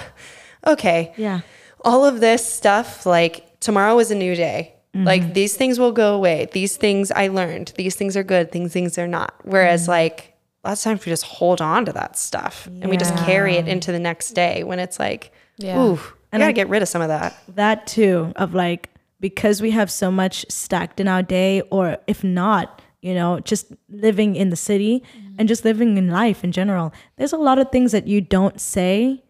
okay, 0.66 1.12
Yeah. 1.16 1.40
all 1.84 2.04
of 2.04 2.20
this 2.20 2.44
stuff, 2.44 3.06
like 3.06 3.60
tomorrow 3.60 3.98
is 3.98 4.10
a 4.10 4.14
new 4.14 4.34
day. 4.34 4.74
Mm-hmm. 4.94 5.06
Like 5.06 5.34
these 5.34 5.56
things 5.56 5.78
will 5.78 5.92
go 5.92 6.14
away. 6.14 6.48
These 6.52 6.76
things 6.76 7.10
I 7.10 7.28
learned. 7.28 7.72
These 7.76 7.94
things 7.96 8.16
are 8.16 8.22
good. 8.22 8.52
These 8.52 8.72
things 8.72 8.96
are 8.98 9.06
not. 9.06 9.34
Whereas 9.44 9.82
mm-hmm. 9.82 9.90
like 9.92 10.34
lots 10.64 10.80
of 10.80 10.90
times 10.90 11.06
we 11.06 11.10
just 11.10 11.24
hold 11.24 11.60
on 11.60 11.84
to 11.86 11.92
that 11.92 12.18
stuff 12.18 12.66
and 12.66 12.90
we 12.90 12.96
just 12.96 13.14
carry 13.18 13.56
it 13.56 13.68
into 13.68 13.92
the 13.92 13.98
next 13.98 14.30
day 14.30 14.64
when 14.64 14.78
it's 14.78 14.98
like, 14.98 15.32
Yeah. 15.56 15.80
ooh, 15.80 16.00
I 16.32 16.38
gotta 16.38 16.52
get 16.52 16.68
rid 16.68 16.82
of 16.82 16.88
some 16.88 17.02
of 17.02 17.08
that. 17.08 17.36
that 17.54 17.86
too 17.86 18.32
of 18.36 18.54
like 18.54 18.90
because 19.20 19.60
we 19.60 19.70
have 19.72 19.90
so 19.90 20.10
much 20.10 20.46
stacked 20.48 21.00
in 21.00 21.08
our 21.08 21.22
day 21.22 21.62
or 21.70 21.98
if 22.06 22.22
not 22.22 22.82
you 23.00 23.14
know 23.14 23.40
just 23.40 23.72
living 23.88 24.36
in 24.36 24.50
the 24.50 24.56
city 24.56 25.02
mm-hmm. 25.16 25.36
and 25.38 25.48
just 25.48 25.64
living 25.64 25.96
in 25.96 26.08
life 26.08 26.44
in 26.44 26.52
general 26.52 26.92
there's 27.16 27.32
a 27.32 27.38
lot 27.38 27.58
of 27.58 27.70
things 27.70 27.92
that 27.92 28.06
you 28.06 28.20
don't 28.20 28.60
say 28.60 29.22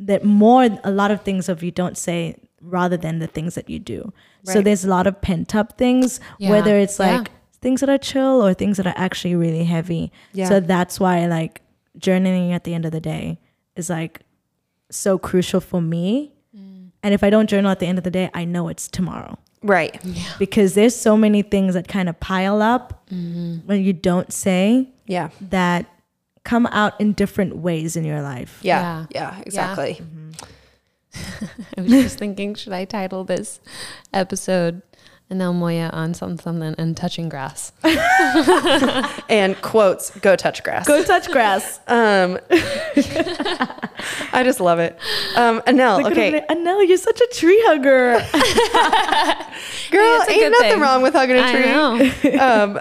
that 0.00 0.24
more 0.24 0.68
a 0.84 0.90
lot 0.90 1.10
of 1.10 1.22
things 1.22 1.48
of 1.48 1.62
you 1.62 1.70
don't 1.70 1.98
say 1.98 2.36
rather 2.60 2.96
than 2.96 3.18
the 3.18 3.26
things 3.26 3.54
that 3.54 3.68
you 3.70 3.78
do 3.78 4.12
so 4.44 4.62
there's 4.62 4.84
a 4.84 4.88
lot 4.88 5.06
of 5.06 5.20
pent 5.20 5.54
up 5.54 5.76
things 5.76 6.20
Yeah. 6.38 6.50
whether 6.50 6.78
it's 6.78 6.98
Yeah. 6.98 7.18
like 7.18 7.30
things 7.60 7.80
that 7.80 7.88
are 7.90 7.98
chill 7.98 8.44
or 8.44 8.54
things 8.54 8.76
that 8.78 8.86
are 8.86 8.94
actually 8.96 9.34
really 9.34 9.64
heavy 9.64 10.12
Yeah. 10.32 10.48
so 10.48 10.60
that's 10.60 10.98
why 11.00 11.26
like 11.26 11.60
journaling 11.98 12.52
at 12.52 12.64
the 12.64 12.74
end 12.74 12.84
of 12.84 12.92
the 12.92 13.00
day 13.00 13.38
is 13.76 13.90
like 13.90 14.20
so 14.90 15.18
crucial 15.18 15.60
for 15.60 15.80
me 15.80 16.32
mm. 16.56 16.90
and 17.02 17.14
if 17.14 17.22
I 17.22 17.30
don't 17.30 17.48
journal 17.50 17.70
at 17.70 17.78
the 17.80 17.86
end 17.86 17.98
of 17.98 18.04
the 18.04 18.10
day, 18.10 18.30
I 18.34 18.44
know 18.44 18.68
it's 18.68 18.88
tomorrow 18.88 19.36
Right. 19.62 19.98
Yeah. 20.04 20.22
because 20.38 20.74
there's 20.74 20.94
so 20.94 21.16
many 21.16 21.42
things 21.42 21.74
that 21.74 21.88
kind 21.88 22.08
of 22.08 22.18
pile 22.20 22.62
up 22.62 23.06
mm-hmm. 23.10 23.66
when 23.66 23.82
you 23.82 23.92
don't 23.92 24.32
say 24.32 24.88
Yeah. 25.06 25.30
that 25.40 25.86
come 26.48 26.66
out 26.68 26.98
in 26.98 27.12
different 27.12 27.56
ways 27.56 27.94
in 27.94 28.04
your 28.04 28.22
life. 28.22 28.58
Yeah. 28.62 29.04
Yeah. 29.10 29.34
Yeah. 29.34 29.42
exactly. 29.44 30.00
I 31.76 31.80
was 31.82 31.90
just 31.90 32.18
thinking, 32.18 32.54
should 32.54 32.72
I 32.72 32.86
title 32.86 33.22
this 33.24 33.60
episode 34.14 34.80
Annell 35.30 35.54
Moya 35.54 35.90
on 35.92 36.14
something, 36.14 36.42
something 36.42 36.74
and 36.78 36.96
touching 36.96 37.28
grass? 37.28 37.72
And 39.28 39.60
quotes, 39.60 40.08
go 40.20 40.36
touch 40.36 40.64
grass. 40.64 40.86
Go 40.86 41.04
touch 41.04 41.30
grass. 41.30 41.80
Um, 41.88 42.38
I 44.32 44.42
just 44.42 44.60
love 44.60 44.78
it. 44.78 44.98
Um, 45.36 45.60
Annell, 45.66 46.10
okay. 46.10 46.42
Annell, 46.48 46.86
you're 46.88 46.96
such 46.96 47.20
a 47.20 47.26
tree 47.34 47.60
hugger. 47.66 48.12
Girl, 49.90 50.20
It's 50.22 50.30
ain't 50.30 50.52
nothing 50.52 50.70
thing. 50.70 50.80
wrong 50.80 51.02
with 51.02 51.12
hugging 51.14 51.36
a 51.36 51.50
tree. 51.50 52.32
know. 52.32 52.40
um, 52.40 52.80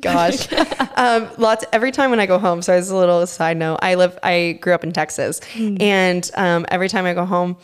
gosh, 0.00 0.48
um, 0.96 1.28
lots. 1.38 1.64
Every 1.72 1.92
time 1.92 2.10
when 2.10 2.20
I 2.20 2.26
go 2.26 2.38
home, 2.38 2.62
so 2.62 2.72
as 2.72 2.90
a 2.90 2.96
little 2.96 3.26
side 3.26 3.56
note, 3.56 3.78
I 3.82 3.94
live. 3.94 4.18
I 4.22 4.58
grew 4.60 4.74
up 4.74 4.84
in 4.84 4.92
Texas, 4.92 5.40
and 5.56 6.30
um, 6.34 6.66
every 6.68 6.88
time 6.88 7.06
I 7.06 7.14
go 7.14 7.24
home, 7.24 7.56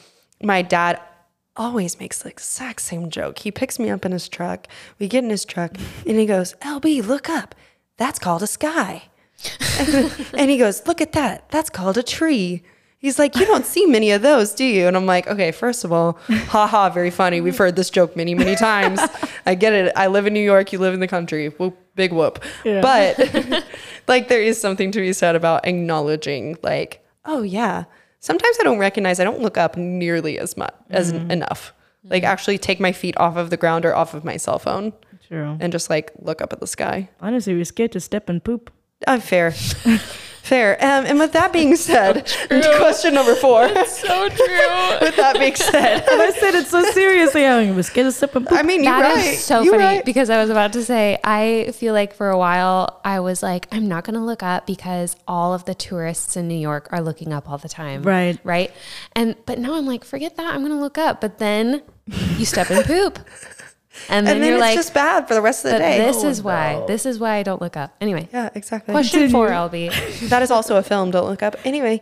my 0.43 0.63
dad 0.63 1.01
always 1.57 2.01
makes 2.01 2.23
the 2.23 2.29
exact 2.29 2.81
same 2.81 3.11
joke. 3.11 3.39
He 3.39 3.51
picks 3.51 3.79
me 3.79 3.91
up 3.91 4.05
in 4.05 4.13
his 4.13 4.29
truck. 4.29 4.67
We 4.99 5.09
get 5.09 5.25
in 5.25 5.31
his 5.31 5.45
truck, 5.45 5.77
and 6.07 6.19
he 6.19 6.27
goes, 6.27 6.55
"LB, 6.61 7.07
look 7.07 7.29
up. 7.29 7.55
That's 7.97 8.19
called 8.19 8.43
a 8.43 8.47
sky." 8.47 9.05
and 10.35 10.51
he 10.51 10.59
goes, 10.59 10.87
"Look 10.87 11.01
at 11.01 11.13
that. 11.13 11.49
That's 11.51 11.71
called 11.71 11.99
a 11.99 12.03
tree." 12.03 12.63
He's 12.99 13.19
like, 13.19 13.37
"You 13.37 13.45
don't 13.45 13.67
see 13.67 13.85
many 13.87 14.13
of 14.13 14.23
those, 14.23 14.55
do 14.55 14.65
you?" 14.65 14.87
And 14.89 14.97
I'm 14.97 15.07
like, 15.07 15.27
"Okay, 15.27 15.53
first 15.53 15.85
of 15.85 15.93
all, 15.93 16.19
haha, 16.29 16.89
very 16.89 17.11
funny. 17.11 17.41
We've 17.41 17.57
heard 17.57 17.77
this 17.77 17.91
joke 17.91 18.17
many, 18.17 18.35
many 18.35 18.57
times. 18.57 18.99
I 19.47 19.55
get 19.55 19.75
it. 19.75 19.93
I 19.95 20.07
live 20.07 20.27
in 20.27 20.33
New 20.33 20.41
York. 20.41 20.73
You 20.73 20.79
live 20.79 20.95
in 20.95 21.01
the 21.01 21.09
country. 21.09 21.49
Whoop, 21.49 21.77
big 21.95 22.13
whoop." 22.13 22.43
Yeah. 22.65 22.81
But 22.81 23.65
like, 24.09 24.29
there 24.29 24.43
is 24.43 24.61
something 24.61 24.91
to 24.93 25.01
be 25.01 25.13
said 25.13 25.37
about 25.37 25.67
acknowledging, 25.67 26.57
like, 26.63 27.05
"Oh 27.25 27.43
yeah." 27.43 27.85
Sometimes 28.21 28.57
I 28.59 28.63
don't 28.63 28.79
recognize. 28.79 29.21
I 29.21 29.25
don't 29.25 29.41
look 29.41 29.59
up 29.59 29.77
nearly 29.77 30.39
as 30.39 30.57
much 30.57 30.75
as 30.89 31.13
mm-hmm. 31.13 31.31
enough. 31.31 31.75
Mm-hmm. 31.75 32.15
Like, 32.15 32.23
actually, 32.23 32.57
take 32.57 32.81
my 32.81 32.93
feet 32.93 33.17
off 33.19 33.37
of 33.37 33.51
the 33.51 33.59
ground 33.59 33.85
or 33.85 33.95
off 33.95 34.15
of 34.15 34.25
my 34.25 34.39
cell 34.39 34.59
phone 34.59 34.95
True. 35.29 35.59
and 35.61 35.71
just 35.71 35.91
like 35.91 36.11
look 36.19 36.41
up 36.41 36.53
at 36.53 36.61
the 36.61 36.67
sky. 36.67 37.11
Honestly, 37.21 37.55
we're 37.55 37.67
scared 37.67 37.93
to 37.93 38.01
step 38.01 38.29
and 38.31 38.43
poop. 38.43 38.71
Uh, 39.07 39.21
fair. 39.21 39.51
fair. 40.45 40.75
Um, 40.83 41.07
and 41.07 41.19
with 41.19 41.33
that 41.33 41.53
being 41.55 41.75
said, 41.77 42.31
question 42.77 43.15
number 43.15 43.35
four. 43.35 43.67
so 43.87 44.29
true. 44.29 44.99
with 45.01 45.17
that 45.17 45.37
being 45.39 45.55
said, 45.55 46.05
I 46.07 46.31
said 46.39 46.55
it 46.55 46.67
so 46.67 46.83
seriously. 46.93 47.47
I 47.47 47.71
was 47.73 47.87
scared 47.87 48.07
to 48.07 48.13
step 48.13 48.37
and 48.37 48.47
poop. 48.47 48.59
I 48.59 48.63
mean, 48.63 48.85
you're 48.85 48.93
That 48.93 49.17
is 49.17 49.25
right. 49.27 49.39
so 49.39 49.63
You're 49.63 49.73
funny 49.75 49.85
right. 49.97 50.05
because 50.05 50.29
I 50.31 50.41
was 50.41 50.51
about 50.51 50.73
to 50.75 50.85
say 50.85 51.19
I 51.25 51.71
feel 51.75 51.95
like 51.95 52.15
for 52.15 52.29
a 52.29 52.37
while 52.39 53.01
I 53.05 53.21
was 53.21 53.43
like 53.43 53.67
I'm 53.73 53.89
not 53.89 54.05
going 54.05 54.15
to 54.19 54.25
look 54.25 54.43
up 54.43 54.67
because 54.67 55.17
all 55.27 55.55
of 55.55 55.65
the 55.65 55.75
tourists 55.75 56.37
in 56.37 56.47
New 56.47 56.55
York 56.59 56.89
are 56.93 57.01
looking 57.01 57.33
up 57.33 57.49
all 57.49 57.57
the 57.59 57.69
time. 57.69 58.03
Right. 58.03 58.39
Right? 58.45 58.71
And 59.17 59.37
but 59.47 59.59
now 59.59 59.75
I'm 59.75 59.87
like 59.87 60.05
forget 60.05 60.37
that 60.37 60.47
I'm 60.55 60.61
going 60.61 60.73
to 60.73 60.81
look 60.81 60.99
up 60.99 61.21
but 61.23 61.39
then 61.39 61.83
you 62.37 62.45
step 62.45 62.71
and 62.71 62.85
poop. 62.85 63.19
And 64.09 64.27
then, 64.27 64.35
And 64.37 64.43
then 64.43 64.49
you're 64.49 64.57
it's 64.57 64.61
like 64.61 64.75
just 64.77 64.93
bad 64.95 65.29
for 65.29 65.35
the 65.35 65.41
rest 65.43 65.65
of 65.65 65.71
the 65.71 65.77
but 65.79 65.85
day. 65.85 65.99
this 65.99 66.25
is 66.25 66.43
why. 66.43 66.83
This 66.87 67.07
is 67.07 67.19
why 67.19 67.37
I 67.37 67.43
don't 67.43 67.61
look 67.61 67.77
up. 67.77 67.95
Anyway. 68.01 68.29
yeah, 68.33 68.51
exactly. 68.55 68.93
Question 68.93 69.31
4 69.31 69.49
LB. 69.49 70.29
That 70.29 70.43
is 70.43 70.51
also 70.51 70.77
a 70.77 70.83
film. 70.83 71.11
Don't 71.11 71.27
look 71.29 71.43
up. 71.43 71.57
Anyway, 71.65 72.01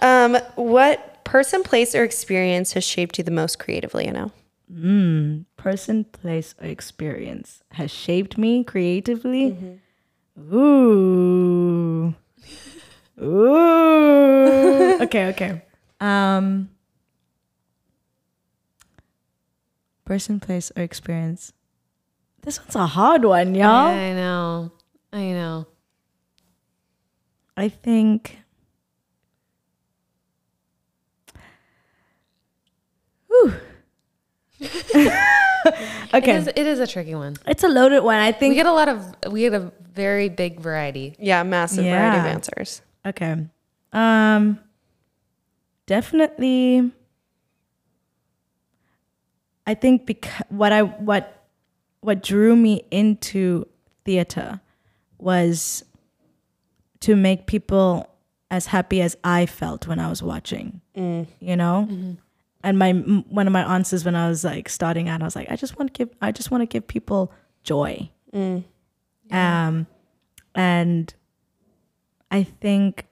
um, 0.00 0.36
what 0.56 1.22
person, 1.24 1.62
place, 1.62 1.94
or 1.94 2.02
experience 2.04 2.72
has 2.72 2.84
shaped 2.84 3.18
you 3.18 3.24
the 3.24 3.30
most 3.30 3.58
creatively? 3.58 4.06
You 4.06 4.12
know. 4.12 5.44
person, 5.56 6.04
place, 6.04 6.54
or 6.60 6.66
experience 6.66 7.62
has 7.72 7.90
shaped 7.90 8.38
me 8.38 8.64
creatively. 8.64 9.56
Ooh. 10.52 12.14
Ooh. 13.22 14.98
okay, 15.02 15.26
okay. 15.28 15.62
Um 16.00 16.70
person, 20.04 20.40
place, 20.40 20.70
or 20.76 20.82
experience. 20.82 21.52
This 22.42 22.60
one's 22.60 22.76
a 22.76 22.86
hard 22.86 23.24
one, 23.24 23.54
y'all. 23.54 23.88
I 23.88 24.12
know. 24.12 24.72
I 25.12 25.22
know. 25.32 25.66
I 27.56 27.68
think 27.68 28.38
Whew. 33.28 33.54
Okay. 36.14 36.36
is, 36.36 36.46
it 36.46 36.58
is 36.58 36.78
a 36.78 36.86
tricky 36.86 37.14
one. 37.14 37.36
It's 37.46 37.64
a 37.64 37.68
loaded 37.68 38.04
one. 38.04 38.18
I 38.20 38.32
think 38.32 38.52
We 38.52 38.54
get 38.56 38.66
a 38.66 38.72
lot 38.72 38.88
of 38.88 39.32
we 39.32 39.40
get 39.40 39.54
a 39.54 39.72
very 39.92 40.28
big 40.28 40.60
variety. 40.60 41.16
Yeah, 41.18 41.42
massive 41.42 41.84
variety 41.84 42.18
of 42.18 42.26
answers. 42.26 42.82
Okay. 43.04 43.48
Um 43.92 44.60
definitely 45.86 46.92
I 49.66 49.74
think 49.74 50.06
because 50.06 50.42
what 50.48 50.72
I 50.72 50.82
what 50.82 51.44
what 52.00 52.22
drew 52.22 52.54
me 52.54 52.84
into 52.90 53.66
theater 54.04 54.60
was 55.18 55.84
to 57.00 57.16
make 57.16 57.46
people 57.46 58.08
as 58.50 58.66
happy 58.66 59.00
as 59.00 59.16
I 59.24 59.46
felt 59.46 59.86
when 59.86 59.98
I 59.98 60.08
was 60.08 60.22
watching. 60.22 60.80
Mm. 60.96 61.26
You 61.40 61.56
know? 61.56 61.88
Mm-hmm. 61.90 62.12
And 62.62 62.78
my 62.78 62.90
m- 62.90 63.24
one 63.28 63.46
of 63.46 63.52
my 63.52 63.62
answers 63.74 64.04
when 64.04 64.14
I 64.14 64.28
was 64.28 64.44
like 64.44 64.68
starting 64.68 65.08
out 65.08 65.22
I 65.22 65.24
was 65.24 65.36
like 65.36 65.50
I 65.50 65.56
just 65.56 65.78
want 65.78 65.92
to 65.92 65.98
give 65.98 66.14
I 66.20 66.32
just 66.32 66.50
want 66.50 66.62
to 66.62 66.66
give 66.66 66.86
people 66.86 67.32
joy. 67.62 68.10
Mm. 68.32 68.64
Um 69.30 69.86
and 70.54 71.14
I 72.30 72.42
think 72.42 73.06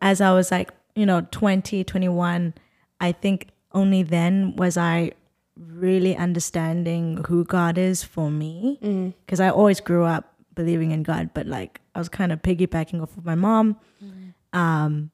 as 0.00 0.20
I 0.20 0.32
was 0.32 0.50
like, 0.50 0.70
you 0.94 1.06
know, 1.06 1.26
20, 1.30 1.84
21, 1.84 2.54
I 3.00 3.12
think 3.12 3.48
only 3.72 4.02
then 4.02 4.56
was 4.56 4.76
I 4.76 5.12
really 5.56 6.16
understanding 6.16 7.24
who 7.28 7.44
God 7.44 7.78
is 7.78 8.02
for 8.02 8.30
me. 8.30 8.78
Mm. 8.82 9.14
Because 9.24 9.40
I 9.40 9.50
always 9.50 9.80
grew 9.80 10.04
up 10.04 10.34
believing 10.54 10.90
in 10.90 11.02
God, 11.02 11.30
but 11.34 11.46
like 11.46 11.80
I 11.94 11.98
was 11.98 12.08
kind 12.08 12.32
of 12.32 12.42
piggybacking 12.42 13.02
off 13.02 13.16
of 13.16 13.24
my 13.24 13.34
mom. 13.34 13.76
Mm. 14.02 14.34
Um, 14.58 15.10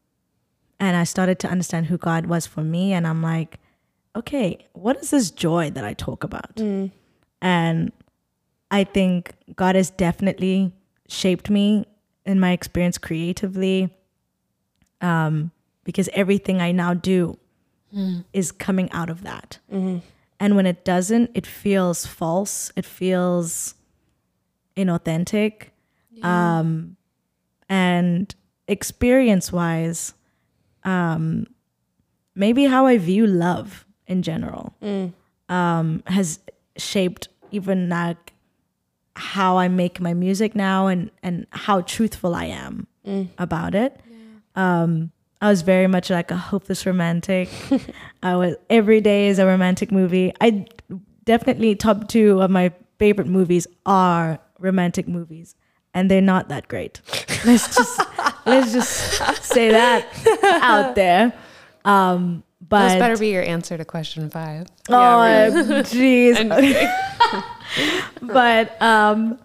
and 0.81 0.97
I 0.97 1.05
started 1.05 1.39
to 1.41 1.49
understand 1.49 1.87
who 1.87 1.99
God 1.99 2.27
was 2.27 2.47
for 2.47 2.63
me. 2.63 2.93
And 2.93 3.07
I'm 3.07 3.23
like, 3.23 3.59
okay, 4.15 4.59
what 4.73 4.97
is 4.99 5.11
this 5.11 5.31
joy 5.31 5.71
that 5.71 5.85
I 5.85 5.95
talk 5.95 6.25
about? 6.25 6.57
Mm. 6.57 6.91
And 7.43 7.93
I 8.71 8.85
think 8.85 9.33
God 9.55 9.75
has 9.75 9.91
definitely 9.91 10.73
shaped 11.09 11.51
me 11.51 11.87
in 12.27 12.39
my 12.39 12.53
experience 12.53 12.99
creatively 12.99 13.95
um, 15.01 15.51
because 15.85 16.09
everything 16.13 16.61
I 16.61 16.73
now 16.73 16.95
do 16.95 17.39
is 18.33 18.53
coming 18.53 18.91
out 18.93 19.09
of 19.09 19.23
that. 19.23 19.59
Mm-hmm. 19.73 19.99
And 20.41 20.55
when 20.57 20.67
it 20.67 20.85
doesn't, 20.85 21.31
it 21.35 21.47
feels 21.47 22.07
false. 22.07 22.71
It 22.77 22.85
feels 22.87 23.75
inauthentic. 24.77 25.71
Um, 26.23 26.97
and 27.69 28.35
experience 28.67 29.53
wise, 29.53 30.15
um, 30.85 31.47
maybe 32.35 32.65
how 32.65 32.87
I 32.87 32.99
view 32.99 33.27
love 33.27 33.85
in 34.07 34.23
general 34.23 34.75
um, 35.49 36.03
has 36.07 36.39
shaped 36.77 37.29
even 37.51 37.89
like 37.89 38.33
how 39.17 39.59
I 39.59 39.69
make 39.69 40.01
my 40.01 40.15
music 40.15 40.55
now 40.55 40.87
and 40.87 41.11
and 41.23 41.47
how 41.51 41.81
truthful 41.83 42.35
I 42.35 42.45
am 42.47 42.87
about 43.39 43.75
it. 43.75 44.01
Um, 44.55 45.11
I 45.41 45.51
was 45.51 45.63
very 45.63 45.87
much 45.87 46.11
like 46.11 46.31
a 46.31 46.37
hopeless 46.37 46.85
romantic. 46.85 47.49
I 48.23 48.37
was 48.37 48.57
every 48.69 49.01
day 49.01 49.29
is 49.29 49.39
a 49.39 49.47
romantic 49.47 49.93
movie. 49.93 50.33
I 50.41 50.67
definitely 51.25 51.77
top 51.77 52.09
two 52.09 52.43
of 52.43 52.51
my 52.51 52.73
favorite 52.99 53.29
movies 53.29 53.67
are 53.87 54.41
romantic 54.59 55.07
movies, 55.07 55.55
and 55.95 56.11
they're 56.11 56.21
not 56.21 56.49
that 56.49 56.67
great. 56.69 57.01
Let's 57.45 57.77
just 57.77 58.01
let's 58.47 58.73
just 58.73 59.45
say 59.45 59.71
that 59.71 60.07
out 60.63 60.97
there. 60.97 61.33
Um, 61.85 62.43
but 62.69 62.89
Those 62.89 62.99
better 62.99 63.17
be 63.17 63.31
your 63.31 63.43
answer 63.43 63.79
to 63.79 63.85
question 63.85 64.29
five. 64.31 64.67
Oh, 64.89 64.93
jeez. 65.85 66.35
but 68.23 68.83
um, 68.83 69.39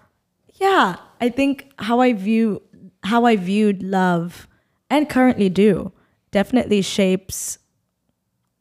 yeah, 0.55 0.97
I 1.21 1.29
think 1.29 1.71
how 1.77 1.99
I 1.99 2.13
view 2.13 2.61
how 3.03 3.25
I 3.25 3.35
viewed 3.35 3.83
love 3.83 4.47
and 4.89 5.09
currently 5.09 5.49
do 5.49 5.91
definitely 6.31 6.81
shapes 6.81 7.59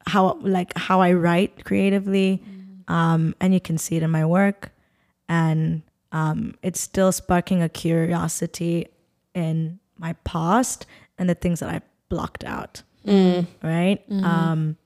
how 0.07 0.39
like 0.41 0.77
how 0.77 1.01
I 1.01 1.13
write 1.13 1.65
creatively, 1.65 2.43
um, 2.89 3.35
and 3.41 3.55
you 3.55 3.61
can 3.61 3.79
see 3.79 3.97
it 3.97 4.03
in 4.03 4.11
my 4.11 4.25
work, 4.27 4.73
and 5.29 5.83
um, 6.13 6.55
it's 6.63 6.81
still 6.81 7.13
sparking 7.13 7.63
a 7.63 7.69
curiosity 7.69 8.89
in 9.35 9.79
my 9.99 10.13
past 10.25 10.87
and 11.19 11.29
the 11.29 11.35
things 11.35 11.61
that 11.61 11.69
I 11.71 11.81
blocked 12.09 12.45
out. 12.45 12.83
Right. 13.07 14.03
Um, 14.11 14.77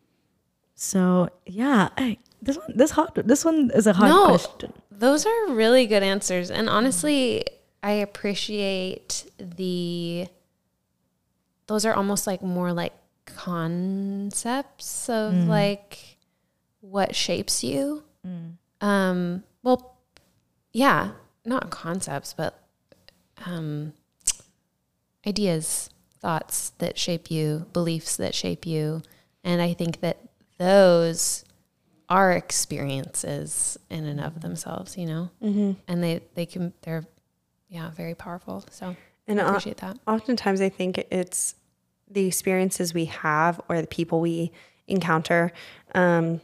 so 0.74 1.28
yeah, 1.46 1.88
I, 1.96 2.18
this 2.42 2.56
one, 2.56 2.76
this 2.76 2.90
hard, 2.90 3.10
this 3.14 3.44
one 3.44 3.70
is 3.74 3.86
a 3.86 3.92
hard 3.94 4.10
No, 4.10 4.26
question. 4.28 4.72
those 4.90 5.26
are 5.26 5.48
really 5.48 5.86
good 5.86 6.02
answers. 6.02 6.50
And 6.50 6.68
honestly, 6.68 7.44
I 7.82 7.92
appreciate 7.92 9.24
the, 9.38 10.28
those 11.66 11.84
are 11.84 11.94
almost 11.94 12.26
like 12.26 12.42
more 12.42 12.72
like 12.72 12.92
concepts 13.24 15.08
of 15.08 15.34
like 15.48 16.16
what 16.80 17.14
shapes 17.14 17.64
you. 17.64 18.04
Um, 18.80 19.42
well, 19.62 19.98
yeah, 20.72 21.12
not 21.44 21.70
concepts, 21.70 22.34
but 22.34 22.62
um, 23.44 23.92
ideas, 25.26 25.90
thoughts 26.20 26.70
that 26.78 26.98
shape 26.98 27.30
you, 27.30 27.66
beliefs 27.72 28.16
that 28.16 28.34
shape 28.34 28.66
you. 28.66 29.02
And 29.44 29.60
I 29.62 29.74
think 29.74 30.00
that 30.00 30.18
those 30.58 31.44
are 32.08 32.32
experiences 32.32 33.78
in 33.90 34.04
and 34.04 34.20
of 34.20 34.40
themselves, 34.40 34.96
you 34.96 35.06
know? 35.06 35.30
Mm-hmm. 35.42 35.72
And 35.88 36.02
they, 36.02 36.20
they 36.34 36.46
can, 36.46 36.72
they're, 36.82 37.04
yeah, 37.68 37.90
very 37.90 38.14
powerful. 38.14 38.64
So 38.70 38.96
And 39.28 39.40
I 39.40 39.44
uh, 39.44 39.48
appreciate 39.48 39.78
that. 39.78 39.98
oftentimes 40.06 40.60
I 40.60 40.68
think 40.68 40.98
it's 41.10 41.54
the 42.08 42.26
experiences 42.26 42.94
we 42.94 43.06
have 43.06 43.60
or 43.68 43.80
the 43.80 43.86
people 43.86 44.20
we 44.20 44.52
encounter 44.86 45.52
um, 45.94 46.40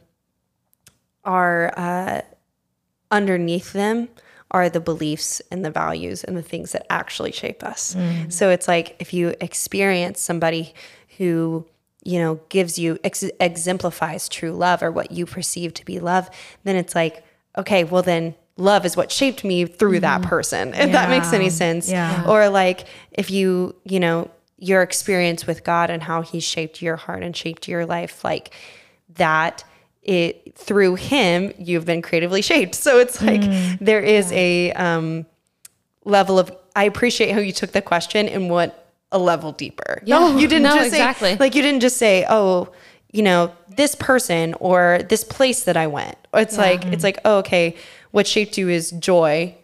are 1.23 1.73
uh, 1.77 2.21
underneath 3.11 3.73
them 3.73 4.09
are 4.51 4.69
the 4.69 4.79
beliefs 4.79 5.41
and 5.49 5.65
the 5.65 5.71
values 5.71 6.23
and 6.23 6.37
the 6.37 6.43
things 6.43 6.73
that 6.73 6.85
actually 6.89 7.31
shape 7.31 7.63
us. 7.63 7.95
So 8.29 8.49
it's 8.49 8.67
like 8.67 8.95
if 8.99 9.13
you 9.13 9.33
experience 9.41 10.21
somebody 10.21 10.73
who 11.17 11.65
you 12.03 12.19
know 12.19 12.39
gives 12.49 12.77
you 12.77 12.99
ex- 13.03 13.23
exemplifies 13.39 14.27
true 14.27 14.51
love 14.51 14.83
or 14.83 14.91
what 14.91 15.11
you 15.11 15.25
perceive 15.25 15.73
to 15.75 15.85
be 15.85 15.99
love, 15.99 16.29
then 16.65 16.75
it's 16.75 16.93
like 16.93 17.23
okay, 17.57 17.83
well 17.83 18.03
then 18.03 18.35
love 18.57 18.85
is 18.85 18.95
what 18.95 19.11
shaped 19.11 19.43
me 19.43 19.65
through 19.65 19.99
that 20.01 20.21
person. 20.21 20.73
If 20.73 20.91
that 20.91 21.09
makes 21.09 21.33
any 21.33 21.49
sense 21.49 21.89
Yeah. 21.89 22.25
or 22.27 22.49
like 22.49 22.85
if 23.11 23.31
you 23.31 23.75
you 23.83 23.99
know 23.99 24.29
your 24.57 24.81
experience 24.81 25.45
with 25.47 25.63
god 25.63 25.89
and 25.89 26.01
how 26.03 26.21
he 26.21 26.39
shaped 26.39 26.81
your 26.81 26.95
heart 26.95 27.21
and 27.23 27.35
shaped 27.35 27.67
your 27.67 27.85
life 27.85 28.23
like 28.23 28.53
that 29.15 29.63
it 30.03 30.55
through 30.57 30.95
him 30.95 31.51
you've 31.57 31.83
been 31.85 32.01
creatively 32.01 32.41
shaped 32.41 32.75
so 32.75 32.99
it's 32.99 33.21
like 33.21 33.41
there 33.79 33.99
is 33.99 34.31
a 34.31 34.71
um 34.73 35.25
level 36.05 36.37
of 36.39 36.55
i 36.75 36.83
appreciate 36.85 37.31
how 37.31 37.39
you 37.39 37.51
took 37.51 37.71
the 37.71 37.81
question 37.81 38.27
and 38.29 38.49
went 38.49 38.73
a 39.11 39.17
level 39.19 39.51
deeper 39.51 40.01
Yeah. 40.05 40.37
you 40.37 40.47
didn't 40.47 40.63
No, 40.63 40.75
just 40.75 40.87
exactly. 40.87 41.31
say 41.31 41.37
like 41.39 41.55
you 41.55 41.61
didn't 41.61 41.81
just 41.81 41.97
say 41.97 42.25
oh 42.29 42.69
you 43.13 43.21
know 43.23 43.53
this 43.77 43.95
person 43.95 44.53
or 44.59 44.99
this 45.09 45.23
place 45.23 45.63
that 45.63 45.77
i 45.77 45.87
went 45.87 46.17
it's 46.33 46.57
like 46.57 46.83
it's 46.93 47.03
like 47.03 47.19
oh 47.25 47.37
okay 47.37 47.75
what 48.11 48.27
shaped 48.27 48.57
you 48.57 48.67
is 48.69 48.91
joy 48.91 49.55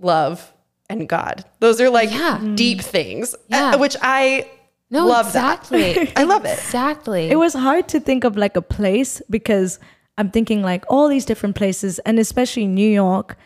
love 0.00 0.52
and 0.90 1.06
God. 1.06 1.44
Those 1.60 1.80
are 1.82 1.90
like 1.90 2.10
Yeah. 2.10 2.40
deep 2.54 2.80
things, 2.80 3.34
Yeah. 3.48 3.72
uh, 3.74 3.78
which 3.78 3.94
I 4.00 4.46
No, 4.90 5.06
love 5.06 5.26
exactly. 5.26 5.92
that. 5.92 6.12
I 6.16 6.22
love 6.24 6.46
it. 6.46 6.58
Exactly. 6.58 7.28
It 7.28 7.36
was 7.36 7.52
hard 7.52 7.88
to 7.88 8.00
think 8.00 8.24
of 8.24 8.38
like 8.38 8.56
a 8.56 8.62
place 8.62 9.20
because 9.28 9.78
I'm 10.16 10.30
thinking 10.30 10.62
like 10.62 10.84
all 10.88 11.06
these 11.08 11.26
different 11.26 11.56
places, 11.56 11.98
and 12.06 12.18
especially 12.18 12.66
New 12.66 12.88
York 12.88 13.36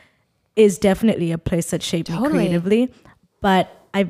is 0.54 0.78
definitely 0.78 1.32
a 1.32 1.38
place 1.38 1.70
that 1.70 1.82
shaped 1.82 2.10
me 2.10 2.16
creatively. 2.28 2.92
But 3.40 3.68
I 3.92 4.06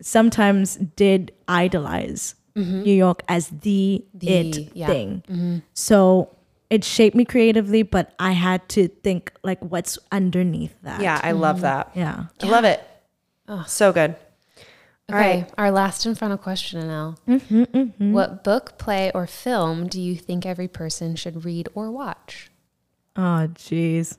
sometimes 0.00 0.76
did 0.96 1.32
idolize 1.48 2.34
Mm-hmm. 2.60 2.82
New 2.82 2.94
York 2.94 3.22
as 3.28 3.48
the, 3.48 4.04
The- 4.14 4.28
it 4.28 4.70
yeah. 4.74 4.86
thing. 4.86 5.22
Mm-hmm. 5.28 5.58
So 5.74 6.36
it 6.70 6.84
shaped 6.84 7.16
me 7.16 7.24
creatively, 7.24 7.82
but 7.82 8.14
I 8.18 8.32
had 8.32 8.68
to 8.70 8.88
think 8.88 9.32
like 9.42 9.60
what's 9.60 9.98
underneath 10.12 10.74
that. 10.82 11.00
Yeah, 11.00 11.20
I 11.22 11.32
love 11.32 11.56
mm-hmm. 11.56 11.62
that. 11.62 11.90
Yeah. 11.94 12.24
I 12.42 12.46
love 12.46 12.64
it. 12.64 12.82
Oh, 13.48 13.64
so 13.66 13.92
good. 13.92 14.14
Okay, 15.10 15.40
right. 15.40 15.50
our 15.58 15.72
last 15.72 16.06
and 16.06 16.16
final 16.16 16.38
question, 16.38 16.80
Annell. 16.80 18.12
What 18.12 18.44
book, 18.44 18.78
play, 18.78 19.10
or 19.12 19.26
film 19.26 19.88
do 19.88 20.00
you 20.00 20.14
think 20.14 20.46
every 20.46 20.68
person 20.68 21.16
should 21.16 21.44
read 21.44 21.68
or 21.74 21.90
watch? 21.90 22.52
Oh, 23.16 23.48
jeez. 23.54 24.18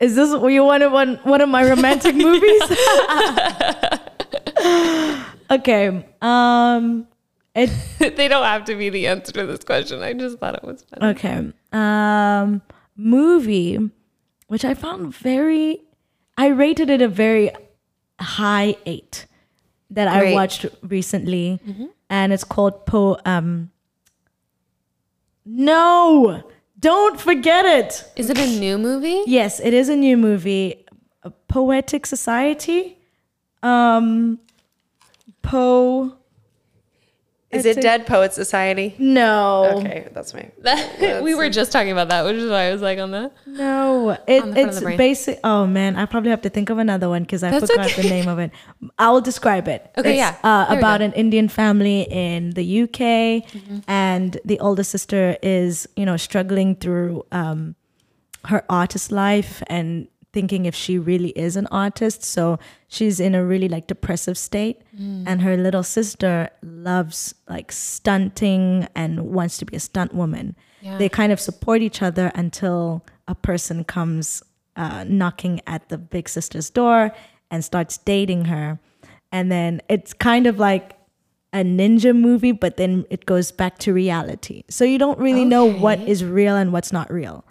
Is 0.00 0.16
this 0.16 0.34
what 0.34 0.48
you 0.48 0.64
wanted 0.64 0.92
one 0.92 1.16
one 1.24 1.42
of 1.42 1.50
my 1.50 1.68
romantic 1.68 2.14
movies? 2.28 2.62
okay. 5.50 6.06
Um 6.22 7.06
it 7.58 8.16
they 8.16 8.28
don't 8.28 8.44
have 8.44 8.64
to 8.66 8.74
be 8.74 8.88
the 8.90 9.06
answer 9.06 9.32
to 9.32 9.46
this 9.46 9.64
question. 9.64 10.02
I 10.02 10.12
just 10.12 10.38
thought 10.38 10.54
it 10.54 10.64
was 10.64 10.84
funny. 10.84 11.12
okay. 11.12 11.52
Um 11.72 12.62
movie 12.96 13.78
which 14.48 14.64
I 14.64 14.74
found 14.74 15.14
very 15.14 15.80
I 16.36 16.48
rated 16.48 16.88
it 16.90 17.02
a 17.02 17.08
very 17.08 17.50
high 18.20 18.76
8 18.86 19.26
that 19.90 20.08
I 20.08 20.32
watched 20.32 20.66
recently 20.82 21.60
and 22.10 22.32
it's 22.32 22.44
called 22.44 22.86
Po 22.86 23.18
um 23.24 23.70
No. 25.44 26.42
Don't 26.80 27.20
forget 27.20 27.64
it. 27.64 28.04
Is 28.16 28.30
it 28.30 28.38
a 28.38 28.46
new 28.46 28.78
movie? 28.78 29.22
Yes, 29.26 29.58
it 29.58 29.74
is 29.74 29.88
a 29.88 29.96
new 29.96 30.16
movie, 30.16 30.86
a 31.24 31.30
Poetic 31.30 32.06
Society. 32.06 32.96
Um, 33.64 34.38
Poe. 35.42 36.17
Is 37.50 37.64
It's 37.64 37.78
it 37.78 37.80
a- 37.80 37.82
Dead 37.82 38.06
Poet 38.06 38.34
Society? 38.34 38.94
No, 38.98 39.78
Okay, 39.78 40.08
that's 40.12 40.34
me. 40.34 40.50
we 41.22 41.34
were 41.34 41.48
just 41.48 41.72
talking 41.72 41.92
about 41.92 42.08
that, 42.10 42.26
which 42.26 42.36
is 42.36 42.50
why 42.50 42.64
I 42.68 42.72
was 42.72 42.82
like 42.82 42.98
on 42.98 43.10
the. 43.10 43.30
no. 43.46 44.10
It, 44.26 44.44
the 44.54 44.60
it's 44.60 44.80
basic. 44.80 45.40
Oh 45.42 45.66
man, 45.66 45.96
I 45.96 46.04
probably 46.04 46.28
have 46.28 46.42
to 46.42 46.50
think 46.50 46.68
of 46.68 46.76
another 46.76 47.08
one 47.08 47.22
because 47.22 47.42
I 47.42 47.50
That's 47.50 47.70
forgot 47.70 47.86
okay. 47.86 48.02
the 48.02 48.08
name 48.10 48.28
of 48.28 48.38
it. 48.38 48.50
I 48.98 49.10
will 49.10 49.22
describe 49.22 49.66
it. 49.66 49.90
Okay, 49.96 50.10
It's, 50.10 50.18
yeah. 50.18 50.36
Uh, 50.44 50.76
about 50.76 51.00
an 51.00 51.12
Indian 51.14 51.48
family 51.48 52.02
in 52.10 52.50
the 52.50 52.82
UK, 52.82 52.98
Mm-hmm. 53.48 53.78
and 53.88 54.38
the 54.44 54.60
older 54.60 54.84
sister 54.84 55.38
is 55.42 55.88
you 55.96 56.04
know 56.04 56.18
struggling 56.18 56.76
through 56.76 57.24
um, 57.32 57.76
her 58.44 58.62
artist 58.68 59.10
life 59.10 59.62
and 59.68 60.06
thinking 60.32 60.66
if 60.66 60.74
she 60.74 60.98
really 60.98 61.30
is 61.30 61.56
an 61.56 61.66
artist. 61.68 62.22
So 62.22 62.58
she's 62.88 63.18
in 63.18 63.34
a 63.34 63.44
really 63.44 63.68
like 63.68 63.86
depressive 63.86 64.36
state. 64.36 64.82
Mm. 64.98 65.24
And 65.26 65.42
her 65.42 65.56
little 65.56 65.82
sister 65.82 66.50
loves 66.62 67.34
like 67.48 67.72
stunting 67.72 68.88
and 68.94 69.20
wants 69.32 69.58
to 69.58 69.64
be 69.64 69.76
a 69.76 69.80
stunt 69.80 70.14
woman. 70.14 70.56
Yeah. 70.80 70.98
They 70.98 71.08
kind 71.08 71.32
of 71.32 71.40
support 71.40 71.82
each 71.82 72.02
other 72.02 72.30
until 72.34 73.04
a 73.26 73.34
person 73.34 73.84
comes 73.84 74.42
uh, 74.76 75.04
knocking 75.08 75.60
at 75.66 75.88
the 75.88 75.98
big 75.98 76.28
sister's 76.28 76.70
door 76.70 77.12
and 77.50 77.64
starts 77.64 77.98
dating 77.98 78.46
her. 78.46 78.78
And 79.32 79.50
then 79.50 79.82
it's 79.88 80.12
kind 80.12 80.46
of 80.46 80.58
like 80.58 80.94
a 81.52 81.58
ninja 81.58 82.14
movie, 82.16 82.52
but 82.52 82.76
then 82.76 83.04
it 83.10 83.26
goes 83.26 83.50
back 83.50 83.78
to 83.78 83.92
reality. 83.92 84.64
So 84.68 84.84
you 84.84 84.98
don't 84.98 85.18
really 85.18 85.44
know 85.44 85.64
what 85.64 85.98
is 86.00 86.24
real 86.24 86.56
and 86.56 86.72
what's 86.72 86.92
not 86.92 87.10
real. 87.10 87.44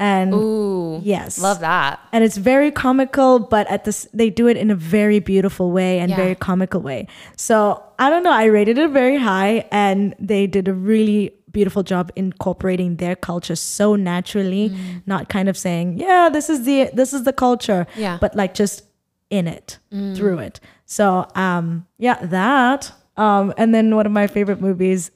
And 0.00 0.32
Ooh, 0.32 1.00
yes, 1.02 1.38
love 1.40 1.58
that. 1.60 1.98
and 2.12 2.22
it's 2.22 2.36
very 2.36 2.70
comical 2.70 3.40
but 3.40 3.66
at 3.68 3.84
this 3.84 4.06
they 4.14 4.30
do 4.30 4.46
it 4.46 4.56
in 4.56 4.70
a 4.70 4.74
very 4.76 5.18
beautiful 5.18 5.72
way 5.72 5.98
and 5.98 6.08
Yeah. 6.10 6.16
very 6.16 6.34
comical 6.36 6.80
way 6.80 7.08
so 7.36 7.82
i 7.98 8.08
don't 8.08 8.22
know 8.22 8.30
i 8.30 8.44
rated 8.44 8.78
it 8.78 8.90
very 8.90 9.16
high 9.18 9.66
and 9.72 10.14
they 10.20 10.46
did 10.46 10.68
a 10.68 10.72
really 10.72 11.32
beautiful 11.50 11.82
job 11.82 12.12
incorporating 12.14 12.96
their 12.96 13.16
culture 13.16 13.56
so 13.56 13.96
naturally 13.96 14.72
not 15.06 15.28
kind 15.28 15.48
of 15.48 15.56
saying 15.58 15.98
yeah 15.98 16.28
this 16.32 16.48
is 16.48 16.64
the 16.64 16.90
this 16.94 17.12
is 17.12 17.24
the 17.24 17.32
culture 17.32 17.84
Yeah. 17.96 18.18
but 18.20 18.36
like 18.36 18.54
just 18.54 18.84
in 19.30 19.48
it 19.48 19.78
through 20.14 20.38
it 20.38 20.60
so 20.86 21.26
um 21.34 21.86
yeah 21.98 22.18
that 22.26 22.92
Um, 23.18 23.52
and 23.58 23.74
then 23.74 23.96
one 23.96 24.06
of 24.06 24.12
my 24.12 24.28
favorite 24.28 24.60
movies 24.60 25.10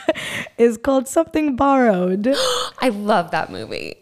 is 0.58 0.78
called 0.78 1.08
Something 1.08 1.56
Borrowed. 1.56 2.28
I 2.78 2.90
love 2.90 3.32
that 3.32 3.50
movie. 3.50 3.97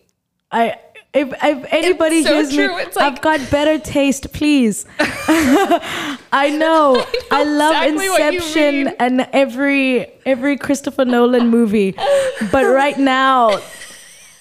I 0.50 0.76
if, 1.16 1.32
if 1.32 1.72
anybody 1.72 2.22
so 2.22 2.34
hears 2.34 2.52
true. 2.52 2.68
me, 2.68 2.84
like- 2.84 2.96
I've 2.98 3.20
got 3.20 3.50
better 3.50 3.78
taste, 3.78 4.32
please. 4.32 4.84
I 4.98 6.54
know. 6.58 7.04
I, 7.30 7.44
love 7.44 7.82
exactly 7.82 8.06
Inception 8.36 8.94
and 9.00 9.28
every 9.32 10.06
every 10.26 10.56
Christopher 10.58 11.04
Nolan 11.04 11.48
movie, 11.48 11.94
but 12.52 12.64
right 12.82 12.98
now, 12.98 13.60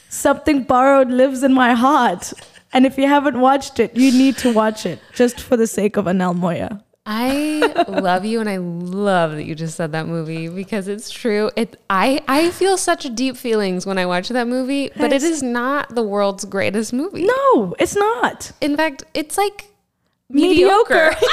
something 0.10 0.64
borrowed 0.64 1.10
lives 1.10 1.44
in 1.44 1.54
my 1.54 1.74
heart. 1.74 2.34
And 2.74 2.86
if 2.86 2.98
you 2.98 3.08
haven't 3.08 3.40
watched 3.40 3.80
it, 3.80 3.96
you 3.96 4.12
need 4.12 4.38
to 4.40 4.52
watch 4.52 4.86
it 4.86 5.00
just 5.14 5.40
for 5.40 5.56
the 5.56 5.68
sake 5.68 5.96
of 5.96 6.06
Annell 6.06 6.36
Moya. 6.36 6.84
I 7.08 7.86
love 7.88 8.26
you 8.26 8.40
and 8.40 8.50
I 8.50 8.58
love 8.58 9.34
that 9.34 9.44
you 9.44 9.54
just 9.54 9.76
said 9.76 9.92
that 9.92 10.08
movie 10.08 10.48
because 10.50 10.88
it's 10.88 11.12
true. 11.12 11.52
It 11.56 11.80
I 11.90 12.24
I 12.28 12.50
feel 12.50 12.78
such 12.78 13.14
deep 13.14 13.38
feelings 13.38 13.86
when 13.86 13.98
I 14.00 14.06
watch 14.08 14.30
that 14.30 14.48
movie, 14.48 14.90
but 14.98 15.14
it 15.14 15.22
is 15.22 15.44
not 15.44 15.94
the 15.94 16.02
world's 16.02 16.46
greatest 16.46 16.94
movie. 16.94 17.26
No, 17.26 17.76
it's 17.78 17.96
not. 17.96 18.52
In 18.60 18.76
fact, 18.76 19.04
it's 19.14 19.38
like 19.38 19.66
Mediocre. 20.30 21.12
mediocre. 21.12 21.16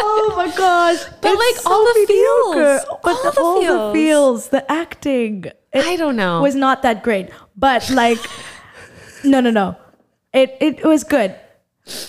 Oh 0.00 0.32
my 0.36 0.46
gosh. 0.56 0.98
But, 1.20 1.32
It's 1.34 1.64
like, 1.64 1.66
all 1.72 1.84
the 1.84 1.94
mediocre. 1.98 2.78
feels. 2.78 2.98
But 3.02 3.16
All 3.16 3.22
the, 3.24 3.30
the 3.32 3.40
all 3.40 3.60
the 3.60 3.66
feels. 3.66 3.92
feels, 3.94 4.48
the 4.50 4.70
acting. 4.70 5.44
I 5.74 5.96
don't 5.96 6.14
know. 6.16 6.40
Was 6.40 6.54
not 6.54 6.82
that 6.82 7.02
great. 7.02 7.30
But 7.56 7.88
like 7.90 8.18
no 9.24 9.40
no 9.40 9.50
no. 9.50 9.76
It 10.32 10.56
it 10.60 10.84
was 10.84 11.02
good. 11.04 11.34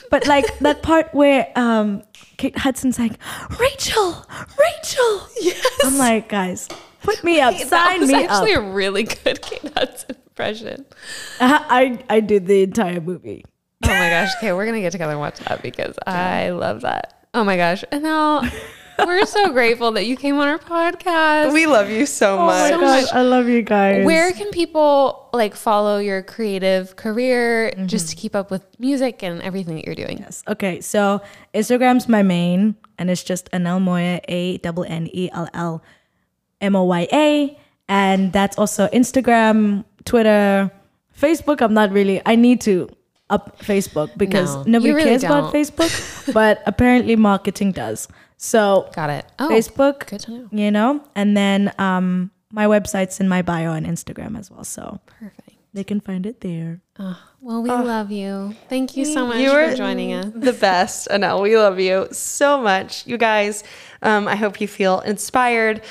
But 0.09 0.27
like 0.27 0.59
that 0.59 0.81
part 0.81 1.13
where 1.13 1.51
um 1.55 2.03
Kate 2.37 2.57
Hudson's 2.57 2.97
like, 2.99 3.13
Rachel, 3.59 4.25
Rachel. 4.57 5.27
Yes. 5.41 5.65
I'm 5.83 5.97
like, 5.97 6.29
guys, 6.29 6.67
put 7.03 7.23
me 7.23 7.41
up, 7.41 7.57
that 7.57 7.67
sign 7.67 8.07
me 8.07 8.13
up. 8.25 8.31
actually 8.31 8.53
a 8.53 8.61
really 8.61 9.03
good 9.03 9.41
Kate 9.41 9.73
Hudson 9.73 10.15
impression. 10.39 10.85
I 11.39 12.03
I 12.09 12.19
did 12.21 12.47
the 12.47 12.63
entire 12.63 13.01
movie. 13.01 13.45
Oh 13.83 13.87
my 13.87 14.09
gosh. 14.09 14.29
Okay, 14.37 14.53
we're 14.53 14.65
gonna 14.65 14.81
get 14.81 14.91
together 14.91 15.11
and 15.11 15.19
watch 15.19 15.39
that 15.39 15.61
because 15.61 15.95
I 16.07 16.49
love 16.51 16.81
that. 16.81 17.27
Oh 17.33 17.43
my 17.43 17.57
gosh. 17.57 17.83
And 17.91 18.03
now 18.03 18.49
we're 19.05 19.25
so 19.25 19.49
grateful 19.53 19.91
that 19.93 20.05
you 20.05 20.15
came 20.15 20.37
on 20.37 20.47
our 20.47 20.59
podcast. 20.59 21.53
We 21.53 21.65
love 21.67 21.89
you 21.89 22.05
so 22.05 22.39
Oh 22.39 22.45
my 22.45 22.45
much. 22.45 22.71
So 22.73 22.79
gosh, 22.79 23.01
much. 23.03 23.13
I 23.13 23.21
love 23.21 23.47
you 23.47 23.61
guys. 23.61 24.05
Where 24.05 24.31
can 24.33 24.49
people 24.51 25.29
like 25.33 25.55
follow 25.55 25.99
your 25.99 26.21
creative 26.23 26.95
career 26.95 27.71
Mm-hmm. 27.75 27.87
just 27.87 28.09
to 28.09 28.15
keep 28.15 28.35
up 28.35 28.51
with 28.51 28.63
music 28.79 29.21
and 29.23 29.41
everything 29.41 29.75
that 29.75 29.85
you're 29.85 29.95
doing? 29.95 30.19
Yes. 30.19 30.43
Okay. 30.47 30.81
So 30.81 31.21
Instagram's 31.53 32.07
my 32.07 32.23
main, 32.23 32.75
and 32.97 33.09
it's 33.09 33.23
just 33.23 33.49
Annell 33.51 33.81
Moya, 33.81 34.21
A 34.27 34.57
double 34.59 34.83
N 34.83 35.07
E 35.13 35.29
L 35.31 35.47
L 35.53 35.83
M 36.61 36.75
O 36.75 36.83
Y 36.83 37.07
A, 37.13 37.57
and 37.87 38.33
that's 38.33 38.57
also 38.57 38.87
Instagram, 38.89 39.85
Twitter, 40.05 40.71
Facebook. 41.17 41.61
I'm 41.61 41.73
not 41.73 41.91
really. 41.91 42.21
I 42.25 42.35
need 42.35 42.61
to 42.61 42.89
up 43.29 43.59
Facebook 43.59 44.09
because 44.17 44.55
No, 44.55 44.63
nobody 44.79 44.91
really 44.93 45.09
cares 45.09 45.23
about 45.23 45.53
don't. 45.53 45.61
Facebook, 45.63 46.33
but 46.33 46.61
apparently 46.65 47.15
marketing 47.15 47.71
does. 47.71 48.07
So 48.41 48.89
Got 48.95 49.09
it. 49.09 49.25
Oh, 49.37 49.49
Facebook, 49.49 50.07
Good 50.09 50.21
to 50.21 50.31
know. 50.31 50.47
you 50.53 50.71
know, 50.71 51.03
and 51.13 51.35
then 51.35 51.73
um, 51.77 52.31
my 52.53 52.67
website's 52.67 53.19
in 53.19 53.27
my 53.27 53.41
bio 53.41 53.71
on 53.71 53.83
Instagram 53.83 54.39
as 54.39 54.49
well, 54.49 54.63
so 54.63 55.01
Perfect. 55.19 55.57
they 55.73 55.83
can 55.83 55.99
find 55.99 56.25
it 56.25 56.39
there. 56.39 56.79
Oh, 56.97 57.21
well, 57.41 57.61
we 57.61 57.69
love 57.69 58.11
you. 58.11 58.55
Thank 58.69 58.95
you 58.95 59.03
so 59.03 59.27
much 59.27 59.39
You 59.39 59.51
for 59.51 59.75
joining 59.75 60.13
us. 60.13 60.31
the 60.33 60.53
best. 60.53 61.09
Annell, 61.09 61.41
we 61.43 61.57
love 61.57 61.81
you 61.81 62.07
so 62.13 62.61
much. 62.61 63.05
You 63.05 63.17
guys, 63.17 63.65
um, 64.01 64.25
I 64.25 64.37
hope 64.37 64.61
you 64.61 64.69
feel 64.69 65.01
inspired. 65.01 65.81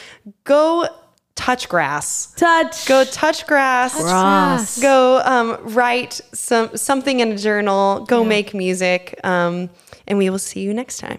Go 0.45 0.87
touch 1.35 1.69
grass. 1.69 2.33
Touch. 2.35 2.87
Go 2.89 3.05
touch 3.05 3.47
grass. 3.47 3.95
Grass. 4.01 4.81
Go 4.81 5.21
um, 5.23 5.59
write 5.75 6.15
some 6.33 6.75
something 6.77 7.21
in 7.21 7.33
a 7.33 7.37
journal. 7.37 8.07
Go 8.07 8.25
make 8.25 8.55
music. 8.55 9.21
Um, 9.23 9.69
and 10.07 10.17
we 10.17 10.31
will 10.31 10.39
see 10.39 10.61
you 10.61 10.73
next 10.73 10.97
time. 10.99 11.19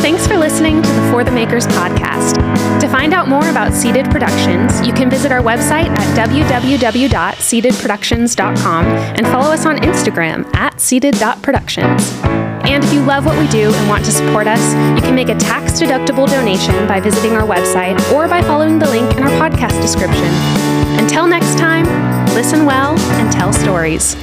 Thanks 0.00 0.26
for 0.26 0.38
listening 0.38 0.82
to 0.82 0.88
the 0.88 1.10
For 1.10 1.22
the 1.24 1.30
Makers 1.30 1.66
podcast. 1.66 2.36
To 2.80 2.88
find 2.88 3.12
out 3.12 3.28
more 3.28 3.46
about 3.50 3.74
Seeded 3.74 4.10
Productions, 4.10 4.80
you 4.86 4.94
can 4.94 5.10
visit 5.10 5.30
our 5.30 5.42
website 5.42 5.88
at 5.88 6.28
www.seededproductions.com 6.28 8.86
and 8.86 9.26
follow 9.26 9.52
us 9.52 9.66
on 9.66 9.76
Instagram 9.78 10.46
at 10.56 10.80
seeded.productions. 10.80 12.18
And 12.64 12.82
if 12.82 12.94
you 12.94 13.02
love 13.02 13.26
what 13.26 13.38
we 13.38 13.46
do 13.48 13.74
and 13.74 13.88
want 13.88 14.06
to 14.06 14.10
support 14.10 14.46
us, 14.46 14.72
you 14.96 15.02
can 15.02 15.14
make 15.14 15.28
a 15.28 15.34
tax 15.34 15.78
deductible 15.80 16.26
donation 16.26 16.88
by 16.88 16.98
visiting 17.00 17.32
our 17.32 17.46
website 17.46 18.00
or 18.12 18.26
by 18.26 18.40
following 18.40 18.78
the 18.78 18.88
link 18.88 19.14
in 19.16 19.22
our 19.22 19.50
podcast 19.50 19.82
description. 19.82 20.32
Until 20.98 21.26
next 21.26 21.58
time, 21.58 21.84
listen 22.34 22.64
well 22.64 22.98
and 22.98 23.30
tell 23.30 23.52
stories. 23.52 24.16